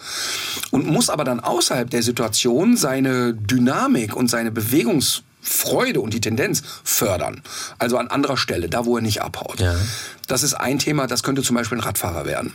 und 0.70 0.86
muss 0.86 1.10
aber 1.10 1.24
dann 1.24 1.40
außerhalb 1.40 1.90
der 1.90 2.02
Situation 2.02 2.76
seine 2.76 3.34
Dynamik 3.34 4.14
und 4.16 4.28
seine 4.28 4.50
Bewegungsfreude 4.50 6.00
und 6.00 6.14
die 6.14 6.20
Tendenz 6.20 6.62
fördern. 6.84 7.42
Also 7.78 7.96
an 7.98 8.08
anderer 8.08 8.36
Stelle, 8.36 8.68
da 8.68 8.84
wo 8.84 8.96
er 8.96 9.02
nicht 9.02 9.22
abhaut. 9.22 9.60
Ja. 9.60 9.74
Das 10.28 10.42
ist 10.42 10.54
ein 10.54 10.78
Thema, 10.78 11.06
das 11.06 11.22
könnte 11.22 11.42
zum 11.42 11.56
Beispiel 11.56 11.78
ein 11.78 11.82
Radfahrer 11.84 12.24
werden. 12.26 12.52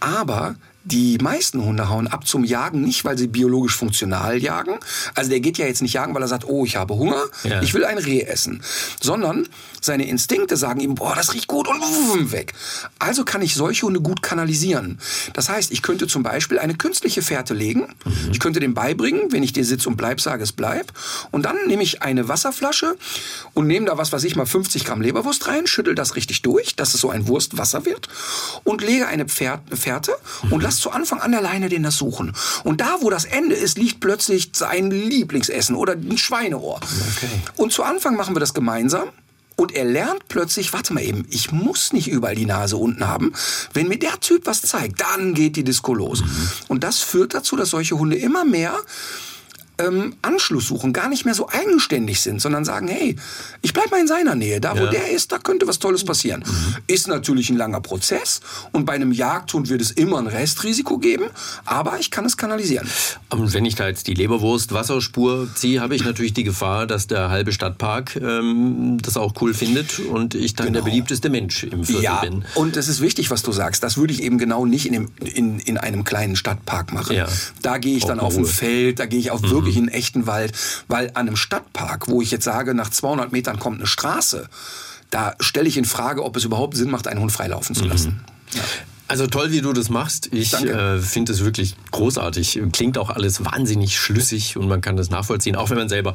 Aber 0.00 0.54
die 0.86 1.18
meisten 1.18 1.62
Hunde 1.64 1.88
hauen 1.88 2.06
ab 2.06 2.26
zum 2.26 2.44
Jagen 2.44 2.82
nicht, 2.82 3.04
weil 3.04 3.18
sie 3.18 3.26
biologisch 3.26 3.76
funktional 3.76 4.38
jagen. 4.40 4.78
Also 5.14 5.30
der 5.30 5.40
geht 5.40 5.58
ja 5.58 5.66
jetzt 5.66 5.82
nicht 5.82 5.94
jagen, 5.94 6.14
weil 6.14 6.22
er 6.22 6.28
sagt, 6.28 6.44
oh, 6.48 6.64
ich 6.64 6.76
habe 6.76 6.94
Hunger, 6.94 7.24
Ja. 7.44 7.60
ich 7.60 7.74
will 7.74 7.84
ein 7.84 7.98
Reh 7.98 8.20
essen. 8.22 8.62
Sondern 9.00 9.48
seine 9.80 10.06
Instinkte 10.08 10.56
sagen 10.56 10.80
ihm, 10.80 10.94
boah, 10.94 11.14
das 11.16 11.34
riecht 11.34 11.48
gut 11.48 11.66
und 11.68 12.30
weg. 12.32 12.54
Also 13.00 13.24
kann 13.24 13.42
ich 13.42 13.54
solche 13.54 13.84
Hunde 13.86 14.00
gut 14.00 14.22
kanalisieren. 14.22 14.98
Das 15.32 15.48
heißt, 15.48 15.72
ich 15.72 15.82
könnte 15.82 16.06
zum 16.06 16.22
Beispiel 16.22 16.58
eine 16.58 16.74
künstliche 16.74 17.22
Fährte 17.22 17.54
legen. 17.54 17.88
Ich 18.30 18.38
könnte 18.40 18.60
dem 18.60 18.74
beibringen, 18.74 19.32
wenn 19.32 19.42
ich 19.42 19.52
dir 19.52 19.64
Sitz 19.64 19.86
und 19.86 19.96
Bleib 19.96 20.20
sage, 20.20 20.42
es 20.44 20.52
bleib. 20.52 20.92
Und 21.32 21.42
dann 21.44 21.56
nehme 21.66 21.82
ich 21.82 22.02
eine 22.02 22.28
Wasserflasche 22.28 22.96
und 23.54 23.66
nehme 23.66 23.86
da 23.86 23.98
was 23.98 24.12
weiß 24.12 24.22
ich 24.24 24.36
mal 24.36 24.46
50 24.46 24.84
Gramm 24.84 25.00
Leberwurst 25.00 25.48
rein, 25.48 25.66
schüttel 25.66 25.94
das 25.96 26.14
richtig 26.16 26.42
durch, 26.42 26.76
dass 26.76 26.94
es 26.94 27.00
so 27.00 27.10
ein 27.10 27.26
Wurstwasser 27.26 27.84
wird 27.84 28.08
und 28.64 28.82
lege 28.82 29.06
eine 29.08 29.26
Pferd, 29.26 29.60
Fährte 29.76 30.12
und 30.50 30.62
lass 30.76 30.80
zu 30.80 30.90
Anfang 30.90 31.20
an 31.20 31.32
der 31.32 31.40
Leine 31.40 31.68
den 31.68 31.82
das 31.82 31.96
suchen. 31.96 32.32
Und 32.64 32.80
da, 32.80 32.98
wo 33.00 33.10
das 33.10 33.24
Ende 33.24 33.54
ist, 33.54 33.78
liegt 33.78 34.00
plötzlich 34.00 34.50
sein 34.52 34.90
Lieblingsessen 34.90 35.74
oder 35.74 35.94
ein 35.94 36.18
Schweineohr. 36.18 36.80
Und 37.56 37.72
zu 37.72 37.82
Anfang 37.82 38.16
machen 38.16 38.34
wir 38.34 38.40
das 38.40 38.54
gemeinsam. 38.54 39.08
Und 39.58 39.74
er 39.74 39.86
lernt 39.86 40.28
plötzlich, 40.28 40.74
warte 40.74 40.92
mal 40.92 41.02
eben, 41.02 41.26
ich 41.30 41.50
muss 41.50 41.94
nicht 41.94 42.08
überall 42.08 42.34
die 42.34 42.44
Nase 42.44 42.76
unten 42.76 43.08
haben. 43.08 43.32
Wenn 43.72 43.88
mir 43.88 43.98
der 43.98 44.20
Typ 44.20 44.44
was 44.44 44.60
zeigt, 44.60 45.00
dann 45.00 45.32
geht 45.32 45.56
die 45.56 45.64
Disco 45.64 45.94
los. 45.94 46.22
Und 46.68 46.84
das 46.84 46.98
führt 46.98 47.32
dazu, 47.32 47.56
dass 47.56 47.70
solche 47.70 47.98
Hunde 47.98 48.16
immer 48.16 48.44
mehr 48.44 48.76
ähm, 49.78 50.14
Anschluss 50.22 50.66
suchen, 50.68 50.92
gar 50.92 51.08
nicht 51.08 51.24
mehr 51.24 51.34
so 51.34 51.48
eigenständig 51.48 52.20
sind, 52.20 52.40
sondern 52.40 52.64
sagen, 52.64 52.88
hey, 52.88 53.16
ich 53.62 53.72
bleib 53.72 53.90
mal 53.90 54.00
in 54.00 54.06
seiner 54.06 54.34
Nähe, 54.34 54.60
da 54.60 54.72
wo 54.78 54.84
Ja. 54.84 54.90
der 54.90 55.10
ist, 55.10 55.32
da 55.32 55.38
könnte 55.38 55.66
was 55.66 55.78
Tolles 55.78 56.04
passieren. 56.04 56.44
Ist 56.86 57.08
natürlich 57.08 57.50
ein 57.50 57.56
langer 57.56 57.80
Prozess 57.80 58.40
und 58.72 58.84
bei 58.86 58.94
einem 58.94 59.12
Jagdhund 59.12 59.68
wird 59.68 59.80
es 59.82 59.90
immer 59.90 60.18
ein 60.18 60.26
Restrisiko 60.28 60.98
geben, 60.98 61.24
aber 61.64 61.98
ich 61.98 62.10
kann 62.10 62.24
es 62.24 62.36
kanalisieren. 62.36 62.88
Und 63.30 63.52
wenn 63.52 63.64
ich 63.64 63.74
da 63.74 63.86
jetzt 63.88 64.06
die 64.06 64.14
Leberwurst 64.14 64.72
Wasserspur 64.72 65.48
ziehe, 65.54 65.80
habe 65.80 65.94
ich 65.94 66.04
natürlich 66.04 66.32
die 66.32 66.44
Gefahr, 66.44 66.86
dass 66.86 67.06
der 67.06 67.28
halbe 67.30 67.52
Stadtpark 67.52 68.16
ähm, 68.16 68.98
das 69.02 69.16
auch 69.16 69.34
cool 69.40 69.52
findet 69.52 69.98
und 69.98 70.34
ich 70.34 70.54
dann 70.54 70.72
der 70.72 70.82
beliebteste 70.82 71.28
Mensch 71.28 71.64
im 71.64 71.84
Viertel 71.84 72.02
Ja, 72.02 72.20
bin. 72.20 72.44
und 72.54 72.76
es 72.76 72.88
ist 72.88 73.00
wichtig, 73.00 73.30
was 73.30 73.42
du 73.42 73.52
sagst. 73.52 73.82
Das 73.82 73.96
würde 73.96 74.12
ich 74.12 74.22
eben 74.22 74.38
genau 74.38 74.64
nicht 74.64 74.86
in, 74.86 74.92
dem, 74.92 75.08
in, 75.22 75.58
in 75.58 75.76
einem 75.76 76.04
kleinen 76.04 76.36
Stadtpark 76.36 76.92
machen. 76.92 77.16
Ja. 77.16 77.26
Da 77.62 77.78
gehe 77.78 77.96
ich 77.96 78.04
dann 78.04 78.18
Braucht 78.18 78.32
auf 78.32 78.38
ein. 78.38 78.46
Feld, 78.46 78.98
da 79.00 79.06
gehe 79.06 79.18
ich 79.18 79.30
auf 79.30 79.42
wirklich 79.42 79.65
in 79.74 79.84
einen 79.84 79.88
echten 79.88 80.26
Wald, 80.26 80.52
weil 80.86 81.08
an 81.14 81.26
einem 81.26 81.36
Stadtpark, 81.36 82.08
wo 82.08 82.22
ich 82.22 82.30
jetzt 82.30 82.44
sage, 82.44 82.74
nach 82.74 82.90
200 82.90 83.32
Metern 83.32 83.58
kommt 83.58 83.78
eine 83.78 83.86
Straße, 83.86 84.48
da 85.10 85.34
stelle 85.40 85.68
ich 85.68 85.76
in 85.76 85.84
Frage, 85.84 86.24
ob 86.24 86.36
es 86.36 86.44
überhaupt 86.44 86.76
Sinn 86.76 86.90
macht, 86.90 87.08
einen 87.08 87.20
Hund 87.20 87.32
freilaufen 87.32 87.74
zu 87.74 87.84
lassen. 87.84 88.24
Also 89.08 89.26
toll, 89.28 89.52
wie 89.52 89.60
du 89.60 89.72
das 89.72 89.88
machst. 89.88 90.30
Ich 90.32 90.52
äh, 90.52 90.98
finde 90.98 91.32
es 91.32 91.44
wirklich 91.44 91.76
großartig. 91.92 92.60
Klingt 92.72 92.98
auch 92.98 93.10
alles 93.10 93.44
wahnsinnig 93.44 93.98
schlüssig 93.98 94.56
und 94.56 94.66
man 94.68 94.80
kann 94.80 94.96
das 94.96 95.10
nachvollziehen, 95.10 95.54
auch 95.54 95.70
wenn 95.70 95.76
man 95.76 95.88
selber 95.88 96.14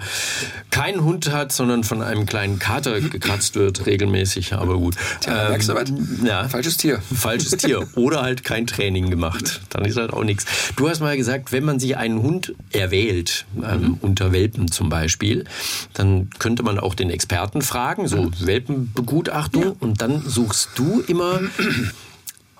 keinen 0.72 1.04
Hund 1.04 1.32
hat, 1.32 1.54
sondern 1.54 1.84
von 1.86 2.02
einem 2.02 2.26
kleinen 2.26 2.60
Kater 2.60 3.00
gekratzt 3.00 3.56
wird 3.56 3.86
regelmäßig. 3.86 4.54
Aber 4.54 4.78
gut. 4.78 4.96
Tja, 5.22 5.50
merkst 5.50 5.70
du 5.70 5.76
was? 5.76 5.94
Ja. 6.24 6.50
Falsches 6.50 6.78
Tier. 6.78 7.02
Falsches 7.14 7.52
Tier. 7.58 7.88
Oder 7.96 8.24
halt 8.24 8.44
kein 8.44 8.68
Training 8.68 9.10
gemacht. 9.10 9.62
Dann 9.70 9.86
ist 9.86 9.98
halt 9.98 10.12
auch 10.12 10.24
nichts. 10.24 10.46
Du 10.76 10.90
hast 10.90 11.00
mal 11.00 11.16
gesagt, 11.16 11.52
wenn 11.54 11.64
man 11.64 11.80
sich 11.80 11.96
einen 11.96 12.22
Hund 12.22 12.54
erwählt, 12.72 13.46
ähm, 13.64 13.98
unter 14.02 14.34
Welpen 14.34 14.70
zum 14.70 14.90
Beispiel, 14.90 15.46
dann 15.94 16.30
könnte 16.40 16.64
man 16.64 16.78
auch 16.78 16.96
den 16.96 17.10
Experten 17.10 17.62
fragen, 17.62 18.08
so 18.08 18.32
Welpenbegutachtung, 18.40 19.74
und 19.80 20.02
dann 20.02 20.22
suchst 20.22 20.70
du 20.76 21.02
immer 21.08 21.40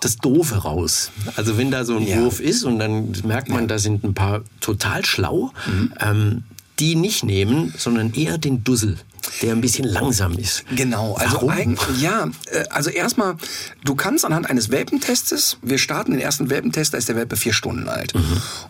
das 0.04 0.16
Doofe 0.16 0.56
raus. 0.56 1.10
Also 1.36 1.56
wenn 1.58 1.70
da 1.70 1.84
so 1.84 1.96
ein 1.96 2.06
Ja. 2.06 2.18
Wurf 2.20 2.40
ist 2.40 2.64
und 2.64 2.78
dann 2.78 3.12
merkt 3.24 3.48
man, 3.48 3.68
da 3.68 3.78
sind 3.78 4.04
ein 4.04 4.14
paar 4.14 4.42
total 4.60 5.04
schlau, 5.04 5.52
Mhm. 5.66 5.92
ähm, 6.00 6.42
die 6.78 6.94
nicht 6.96 7.22
nehmen, 7.22 7.72
sondern 7.78 8.12
eher 8.14 8.38
den 8.38 8.64
Dussel, 8.64 8.96
der 9.40 9.52
ein 9.52 9.60
bisschen 9.60 9.84
langsam 9.84 10.32
ist. 10.36 10.64
Genau, 10.74 11.14
also 11.14 11.36
Warum? 11.36 11.50
eigentlich, 11.50 12.00
ja, 12.02 12.28
äh, 12.50 12.64
also 12.70 12.90
erstmal, 12.90 13.36
du 13.84 13.94
kannst 13.94 14.24
anhand 14.24 14.50
eines 14.50 14.70
Welpentestes, 14.70 15.58
wir 15.62 15.78
starten 15.78 16.10
den 16.12 16.20
ersten 16.20 16.50
Welpentest, 16.50 16.92
da 16.94 16.98
ist 16.98 17.08
der 17.08 17.14
Welpe 17.14 17.36
vier 17.36 17.52
Stunden 17.52 17.88
alt. 17.88 18.14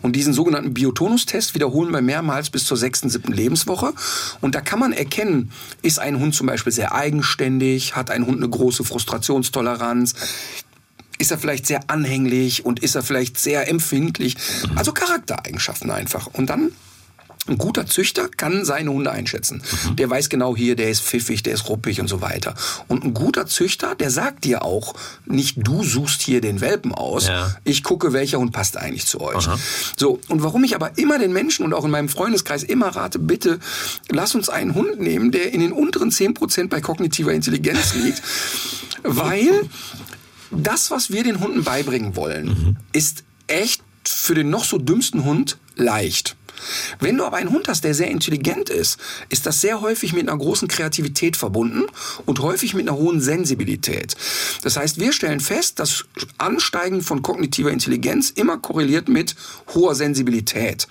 Und 0.03 0.15
diesen 0.15 0.33
sogenannten 0.33 0.73
Biotonus-Test 0.75 1.55
wiederholen 1.55 1.91
wir 1.91 2.01
mehrmals 2.01 2.51
bis 2.51 2.65
zur 2.65 2.77
sechsten, 2.77 3.09
siebten 3.09 3.31
Lebenswoche. 3.31 3.93
Und 4.41 4.53
da 4.53 4.61
kann 4.61 4.79
man 4.79 4.93
erkennen, 4.93 5.51
ist 5.81 5.97
ein 5.97 6.19
Hund 6.19 6.35
zum 6.35 6.45
Beispiel 6.45 6.73
sehr 6.73 6.93
eigenständig, 6.93 7.95
hat 7.95 8.11
ein 8.11 8.27
Hund 8.27 8.37
eine 8.37 8.49
große 8.49 8.83
Frustrationstoleranz, 8.83 10.13
ist 11.23 11.31
er 11.31 11.37
vielleicht 11.37 11.65
sehr 11.65 11.89
anhänglich 11.89 12.65
und 12.65 12.81
ist 12.83 12.95
er 12.95 13.01
vielleicht 13.03 13.39
sehr 13.39 13.69
empfindlich. 13.69 14.35
Also 14.75 14.91
Charaktereigenschaften 14.91 15.89
einfach. 15.89 16.27
Und 16.27 16.49
dann 16.49 16.71
ein 17.47 17.57
guter 17.57 17.85
Züchter 17.85 18.27
kann 18.29 18.63
seine 18.65 18.89
Hunde 18.91 19.11
einschätzen. 19.11 19.61
Der 19.97 20.09
weiß 20.09 20.29
genau 20.29 20.55
hier, 20.55 20.75
der 20.77 20.89
ist 20.89 21.01
pfiffig, 21.01 21.43
der 21.43 21.53
ist 21.53 21.67
ruppig 21.69 21.99
und 22.01 22.07
so 22.09 22.19
weiter. 22.21 22.55
Und 22.87 23.03
ein 23.05 23.13
guter 23.13 23.47
Züchter, 23.47 23.95
der 23.95 24.11
sagt 24.11 24.43
dir 24.45 24.63
auch, 24.63 24.95
nicht 25.25 25.57
du 25.57 25.83
suchst 25.83 26.21
hier 26.21 26.39
den 26.41 26.59
Welpen 26.61 26.93
aus, 26.93 27.27
Ja. 27.27 27.55
ich 27.65 27.83
gucke, 27.83 28.11
welcher 28.13 28.39
Hund 28.39 28.51
passt 28.53 28.75
eigentlich 28.77 29.05
zu 29.07 29.19
euch. 29.21 29.47
So, 29.97 30.19
und 30.29 30.43
warum 30.43 30.63
ich 30.65 30.75
aber 30.75 30.97
immer 30.97 31.19
den 31.19 31.31
Menschen 31.33 31.65
und 31.65 31.73
auch 31.73 31.83
in 31.85 31.91
meinem 31.91 32.07
Freundeskreis 32.09 32.63
immer 32.63 32.87
rate, 32.95 33.19
bitte 33.19 33.59
lass 34.09 34.35
uns 34.35 34.47
einen 34.49 34.73
Hund 34.75 34.99
nehmen, 35.01 35.31
der 35.31 35.53
in 35.53 35.59
den 35.61 35.71
unteren 35.73 36.11
10% 36.11 36.69
bei 36.69 36.79
kognitiver 36.81 37.33
Intelligenz 37.33 37.93
liegt, 37.93 38.21
weil 39.03 39.67
das, 40.53 40.91
was 40.91 41.11
wir 41.11 41.23
den 41.23 41.39
Hunden 41.39 41.63
beibringen 41.63 42.15
wollen, 42.15 42.77
ist 42.93 43.23
echt 43.47 43.83
für 44.05 44.35
den 44.35 44.49
noch 44.49 44.63
so 44.63 44.77
dümmsten 44.77 45.23
Hund 45.23 45.57
leicht. 45.75 46.35
Wenn 46.99 47.17
du 47.17 47.25
aber 47.25 47.37
einen 47.37 47.51
Hund 47.51 47.67
hast, 47.67 47.83
der 47.83 47.93
sehr 47.93 48.09
intelligent 48.09 48.69
ist, 48.69 48.99
ist 49.29 49.45
das 49.45 49.61
sehr 49.61 49.81
häufig 49.81 50.13
mit 50.13 50.27
einer 50.27 50.37
großen 50.37 50.67
Kreativität 50.67 51.37
verbunden 51.37 51.83
und 52.25 52.39
häufig 52.39 52.73
mit 52.73 52.87
einer 52.87 52.97
hohen 52.97 53.21
Sensibilität. 53.21 54.15
Das 54.61 54.77
heißt, 54.77 54.99
wir 54.99 55.13
stellen 55.13 55.39
fest, 55.39 55.79
dass 55.79 56.05
Ansteigen 56.37 57.01
von 57.01 57.21
kognitiver 57.21 57.71
Intelligenz 57.71 58.29
immer 58.29 58.57
korreliert 58.57 59.09
mit 59.09 59.35
hoher 59.73 59.95
Sensibilität. 59.95 60.87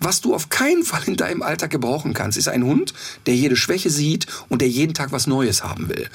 Was 0.00 0.20
du 0.20 0.34
auf 0.34 0.48
keinen 0.48 0.84
Fall 0.84 1.02
in 1.06 1.16
deinem 1.16 1.42
Alltag 1.42 1.70
gebrauchen 1.70 2.12
kannst, 2.14 2.36
ist 2.38 2.48
ein 2.48 2.64
Hund, 2.64 2.92
der 3.26 3.34
jede 3.34 3.56
Schwäche 3.56 3.90
sieht 3.90 4.26
und 4.48 4.60
der 4.60 4.68
jeden 4.68 4.94
Tag 4.94 5.12
was 5.12 5.26
Neues 5.26 5.64
haben 5.64 5.88
will. 5.88 6.08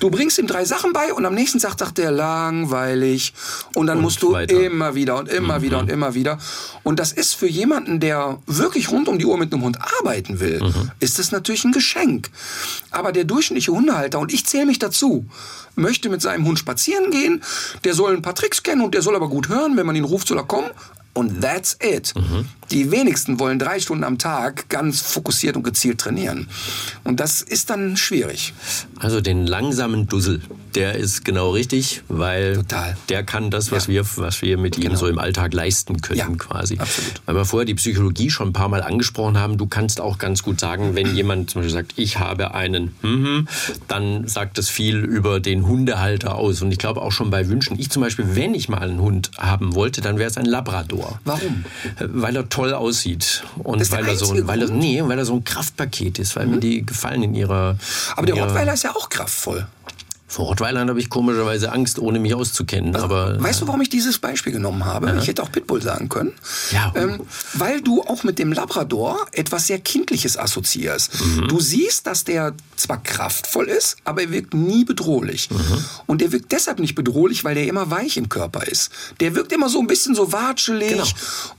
Du 0.00 0.10
bringst 0.10 0.38
ihm 0.38 0.46
drei 0.46 0.64
Sachen 0.64 0.92
bei 0.92 1.12
und 1.12 1.26
am 1.26 1.34
nächsten 1.34 1.58
Tag 1.58 1.78
sagt 1.78 1.98
er 1.98 2.10
langweilig 2.10 3.32
und 3.74 3.86
dann 3.86 4.00
musst 4.00 4.22
du 4.22 4.32
weiter. 4.32 4.60
immer 4.62 4.94
wieder 4.94 5.16
und 5.18 5.28
immer 5.28 5.62
wieder 5.62 5.78
und 5.78 5.90
immer 5.90 6.14
wieder. 6.14 6.38
Und 6.82 6.98
das 6.98 7.12
ist 7.12 7.34
für 7.34 7.48
jemanden, 7.48 8.00
der 8.00 8.25
wirklich 8.46 8.90
rund 8.90 9.08
um 9.08 9.18
die 9.18 9.26
Uhr 9.26 9.38
mit 9.38 9.52
einem 9.52 9.62
Hund 9.62 9.78
arbeiten 10.00 10.40
will, 10.40 10.60
ist 11.00 11.18
das 11.18 11.32
natürlich 11.32 11.64
ein 11.64 11.72
Geschenk. 11.72 12.30
Aber 12.90 13.12
der 13.12 13.24
durchschnittliche 13.24 13.72
Hundehalter, 13.72 14.18
und 14.18 14.32
ich 14.32 14.46
zähle 14.46 14.66
mich 14.66 14.78
dazu, 14.78 15.26
möchte 15.74 16.08
mit 16.08 16.22
seinem 16.22 16.44
Hund 16.46 16.58
spazieren 16.58 17.10
gehen, 17.10 17.42
der 17.84 17.94
soll 17.94 18.14
ein 18.14 18.22
paar 18.22 18.34
Tricks 18.34 18.62
kennen 18.62 18.82
und 18.82 18.94
der 18.94 19.02
soll 19.02 19.16
aber 19.16 19.28
gut 19.28 19.48
hören, 19.48 19.76
wenn 19.76 19.86
man 19.86 19.96
ihn 19.96 20.04
ruft, 20.04 20.28
soll 20.28 20.38
er 20.38 20.44
kommen. 20.44 20.70
Und 21.16 21.40
that's 21.42 21.76
it. 21.82 22.14
Die 22.70 22.90
wenigsten 22.90 23.38
wollen 23.38 23.58
drei 23.60 23.78
Stunden 23.78 24.02
am 24.04 24.18
Tag 24.18 24.68
ganz 24.68 25.00
fokussiert 25.00 25.56
und 25.56 25.62
gezielt 25.62 25.98
trainieren. 26.00 26.48
Und 27.04 27.20
das 27.20 27.40
ist 27.40 27.70
dann 27.70 27.96
schwierig. 27.96 28.54
Also 28.98 29.20
den 29.20 29.46
langsamen 29.46 30.08
Dussel, 30.08 30.40
der 30.74 30.96
ist 30.96 31.24
genau 31.24 31.50
richtig, 31.50 32.02
weil 32.08 32.56
Total. 32.56 32.96
der 33.08 33.22
kann 33.22 33.50
das, 33.52 33.70
was 33.70 33.86
wir, 33.86 34.04
was 34.16 34.42
wir 34.42 34.58
mit 34.58 34.78
ihm 34.78 34.96
so 34.96 35.06
im 35.06 35.18
Alltag 35.20 35.54
leisten 35.54 36.00
können, 36.02 36.18
Ja, 36.18 36.26
quasi. 36.36 36.78
absolut. 36.78 37.22
Weil 37.24 37.36
wir 37.36 37.44
vorher 37.44 37.64
die 37.66 37.74
Psychologie 37.74 38.30
schon 38.30 38.48
ein 38.48 38.52
paar 38.52 38.68
Mal 38.68 38.82
angesprochen 38.82 39.38
haben, 39.38 39.58
du 39.58 39.66
kannst 39.66 40.00
auch 40.00 40.18
ganz 40.18 40.42
gut 40.42 40.58
sagen, 40.58 40.96
wenn 40.96 41.14
jemand 41.14 41.50
zum 41.50 41.60
Beispiel 41.62 41.72
sagt, 41.74 41.92
ich 41.96 42.18
habe 42.18 42.52
einen, 42.54 42.96
mhm, 43.02 43.46
dann 43.86 44.26
sagt 44.26 44.58
das 44.58 44.68
viel 44.68 44.96
über 45.04 45.38
den 45.38 45.66
Hundehalter 45.68 46.34
aus. 46.34 46.62
Und 46.62 46.72
ich 46.72 46.78
glaube 46.78 47.00
auch 47.00 47.12
schon 47.12 47.30
bei 47.30 47.48
Wünschen. 47.48 47.78
Ich 47.78 47.90
zum 47.90 48.02
Beispiel, 48.02 48.34
wenn 48.34 48.54
ich 48.54 48.68
mal 48.68 48.78
einen 48.78 49.00
Hund 49.00 49.30
haben 49.38 49.76
wollte, 49.76 50.00
dann 50.00 50.18
wäre 50.18 50.28
es 50.28 50.36
ein 50.36 50.46
Labrador. 50.46 51.05
Warum? 51.24 51.64
Äh, 51.98 52.04
Weil 52.08 52.36
er 52.36 52.48
toll 52.48 52.72
aussieht 52.74 53.42
und 53.62 53.80
der 53.80 53.90
weil 53.90 54.08
er 54.08 54.16
so, 54.16 54.32
ein- 54.34 54.46
weil 54.46 54.62
er, 54.62 54.68
nee, 54.68 55.02
weil 55.04 55.18
er 55.18 55.24
so 55.24 55.34
ein 55.34 55.44
Kraftpaket 55.44 56.18
ist, 56.18 56.36
weil 56.36 56.46
mir 56.46 56.58
die 56.58 56.84
gefallen 56.84 57.22
in 57.22 57.34
ihrer. 57.34 57.76
Aber 58.16 58.26
der 58.26 58.34
in 58.34 58.40
ihrer- 58.40 58.48
Rottweiler 58.48 58.74
ist 58.74 58.82
ja 58.84 58.94
auch 58.94 59.08
kraftvoll. 59.08 59.66
Vor 60.28 60.46
Rottweilern 60.46 60.88
habe 60.88 60.98
ich 60.98 61.08
komischerweise 61.08 61.70
Angst, 61.70 62.00
ohne 62.00 62.18
mich 62.18 62.34
auszukennen. 62.34 62.96
aber 62.96 63.40
Weißt 63.40 63.60
du, 63.60 63.68
warum 63.68 63.80
ich 63.80 63.88
dieses 63.88 64.18
Beispiel 64.18 64.52
genommen 64.52 64.84
habe? 64.84 65.16
Ich 65.20 65.28
hätte 65.28 65.40
auch 65.42 65.52
Pitbull 65.52 65.80
sagen 65.80 66.08
können. 66.08 66.32
Ja. 66.72 66.92
Ähm, 66.96 67.20
weil 67.54 67.80
du 67.80 68.02
auch 68.02 68.24
mit 68.24 68.40
dem 68.40 68.52
Labrador 68.52 69.24
etwas 69.32 69.68
sehr 69.68 69.78
Kindliches 69.78 70.36
assoziierst. 70.36 71.12
Mhm. 71.24 71.46
Du 71.48 71.60
siehst, 71.60 72.08
dass 72.08 72.24
der 72.24 72.54
zwar 72.74 73.00
kraftvoll 73.02 73.66
ist, 73.68 73.96
aber 74.04 74.22
er 74.22 74.30
wirkt 74.32 74.52
nie 74.52 74.84
bedrohlich. 74.84 75.48
Mhm. 75.50 75.84
Und 76.06 76.20
der 76.20 76.32
wirkt 76.32 76.50
deshalb 76.50 76.80
nicht 76.80 76.96
bedrohlich, 76.96 77.44
weil 77.44 77.54
der 77.54 77.66
immer 77.68 77.90
weich 77.92 78.16
im 78.16 78.28
Körper 78.28 78.66
ist. 78.66 78.90
Der 79.20 79.34
wirkt 79.36 79.52
immer 79.52 79.68
so 79.68 79.78
ein 79.78 79.86
bisschen 79.86 80.14
so 80.16 80.32
watschelig 80.32 80.90
Genau. 80.90 81.06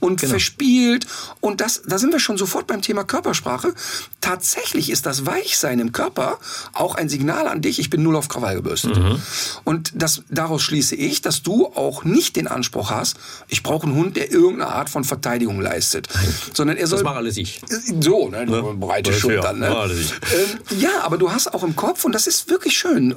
und 0.00 0.20
verspielt. 0.20 1.06
Und 1.40 1.62
das, 1.62 1.82
da 1.86 1.98
sind 1.98 2.12
wir 2.12 2.20
schon 2.20 2.36
sofort 2.36 2.66
beim 2.66 2.82
Thema 2.82 3.04
Körpersprache. 3.04 3.72
Tatsächlich 4.20 4.90
ist 4.90 5.06
das 5.06 5.24
Weichsein 5.24 5.78
im 5.80 5.92
Körper 5.92 6.38
auch 6.74 6.96
ein 6.96 7.08
Signal 7.08 7.48
an 7.48 7.62
dich, 7.62 7.78
ich 7.78 7.88
bin 7.88 8.02
null 8.02 8.16
auf 8.16 8.28
Krawall 8.28 8.57
gebürstet. 8.58 8.96
Mhm. 8.98 9.20
Und 9.64 9.92
das, 9.94 10.22
daraus 10.28 10.62
schließe 10.62 10.94
ich, 10.94 11.22
dass 11.22 11.42
du 11.42 11.66
auch 11.66 12.04
nicht 12.04 12.36
den 12.36 12.46
Anspruch 12.48 12.90
hast, 12.90 13.16
ich 13.48 13.62
brauche 13.62 13.86
einen 13.86 13.96
Hund, 13.96 14.16
der 14.16 14.30
irgendeine 14.30 14.70
Art 14.72 14.90
von 14.90 15.04
Verteidigung 15.04 15.60
leistet. 15.60 16.08
Sondern 16.52 16.76
er 16.76 16.86
soll. 16.86 16.98
das 16.98 17.04
mache 17.04 17.16
alles 17.16 17.36
ich. 17.36 17.60
So, 18.00 18.28
ne, 18.28 18.44
Ne? 18.46 18.62
breite 18.78 19.12
Schultern. 19.12 19.62
ja, 19.62 19.86
Ne? 19.86 19.96
Ähm, 19.96 20.78
ja, 20.78 21.02
aber 21.02 21.16
du 21.18 21.30
hast 21.32 21.54
auch 21.54 21.62
im 21.62 21.74
Kopf, 21.76 22.04
und 22.04 22.12
das 22.12 22.26
ist 22.26 22.50
wirklich 22.50 22.76
schön 22.76 23.14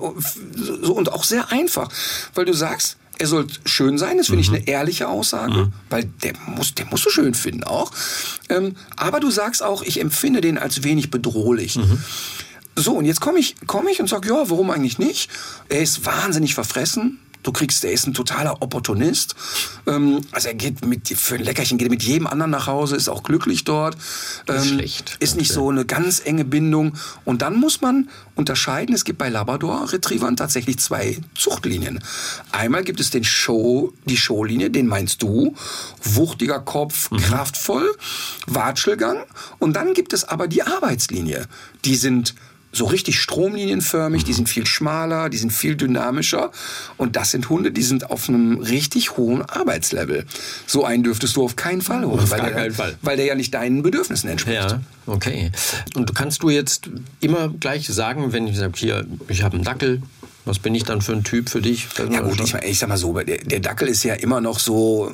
so, 0.81 0.93
und 0.93 1.11
auch 1.11 1.23
sehr 1.23 1.51
einfach, 1.51 1.89
weil 2.35 2.45
du 2.45 2.53
sagst, 2.53 2.97
er 3.17 3.27
soll 3.27 3.45
schön 3.65 3.99
sein, 3.99 4.17
das 4.17 4.27
finde 4.27 4.41
ich 4.41 4.49
eine 4.49 4.67
ehrliche 4.67 5.07
Aussage, 5.07 5.71
weil 5.91 6.05
der 6.23 6.33
muss, 6.47 6.73
der 6.73 6.87
musst 6.87 7.05
du 7.05 7.09
schön 7.11 7.35
finden 7.35 7.63
auch. 7.63 7.91
Ähm, 8.49 8.75
aber 8.95 9.19
du 9.19 9.29
sagst 9.29 9.61
auch, 9.61 9.83
ich 9.83 9.99
empfinde 9.99 10.41
den 10.41 10.57
als 10.57 10.83
wenig 10.83 11.11
bedrohlich. 11.11 11.77
So, 12.75 12.93
und 12.93 13.05
jetzt 13.05 13.21
komme 13.21 13.39
ich, 13.39 13.55
komm 13.67 13.87
ich 13.87 13.99
und 13.99 14.07
sag, 14.07 14.25
ja, 14.25 14.49
warum 14.49 14.69
eigentlich 14.71 14.97
nicht? 14.97 15.29
Er 15.69 15.81
ist 15.81 16.05
wahnsinnig 16.05 16.53
verfressen. 16.53 17.19
Du 17.43 17.51
kriegst, 17.51 17.83
er 17.83 17.91
ist 17.91 18.05
ein 18.05 18.13
totaler 18.13 18.61
Opportunist. 18.61 19.35
Ähm, 19.87 20.21
also 20.31 20.49
er 20.49 20.53
geht 20.53 20.85
mit, 20.85 21.07
für 21.07 21.35
ein 21.35 21.43
Leckerchen 21.43 21.79
geht 21.79 21.87
er 21.87 21.91
mit 21.91 22.03
jedem 22.03 22.27
anderen 22.27 22.51
nach 22.51 22.67
Hause, 22.67 22.95
ist 22.95 23.09
auch 23.09 23.23
glücklich 23.23 23.63
dort. 23.63 23.95
Ist 23.95 24.43
Ähm, 24.47 24.63
schlecht. 24.63 25.17
Ist 25.19 25.37
nicht 25.37 25.51
so 25.51 25.69
eine 25.71 25.85
ganz 25.85 26.21
enge 26.23 26.45
Bindung. 26.45 26.93
Und 27.25 27.41
dann 27.41 27.55
muss 27.55 27.81
man 27.81 28.09
unterscheiden, 28.35 28.93
es 28.93 29.05
gibt 29.05 29.17
bei 29.17 29.29
Labrador-Retrievern 29.29 30.37
tatsächlich 30.37 30.77
zwei 30.77 31.17
Zuchtlinien. 31.33 31.99
Einmal 32.51 32.83
gibt 32.83 32.99
es 32.99 33.09
den 33.09 33.23
Show, 33.23 33.91
die 34.05 34.17
Showlinie, 34.17 34.69
den 34.69 34.85
meinst 34.85 35.23
du, 35.23 35.55
wuchtiger 36.03 36.59
Kopf, 36.59 37.09
kraftvoll, 37.09 37.91
Watschelgang. 38.45 39.17
Und 39.57 39.73
dann 39.73 39.95
gibt 39.95 40.13
es 40.13 40.25
aber 40.25 40.47
die 40.47 40.61
Arbeitslinie. 40.61 41.47
Die 41.85 41.95
sind 41.95 42.35
so 42.71 42.85
richtig 42.85 43.19
stromlinienförmig, 43.19 44.23
die 44.23 44.33
sind 44.33 44.47
viel 44.47 44.65
schmaler, 44.65 45.29
die 45.29 45.37
sind 45.37 45.51
viel 45.51 45.75
dynamischer. 45.75 46.51
Und 46.97 47.15
das 47.15 47.31
sind 47.31 47.49
Hunde, 47.49 47.71
die 47.71 47.83
sind 47.83 48.09
auf 48.09 48.29
einem 48.29 48.59
richtig 48.59 49.17
hohen 49.17 49.41
Arbeitslevel. 49.41 50.25
So 50.65 50.85
einen 50.85 51.03
dürftest 51.03 51.35
du 51.35 51.43
auf 51.43 51.55
keinen 51.55 51.81
Fall 51.81 52.05
holen. 52.05 52.19
Auf 52.19 52.31
weil 52.31 52.39
gar 52.39 52.51
der, 52.51 52.71
Fall. 52.71 52.97
Weil 53.01 53.17
der 53.17 53.25
ja 53.25 53.35
nicht 53.35 53.53
deinen 53.53 53.83
Bedürfnissen 53.83 54.29
entspricht. 54.29 54.71
Ja, 54.71 54.81
okay. 55.05 55.51
Und 55.95 56.09
du 56.09 56.13
kannst 56.13 56.43
du 56.43 56.49
jetzt 56.49 56.89
immer 57.19 57.49
gleich 57.49 57.87
sagen, 57.87 58.31
wenn 58.31 58.47
ich 58.47 58.57
sage, 58.57 58.73
hier, 58.75 59.05
ich 59.27 59.43
habe 59.43 59.55
einen 59.55 59.65
Dackel, 59.65 60.01
was 60.45 60.59
bin 60.59 60.73
ich 60.73 60.83
dann 60.83 61.01
für 61.01 61.11
ein 61.11 61.23
Typ 61.23 61.49
für 61.49 61.61
dich? 61.61 61.87
Ja 62.09 62.21
gut, 62.21 62.39
ich, 62.39 62.53
ich 62.53 62.79
sag 62.79 62.89
mal 62.89 62.97
so, 62.97 63.13
der, 63.13 63.37
der 63.37 63.59
Dackel 63.59 63.87
ist 63.87 64.03
ja 64.03 64.13
immer 64.13 64.41
noch 64.41 64.59
so... 64.59 65.11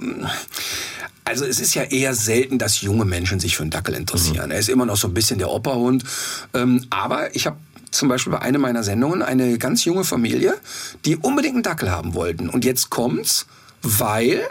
Also 1.28 1.44
es 1.44 1.60
ist 1.60 1.74
ja 1.74 1.84
eher 1.84 2.16
selten, 2.16 2.58
dass 2.58 2.80
junge 2.80 3.04
Menschen 3.04 3.42
sich 3.42 3.58
für 3.58 3.64
einen 3.64 3.70
Dackel 3.70 3.96
interessieren. 3.96 4.50
Er 4.50 4.60
ist 4.60 4.70
immer 4.70 4.86
noch 4.86 4.96
so 4.96 5.10
ein 5.10 5.14
bisschen 5.14 5.40
der 5.40 5.50
Operhund. 5.50 6.06
Ähm, 6.54 6.86
aber 6.90 7.36
ich 7.36 7.46
habe 7.46 7.58
zum 7.92 8.08
Beispiel 8.08 8.32
bei 8.32 8.40
einer 8.40 8.60
meiner 8.60 8.82
Sendungen 8.82 9.22
eine 9.22 9.58
ganz 9.58 9.84
junge 9.84 10.06
Familie, 10.06 10.54
die 11.04 11.18
unbedingt 11.18 11.56
einen 11.56 11.64
Dackel 11.64 11.92
haben 11.92 12.14
wollten. 12.14 12.48
Und 12.48 12.64
jetzt 12.64 12.90
kommt's, 12.90 13.46
weil 13.82 14.42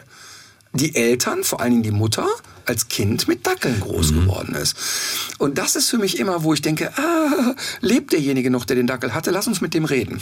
die 0.74 0.94
Eltern, 0.94 1.44
vor 1.44 1.60
allen 1.60 1.70
Dingen 1.70 1.82
die 1.82 1.90
Mutter, 1.92 2.26
als 2.66 2.88
Kind 2.88 3.28
mit 3.28 3.46
Dackeln 3.46 3.80
groß 3.80 4.12
geworden 4.12 4.54
ist. 4.54 4.76
Und 5.38 5.58
das 5.58 5.76
ist 5.76 5.88
für 5.88 5.98
mich 5.98 6.18
immer, 6.18 6.42
wo 6.42 6.52
ich 6.52 6.62
denke, 6.62 6.92
ah, 6.96 7.54
lebt 7.80 8.12
derjenige 8.12 8.50
noch, 8.50 8.64
der 8.64 8.76
den 8.76 8.86
Dackel 8.86 9.14
hatte? 9.14 9.30
Lass 9.30 9.46
uns 9.46 9.60
mit 9.60 9.74
dem 9.74 9.84
reden. 9.84 10.20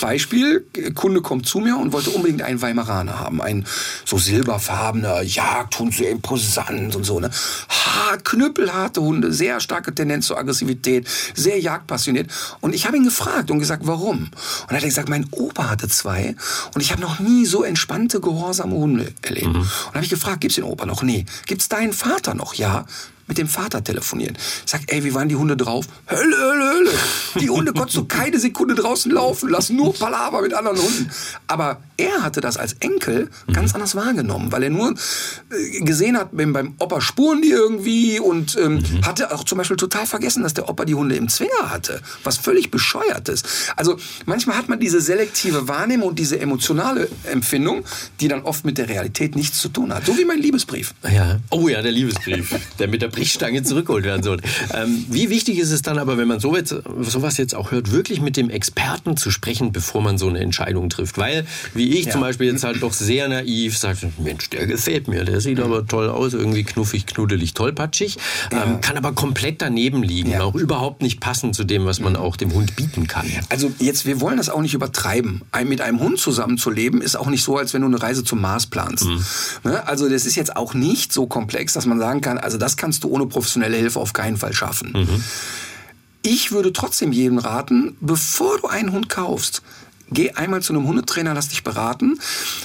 Beispiel, 0.00 0.66
Kunde 0.94 1.20
kommt 1.20 1.46
zu 1.46 1.58
mir 1.58 1.76
und 1.76 1.92
wollte 1.92 2.10
unbedingt 2.10 2.42
einen 2.42 2.62
Weimaraner 2.62 3.18
haben. 3.18 3.42
Ein 3.42 3.66
so 4.04 4.18
silberfarbener 4.18 5.22
Jagdhund, 5.22 5.94
sehr 5.94 6.10
imposant 6.10 6.96
und 6.96 7.04
so. 7.04 7.20
Ne? 7.20 7.30
Ha, 7.68 8.16
knüppelharte 8.16 9.02
Hunde, 9.02 9.32
sehr 9.32 9.60
starke 9.60 9.94
Tendenz 9.94 10.26
zur 10.26 10.38
Aggressivität, 10.38 11.06
sehr 11.34 11.60
jagdpassioniert. 11.60 12.30
Und 12.60 12.74
ich 12.74 12.86
habe 12.86 12.96
ihn 12.96 13.04
gefragt 13.04 13.50
und 13.50 13.58
gesagt, 13.58 13.86
warum? 13.86 14.24
Und 14.24 14.30
dann 14.68 14.76
hat 14.76 14.82
er 14.82 14.88
gesagt, 14.88 15.08
mein 15.08 15.26
Opa 15.32 15.68
hatte 15.68 15.88
zwei 15.88 16.34
und 16.74 16.80
ich 16.80 16.92
habe 16.92 17.02
noch 17.02 17.18
nie 17.20 17.44
so 17.44 17.62
entspannte, 17.62 18.20
gehorsame 18.20 18.74
Hunde 18.74 19.12
erlebt. 19.22 19.46
Und 19.46 19.54
dann 19.54 19.94
habe 19.94 20.04
ich 20.04 20.10
gefragt, 20.10 20.40
gibt's 20.40 20.56
den 20.56 20.64
Opa 20.64 20.86
noch? 20.86 21.02
Nee. 21.02 21.26
Gibt's 21.46 21.59
deinen 21.68 21.92
Vater 21.92 22.34
noch? 22.34 22.54
Ja 22.54 22.84
mit 23.30 23.38
dem 23.38 23.48
Vater 23.48 23.82
telefonieren. 23.82 24.36
Ich 24.36 24.70
sag, 24.70 24.82
ey, 24.88 25.04
wie 25.04 25.14
waren 25.14 25.28
die 25.28 25.36
Hunde 25.36 25.56
drauf? 25.56 25.86
Hölle, 26.10 26.36
Hölle, 26.36 26.74
Hölle. 26.74 26.90
Die 27.40 27.48
Hunde 27.48 27.72
konntest 27.72 27.96
du 27.96 28.04
keine 28.04 28.40
Sekunde 28.40 28.74
draußen 28.74 29.10
laufen 29.10 29.48
lassen, 29.48 29.76
nur 29.76 29.94
Palaver 29.94 30.42
mit 30.42 30.52
anderen 30.52 30.78
Hunden. 30.78 31.08
Aber 31.46 31.80
er 31.96 32.24
hatte 32.24 32.40
das 32.40 32.56
als 32.56 32.72
Enkel 32.80 33.30
ganz 33.52 33.72
anders 33.74 33.94
wahrgenommen, 33.94 34.50
weil 34.50 34.64
er 34.64 34.70
nur 34.70 34.90
äh, 34.90 35.80
gesehen 35.82 36.18
hat, 36.18 36.30
beim, 36.32 36.74
Opa 36.80 37.00
spuren 37.00 37.40
die 37.40 37.50
irgendwie 37.50 38.18
und 38.18 38.56
ähm, 38.56 38.82
hatte 39.06 39.32
auch 39.32 39.44
zum 39.44 39.58
Beispiel 39.58 39.76
total 39.76 40.06
vergessen, 40.06 40.42
dass 40.42 40.54
der 40.54 40.68
Opa 40.68 40.84
die 40.84 40.96
Hunde 40.96 41.14
im 41.14 41.28
Zwinger 41.28 41.70
hatte, 41.70 42.00
was 42.24 42.36
völlig 42.36 42.72
bescheuert 42.72 43.28
ist. 43.28 43.46
Also 43.76 43.96
manchmal 44.26 44.56
hat 44.56 44.68
man 44.68 44.80
diese 44.80 45.00
selektive 45.00 45.68
Wahrnehmung 45.68 46.08
und 46.08 46.18
diese 46.18 46.40
emotionale 46.40 47.08
Empfindung, 47.30 47.84
die 48.18 48.26
dann 48.26 48.42
oft 48.42 48.64
mit 48.64 48.76
der 48.76 48.88
Realität 48.88 49.36
nichts 49.36 49.60
zu 49.60 49.68
tun 49.68 49.94
hat. 49.94 50.04
So 50.04 50.18
wie 50.18 50.24
mein 50.24 50.40
Liebesbrief. 50.40 50.94
Ja. 51.08 51.38
Oh 51.50 51.68
ja, 51.68 51.80
der 51.80 51.92
Liebesbrief, 51.92 52.56
der 52.80 52.88
mit 52.88 53.02
der 53.02 53.08
Brechstange 53.20 53.62
zurückgeholt 53.62 54.04
werden 54.04 54.22
soll. 54.22 54.38
Ähm, 54.74 55.04
wie 55.10 55.30
wichtig 55.30 55.58
ist 55.58 55.70
es 55.70 55.82
dann 55.82 55.98
aber, 55.98 56.16
wenn 56.16 56.26
man 56.28 56.40
so 56.40 56.56
jetzt, 56.56 56.74
sowas 57.02 57.36
jetzt 57.36 57.54
auch 57.54 57.70
hört, 57.70 57.92
wirklich 57.92 58.20
mit 58.20 58.36
dem 58.36 58.48
Experten 58.50 59.16
zu 59.16 59.30
sprechen, 59.30 59.72
bevor 59.72 60.00
man 60.02 60.18
so 60.18 60.28
eine 60.28 60.40
Entscheidung 60.40 60.88
trifft? 60.88 61.18
Weil, 61.18 61.46
wie 61.74 61.98
ich 61.98 62.10
zum 62.10 62.20
Beispiel 62.22 62.50
jetzt 62.50 62.64
halt 62.64 62.82
doch 62.82 62.92
sehr 62.92 63.28
naiv 63.28 63.76
sage, 63.76 64.10
Mensch, 64.18 64.48
der 64.50 64.66
gefällt 64.66 65.08
mir, 65.08 65.24
der 65.24 65.40
sieht 65.40 65.60
aber 65.60 65.86
toll 65.86 66.08
aus, 66.08 66.32
irgendwie 66.34 66.64
knuffig, 66.64 67.06
knuddelig, 67.06 67.54
tollpatschig, 67.54 68.16
ähm, 68.52 68.80
kann 68.80 68.96
aber 68.96 69.12
komplett 69.12 69.60
daneben 69.62 70.02
liegen, 70.02 70.30
Ja. 70.30 70.42
auch 70.42 70.54
überhaupt 70.54 71.02
nicht 71.02 71.20
passen 71.20 71.52
zu 71.52 71.64
dem, 71.64 71.84
was 71.84 72.00
man 72.00 72.16
auch 72.16 72.36
dem 72.36 72.52
Hund 72.54 72.76
bieten 72.76 73.06
kann. 73.06 73.26
Also 73.50 73.70
jetzt, 73.78 74.06
wir 74.06 74.20
wollen 74.20 74.38
das 74.38 74.48
auch 74.48 74.62
nicht 74.62 74.74
übertreiben. 74.74 75.42
Ein, 75.52 75.68
mit 75.68 75.80
einem 75.80 76.00
Hund 76.00 76.18
zusammenzuleben 76.18 77.02
ist 77.02 77.16
auch 77.16 77.26
nicht 77.28 77.44
so, 77.44 77.56
als 77.58 77.74
wenn 77.74 77.82
du 77.82 77.88
eine 77.88 78.00
Reise 78.02 78.24
zum 78.24 78.40
Mars 78.40 78.66
planst. 78.66 79.04
Ne? 79.64 79.86
Also 79.86 80.08
das 80.08 80.26
ist 80.26 80.36
jetzt 80.36 80.56
auch 80.56 80.74
nicht 80.74 81.12
so 81.12 81.26
komplex, 81.26 81.74
dass 81.74 81.86
man 81.86 81.98
sagen 81.98 82.20
kann, 82.20 82.38
also 82.38 82.56
das 82.58 82.76
kannst 82.76 83.04
du 83.04 83.09
ohne 83.10 83.26
professionelle 83.26 83.76
Hilfe 83.76 84.00
auf 84.00 84.12
keinen 84.12 84.36
Fall 84.36 84.52
schaffen. 84.54 84.92
Ich 86.22 86.52
würde 86.52 86.72
trotzdem 86.72 87.12
jedem 87.12 87.38
raten, 87.38 87.96
bevor 88.00 88.58
du 88.58 88.66
einen 88.68 88.92
Hund 88.92 89.08
kaufst, 89.08 89.62
geh 90.10 90.32
einmal 90.32 90.62
zu 90.62 90.72
einem 90.72 90.86
Hundetrainer, 90.86 91.34
lass 91.34 91.48
dich 91.48 91.62
beraten, 91.64 92.18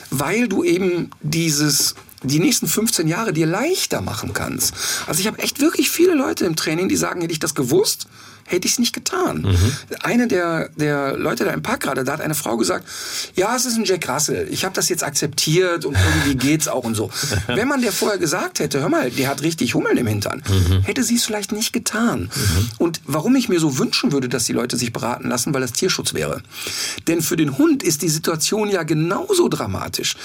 weil 0.10 0.48
du 0.48 0.64
eben 0.64 1.10
dieses 1.22 1.96
die 2.24 2.40
nächsten 2.40 2.68
15 2.68 3.08
Jahre 3.08 3.34
dir 3.34 3.46
leichter 3.46 4.02
machen 4.02 4.34
kannst. 4.34 4.74
Also 5.06 5.20
ich 5.20 5.28
habe 5.28 5.40
echt 5.40 5.60
wirklich 5.62 5.92
viele 5.92 6.16
Leute 6.16 6.46
im 6.46 6.56
Training, 6.56 6.90
die 6.90 6.96
sagen, 6.96 7.22
hätte 7.22 7.34
ich 7.34 7.40
das 7.40 7.54
gewusst, 7.54 8.08
hätte 8.46 8.68
ich 8.68 8.74
es 8.74 8.80
nicht 8.80 8.94
getan. 8.94 9.58
Eine 10.02 10.28
der, 10.28 10.70
der 10.76 11.18
Leute 11.18 11.46
da 11.46 11.52
im 11.52 11.62
Park 11.62 11.82
gerade, 11.82 12.04
da 12.04 12.14
hat 12.14 12.22
eine 12.22 12.36
Frau 12.36 12.58
gesagt, 12.58 12.88
ja, 13.36 13.56
es 13.56 13.66
ist 13.66 13.78
ein 13.78 13.86
Jack 13.86 14.08
Russell. 14.08 14.48
Ich 14.52 14.64
habe 14.64 14.76
das 14.76 14.88
jetzt 14.90 15.04
akzeptiert 15.04 15.86
und 15.86 15.98
irgendwie 15.98 16.36
geht's 16.48 16.68
auch 16.68 16.84
und 16.84 16.96
so. 16.96 17.10
Wenn 17.48 17.68
man 17.68 17.82
der 17.82 17.92
vorher 17.92 18.18
gesagt 18.18 18.60
hätte, 18.60 18.82
hör 18.82 18.90
mal, 18.90 19.10
der 19.10 19.28
hat 19.30 19.42
richtig 19.42 19.74
Hummeln 19.74 19.98
im 19.98 20.08
Hintern, 20.08 20.44
hätte 20.84 21.04
sie 21.04 21.16
es 21.16 21.26
vielleicht 21.26 21.52
nicht 21.52 21.74
getan. 21.74 22.30
Und 22.78 23.02
warum 23.06 23.36
ich 23.36 23.50
mir 23.50 23.60
so 23.60 23.78
wünschen 23.78 24.12
würde, 24.12 24.30
dass 24.30 24.46
die 24.46 24.54
Leute 24.54 24.78
sich 24.78 24.94
beraten 24.94 25.30
lassen, 25.30 25.54
weil 25.54 25.62
das 25.62 25.74
Tierschutz 25.74 26.14
wäre. 26.14 26.42
Denn 27.08 27.22
für 27.22 27.36
den 27.36 27.58
Hund 27.58 27.84
ist 27.84 28.02
die 28.02 28.10
Situation 28.10 28.70
ja 28.70 28.84
genauso 28.84 29.50
dramatisch. 29.50 30.16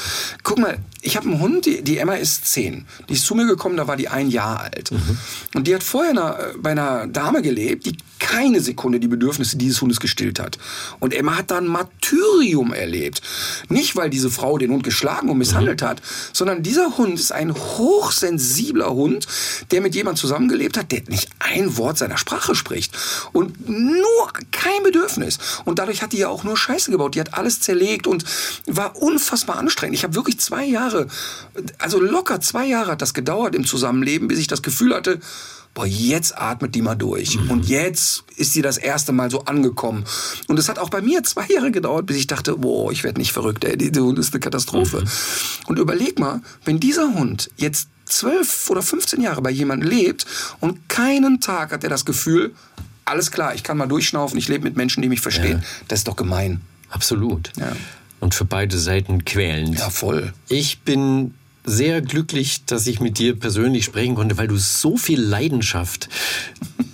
Guck 0.42 0.58
mal, 0.58 0.78
ich 1.00 1.16
habe 1.16 1.28
einen 1.28 1.40
Hund, 1.40 1.66
die, 1.66 1.82
die, 1.82 1.98
Emma 1.98 2.14
ist 2.14 2.46
zehn. 2.46 2.86
Die 3.08 3.14
ist 3.14 3.24
zu 3.24 3.34
mir 3.34 3.46
gekommen, 3.46 3.76
da 3.76 3.86
war 3.86 3.96
die 3.96 4.08
ein 4.08 4.30
Jahr 4.30 4.60
alt. 4.60 4.90
Mhm. 4.92 5.18
Und 5.54 5.66
die 5.66 5.74
hat 5.74 5.82
vorher 5.82 6.10
einer, 6.10 6.38
bei 6.58 6.70
einer 6.70 7.06
Dame 7.06 7.42
gelebt, 7.42 7.86
die 7.86 7.96
keine 8.20 8.60
Sekunde 8.60 9.00
die 9.00 9.08
Bedürfnisse 9.08 9.56
dieses 9.56 9.80
Hundes 9.80 9.98
gestillt 9.98 10.38
hat. 10.38 10.58
Und 11.00 11.12
Emma 11.12 11.36
hat 11.36 11.50
da 11.50 11.58
ein 11.58 11.66
Martyrium 11.66 12.72
erlebt. 12.72 13.22
Nicht, 13.68 13.96
weil 13.96 14.10
diese 14.10 14.30
Frau 14.30 14.58
den 14.58 14.70
Hund 14.70 14.84
geschlagen 14.84 15.28
und 15.28 15.38
misshandelt 15.38 15.80
mhm. 15.80 15.86
hat, 15.86 16.02
sondern 16.32 16.62
dieser 16.62 16.96
Hund 16.96 17.18
ist 17.18 17.32
ein 17.32 17.52
hochsensibler 17.54 18.90
Hund, 18.90 19.26
der 19.72 19.80
mit 19.80 19.94
jemandem 19.94 20.20
zusammengelebt 20.20 20.76
hat, 20.76 20.92
der 20.92 21.02
nicht 21.08 21.28
ein 21.40 21.76
Wort 21.76 21.98
seiner 21.98 22.18
Sprache 22.18 22.54
spricht. 22.54 22.96
Und 23.32 23.68
nur 23.68 24.32
kein 24.52 24.82
Bedürfnis. 24.84 25.38
Und 25.64 25.78
dadurch 25.78 26.02
hat 26.02 26.12
die 26.12 26.18
ja 26.18 26.28
auch 26.28 26.44
nur 26.44 26.56
Scheiße 26.56 26.90
gebaut. 26.90 27.14
Die 27.14 27.20
hat 27.20 27.34
alles 27.34 27.60
zerlegt 27.60 28.06
und 28.06 28.24
war 28.66 28.96
unfassbar 28.96 29.56
anstrengend. 29.56 29.96
Ich 29.96 30.04
habe 30.04 30.14
wirklich 30.14 30.38
zwei 30.38 30.64
Jahre, 30.64 31.08
also 31.78 31.98
locker 31.98 32.40
zwei 32.40 32.66
Jahre 32.66 32.92
hat 32.92 33.02
das 33.02 33.14
gedauert 33.14 33.54
im 33.54 33.64
Zusammenleben, 33.64 34.28
bis 34.28 34.38
ich 34.38 34.46
das 34.46 34.62
Gefühl 34.62 34.94
hatte, 34.94 35.20
boah, 35.74 35.86
jetzt 35.86 36.36
atmet 36.36 36.74
die 36.74 36.82
mal 36.82 36.94
durch. 36.94 37.36
Mhm. 37.36 37.50
Und 37.50 37.68
jetzt 37.68 38.24
ist 38.36 38.52
sie 38.52 38.62
das 38.62 38.76
erste 38.76 39.12
Mal 39.12 39.30
so 39.30 39.44
angekommen. 39.44 40.04
Und 40.48 40.58
es 40.58 40.68
hat 40.68 40.78
auch 40.78 40.90
bei 40.90 41.00
mir 41.00 41.22
zwei 41.22 41.46
Jahre 41.46 41.70
gedauert, 41.70 42.06
bis 42.06 42.16
ich 42.16 42.26
dachte, 42.26 42.56
boah, 42.56 42.90
ich 42.92 43.04
werde 43.04 43.20
nicht 43.20 43.32
verrückt, 43.32 43.64
ey, 43.64 43.76
dieser 43.76 44.02
Hund 44.02 44.18
ist 44.18 44.32
eine 44.32 44.40
Katastrophe. 44.40 45.02
Mhm. 45.02 45.08
Und 45.66 45.78
überleg 45.78 46.18
mal, 46.18 46.40
wenn 46.64 46.80
dieser 46.80 47.14
Hund 47.14 47.50
jetzt 47.56 47.88
zwölf 48.04 48.68
oder 48.70 48.82
15 48.82 49.20
Jahre 49.20 49.40
bei 49.40 49.50
jemandem 49.50 49.88
lebt 49.88 50.26
und 50.58 50.88
keinen 50.88 51.40
Tag 51.40 51.72
hat 51.72 51.84
er 51.84 51.90
das 51.90 52.04
Gefühl, 52.04 52.54
alles 53.04 53.30
klar, 53.30 53.54
ich 53.54 53.62
kann 53.62 53.76
mal 53.76 53.86
durchschnaufen, 53.86 54.38
ich 54.38 54.48
lebe 54.48 54.64
mit 54.64 54.76
Menschen, 54.76 55.02
die 55.02 55.08
mich 55.08 55.20
verstehen. 55.20 55.58
Ja. 55.58 55.84
Das 55.88 56.00
ist 56.00 56.08
doch 56.08 56.16
gemein. 56.16 56.60
Absolut. 56.90 57.52
Ja. 57.56 57.72
Und 58.20 58.34
für 58.34 58.44
beide 58.44 58.78
Seiten 58.78 59.24
quälend. 59.24 59.78
Ja, 59.78 59.90
voll. 59.90 60.32
Ich 60.48 60.80
bin 60.80 61.34
sehr 61.70 62.02
glücklich, 62.02 62.64
dass 62.66 62.86
ich 62.86 63.00
mit 63.00 63.18
dir 63.18 63.38
persönlich 63.38 63.84
sprechen 63.84 64.14
konnte, 64.14 64.36
weil 64.36 64.48
du 64.48 64.56
so 64.56 64.96
viel 64.96 65.20
Leidenschaft 65.20 66.08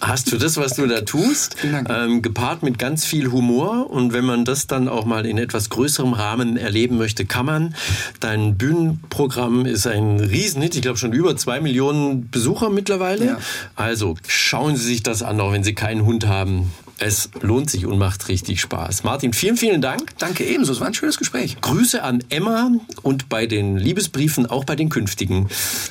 hast 0.00 0.30
für 0.30 0.38
das, 0.38 0.56
was 0.56 0.74
du 0.74 0.86
da 0.86 1.00
tust, 1.00 1.56
ähm, 1.88 2.22
gepaart 2.22 2.62
mit 2.62 2.78
ganz 2.78 3.04
viel 3.04 3.32
Humor. 3.32 3.90
Und 3.90 4.12
wenn 4.12 4.24
man 4.24 4.44
das 4.44 4.66
dann 4.66 4.88
auch 4.88 5.04
mal 5.04 5.26
in 5.26 5.38
etwas 5.38 5.70
größerem 5.70 6.12
Rahmen 6.12 6.56
erleben 6.56 6.98
möchte, 6.98 7.24
kann 7.24 7.46
man. 7.46 7.74
Dein 8.20 8.56
Bühnenprogramm 8.56 9.66
ist 9.66 9.86
ein 9.86 10.20
Riesenhit. 10.20 10.74
Ich 10.74 10.82
glaube 10.82 10.98
schon 10.98 11.12
über 11.12 11.36
zwei 11.36 11.60
Millionen 11.60 12.30
Besucher 12.30 12.70
mittlerweile. 12.70 13.26
Ja. 13.26 13.38
Also 13.74 14.16
schauen 14.28 14.76
Sie 14.76 14.84
sich 14.84 15.02
das 15.02 15.22
an, 15.22 15.40
auch 15.40 15.52
wenn 15.52 15.64
Sie 15.64 15.74
keinen 15.74 16.04
Hund 16.04 16.26
haben. 16.26 16.70
Es 16.98 17.28
lohnt 17.40 17.70
sich 17.70 17.86
und 17.86 17.98
macht 17.98 18.28
richtig 18.28 18.60
Spaß. 18.60 19.04
Martin, 19.04 19.32
vielen, 19.32 19.56
vielen 19.56 19.82
Dank. 19.82 20.16
Danke 20.18 20.44
ebenso. 20.44 20.72
Es 20.72 20.80
war 20.80 20.86
ein 20.86 20.94
schönes 20.94 21.18
Gespräch. 21.18 21.60
Grüße 21.60 22.02
an 22.02 22.24
Emma 22.30 22.70
und 23.02 23.28
bei 23.28 23.46
den 23.46 23.76
Liebesbriefen, 23.76 24.46
auch 24.46 24.64
bei 24.64 24.76
den 24.76 24.88
künftigen, 24.88 25.48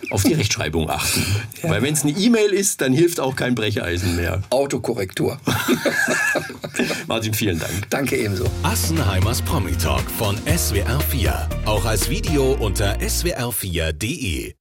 auf 0.10 0.24
die 0.24 0.34
Rechtschreibung 0.34 0.89
achten. 0.89 1.24
Ja. 1.64 1.70
Weil 1.70 1.82
wenn 1.82 1.93
es 1.93 2.03
eine 2.03 2.12
E-Mail 2.12 2.51
ist, 2.51 2.82
dann 2.82 2.91
hilft 2.91 3.20
auch 3.20 3.36
kein 3.36 3.56
Brecheisen 3.56 4.16
mehr. 4.18 4.43
Autokorrektur. 4.49 5.39
Martin, 7.08 7.34
vielen 7.34 7.60
Dank. 7.60 7.89
Danke 7.89 8.18
ebenso. 8.18 8.45
Assenheimers 8.64 9.41
Promi 9.41 9.72
Talk 9.72 10.03
von 10.18 10.38
SWR4. 10.41 11.66
Auch 11.66 11.86
als 11.86 12.10
Video 12.10 12.53
unter 12.60 12.97
swr4.de. 12.97 14.56